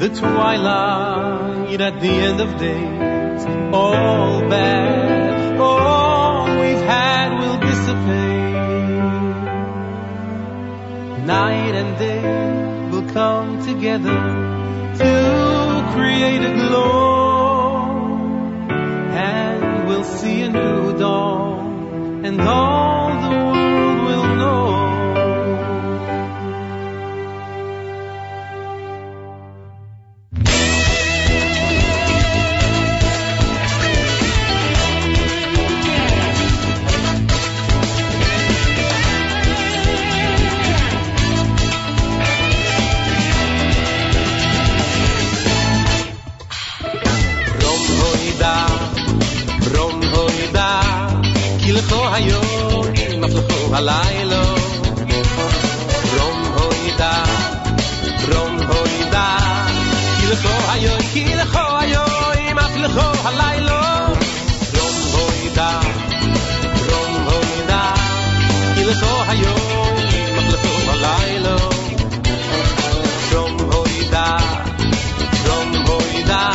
The 0.00 0.08
twilight 0.10 1.80
at 1.80 1.98
the 2.02 2.14
end 2.28 2.40
of 2.42 2.58
days, 2.58 3.46
all 3.72 4.40
bad, 4.50 5.58
all 5.58 6.44
we've 6.60 6.84
had 6.94 7.38
will 7.40 7.58
dissipate. 7.68 8.66
Night 11.24 11.74
and 11.80 11.98
day 11.98 12.90
will 12.90 13.08
come 13.14 13.64
together 13.64 14.20
to 15.00 15.12
create 15.94 16.42
a 16.42 16.52
glory 16.54 17.15
we'll 19.96 20.04
see 20.04 20.42
a 20.42 20.48
new 20.50 20.98
dawn 20.98 22.24
and 22.26 22.38
all 22.42 23.05
מפלחו 51.86 52.14
היום, 52.14 52.86
מפלחו 53.20 53.74
הלילה. 53.76 54.42
רום 56.18 56.42
הוידה, 56.54 57.22
רום 58.32 58.58
הוידה, 58.68 59.36
כלכו 60.20 60.72
היום, 60.72 60.98
כלכו 61.14 61.78
היום, 61.80 62.56
מפלחו 62.56 63.28
הלילה. 63.28 64.06
רום 64.78 64.94
הוידה, 65.12 65.80
רום 66.88 67.28
הוידה, 67.28 67.94
כלכו 68.74 69.22
היום, 69.28 69.94
מפלחו 70.36 70.90
הלילה. 70.90 71.56
רום 73.32 73.56
הוידה, 73.72 74.36
רום 75.46 75.74
הוידה, 75.86 76.50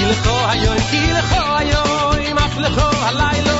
כלכו 0.00 0.36
היום, 0.48 0.76
כלכו 0.90 1.56
היום, 1.56 2.34
מפלחו 2.34 2.96
הלילה. 3.06 3.59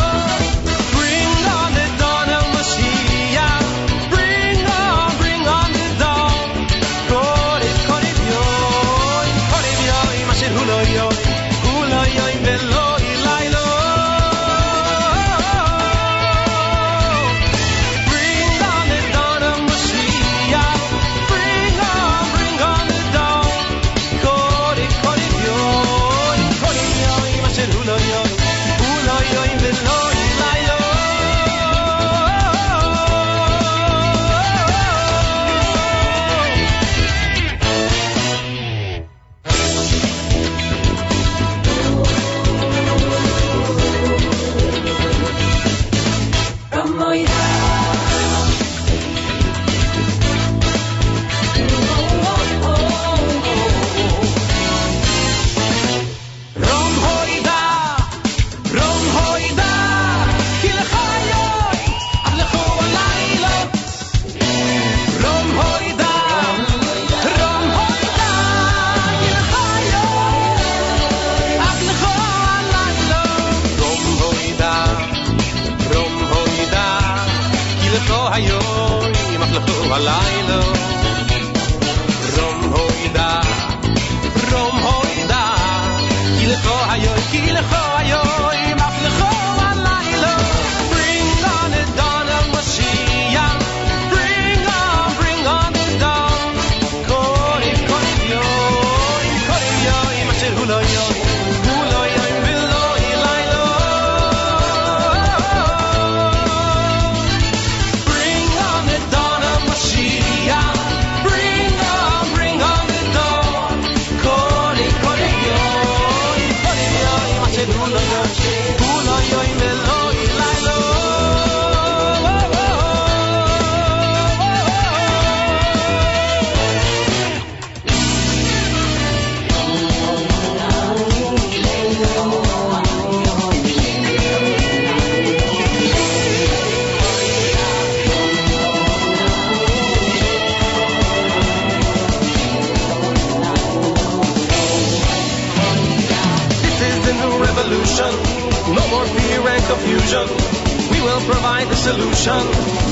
the 151.70 151.76
solution. 151.76 152.42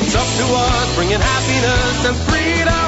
It's 0.03 0.15
up 0.15 0.29
to 0.39 0.47
us, 0.55 0.95
bringing 0.95 1.21
happiness 1.21 2.07
and 2.07 2.17
freedom. 2.31 2.88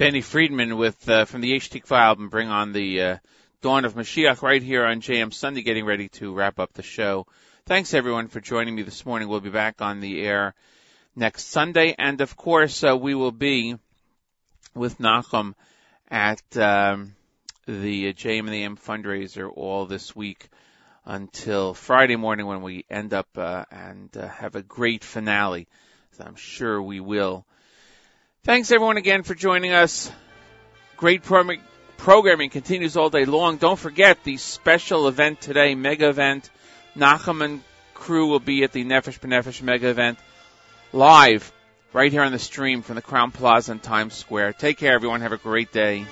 Benny 0.00 0.22
Friedman 0.22 0.78
with 0.78 1.10
uh, 1.10 1.26
from 1.26 1.42
the 1.42 1.52
HT 1.52 1.84
File 1.84 2.16
and 2.18 2.30
bring 2.30 2.48
on 2.48 2.72
the 2.72 3.02
uh, 3.02 3.16
dawn 3.60 3.84
of 3.84 3.92
Mashiach 3.92 4.40
right 4.40 4.62
here 4.62 4.86
on 4.86 5.02
JM 5.02 5.30
Sunday, 5.30 5.60
getting 5.60 5.84
ready 5.84 6.08
to 6.08 6.32
wrap 6.32 6.58
up 6.58 6.72
the 6.72 6.82
show. 6.82 7.26
Thanks 7.66 7.92
everyone 7.92 8.28
for 8.28 8.40
joining 8.40 8.74
me 8.74 8.80
this 8.80 9.04
morning. 9.04 9.28
We'll 9.28 9.40
be 9.40 9.50
back 9.50 9.82
on 9.82 10.00
the 10.00 10.22
air 10.22 10.54
next 11.14 11.48
Sunday, 11.48 11.94
and 11.98 12.22
of 12.22 12.34
course 12.34 12.82
uh, 12.82 12.96
we 12.96 13.14
will 13.14 13.30
be 13.30 13.76
with 14.74 14.96
Nachum 14.96 15.52
at 16.08 16.40
um, 16.56 17.14
the 17.66 18.14
JM 18.14 18.38
in 18.38 18.46
the 18.46 18.62
AM 18.62 18.78
fundraiser 18.78 19.52
all 19.54 19.84
this 19.84 20.16
week 20.16 20.48
until 21.04 21.74
Friday 21.74 22.16
morning 22.16 22.46
when 22.46 22.62
we 22.62 22.86
end 22.88 23.12
up 23.12 23.28
uh, 23.36 23.66
and 23.70 24.16
uh, 24.16 24.28
have 24.28 24.54
a 24.54 24.62
great 24.62 25.04
finale. 25.04 25.68
So 26.12 26.24
I'm 26.24 26.36
sure 26.36 26.80
we 26.80 27.00
will 27.00 27.44
Thanks 28.50 28.72
everyone 28.72 28.96
again 28.96 29.22
for 29.22 29.36
joining 29.36 29.70
us. 29.70 30.10
Great 30.96 31.22
pro- 31.22 31.54
programming 31.98 32.50
continues 32.50 32.96
all 32.96 33.08
day 33.08 33.24
long. 33.24 33.58
Don't 33.58 33.78
forget 33.78 34.24
the 34.24 34.38
special 34.38 35.06
event 35.06 35.40
today, 35.40 35.76
mega 35.76 36.08
event. 36.08 36.50
Nachum 36.96 37.44
and 37.44 37.62
crew 37.94 38.26
will 38.26 38.40
be 38.40 38.64
at 38.64 38.72
the 38.72 38.84
Nefesh 38.84 39.20
B'Nefesh 39.20 39.62
mega 39.62 39.88
event 39.88 40.18
live 40.92 41.52
right 41.92 42.10
here 42.10 42.22
on 42.22 42.32
the 42.32 42.40
stream 42.40 42.82
from 42.82 42.96
the 42.96 43.02
Crowne 43.02 43.32
Plaza 43.32 43.70
in 43.70 43.78
Times 43.78 44.14
Square. 44.14 44.54
Take 44.54 44.78
care 44.78 44.94
everyone. 44.94 45.20
Have 45.20 45.30
a 45.30 45.36
great 45.36 45.70
day. 45.70 46.04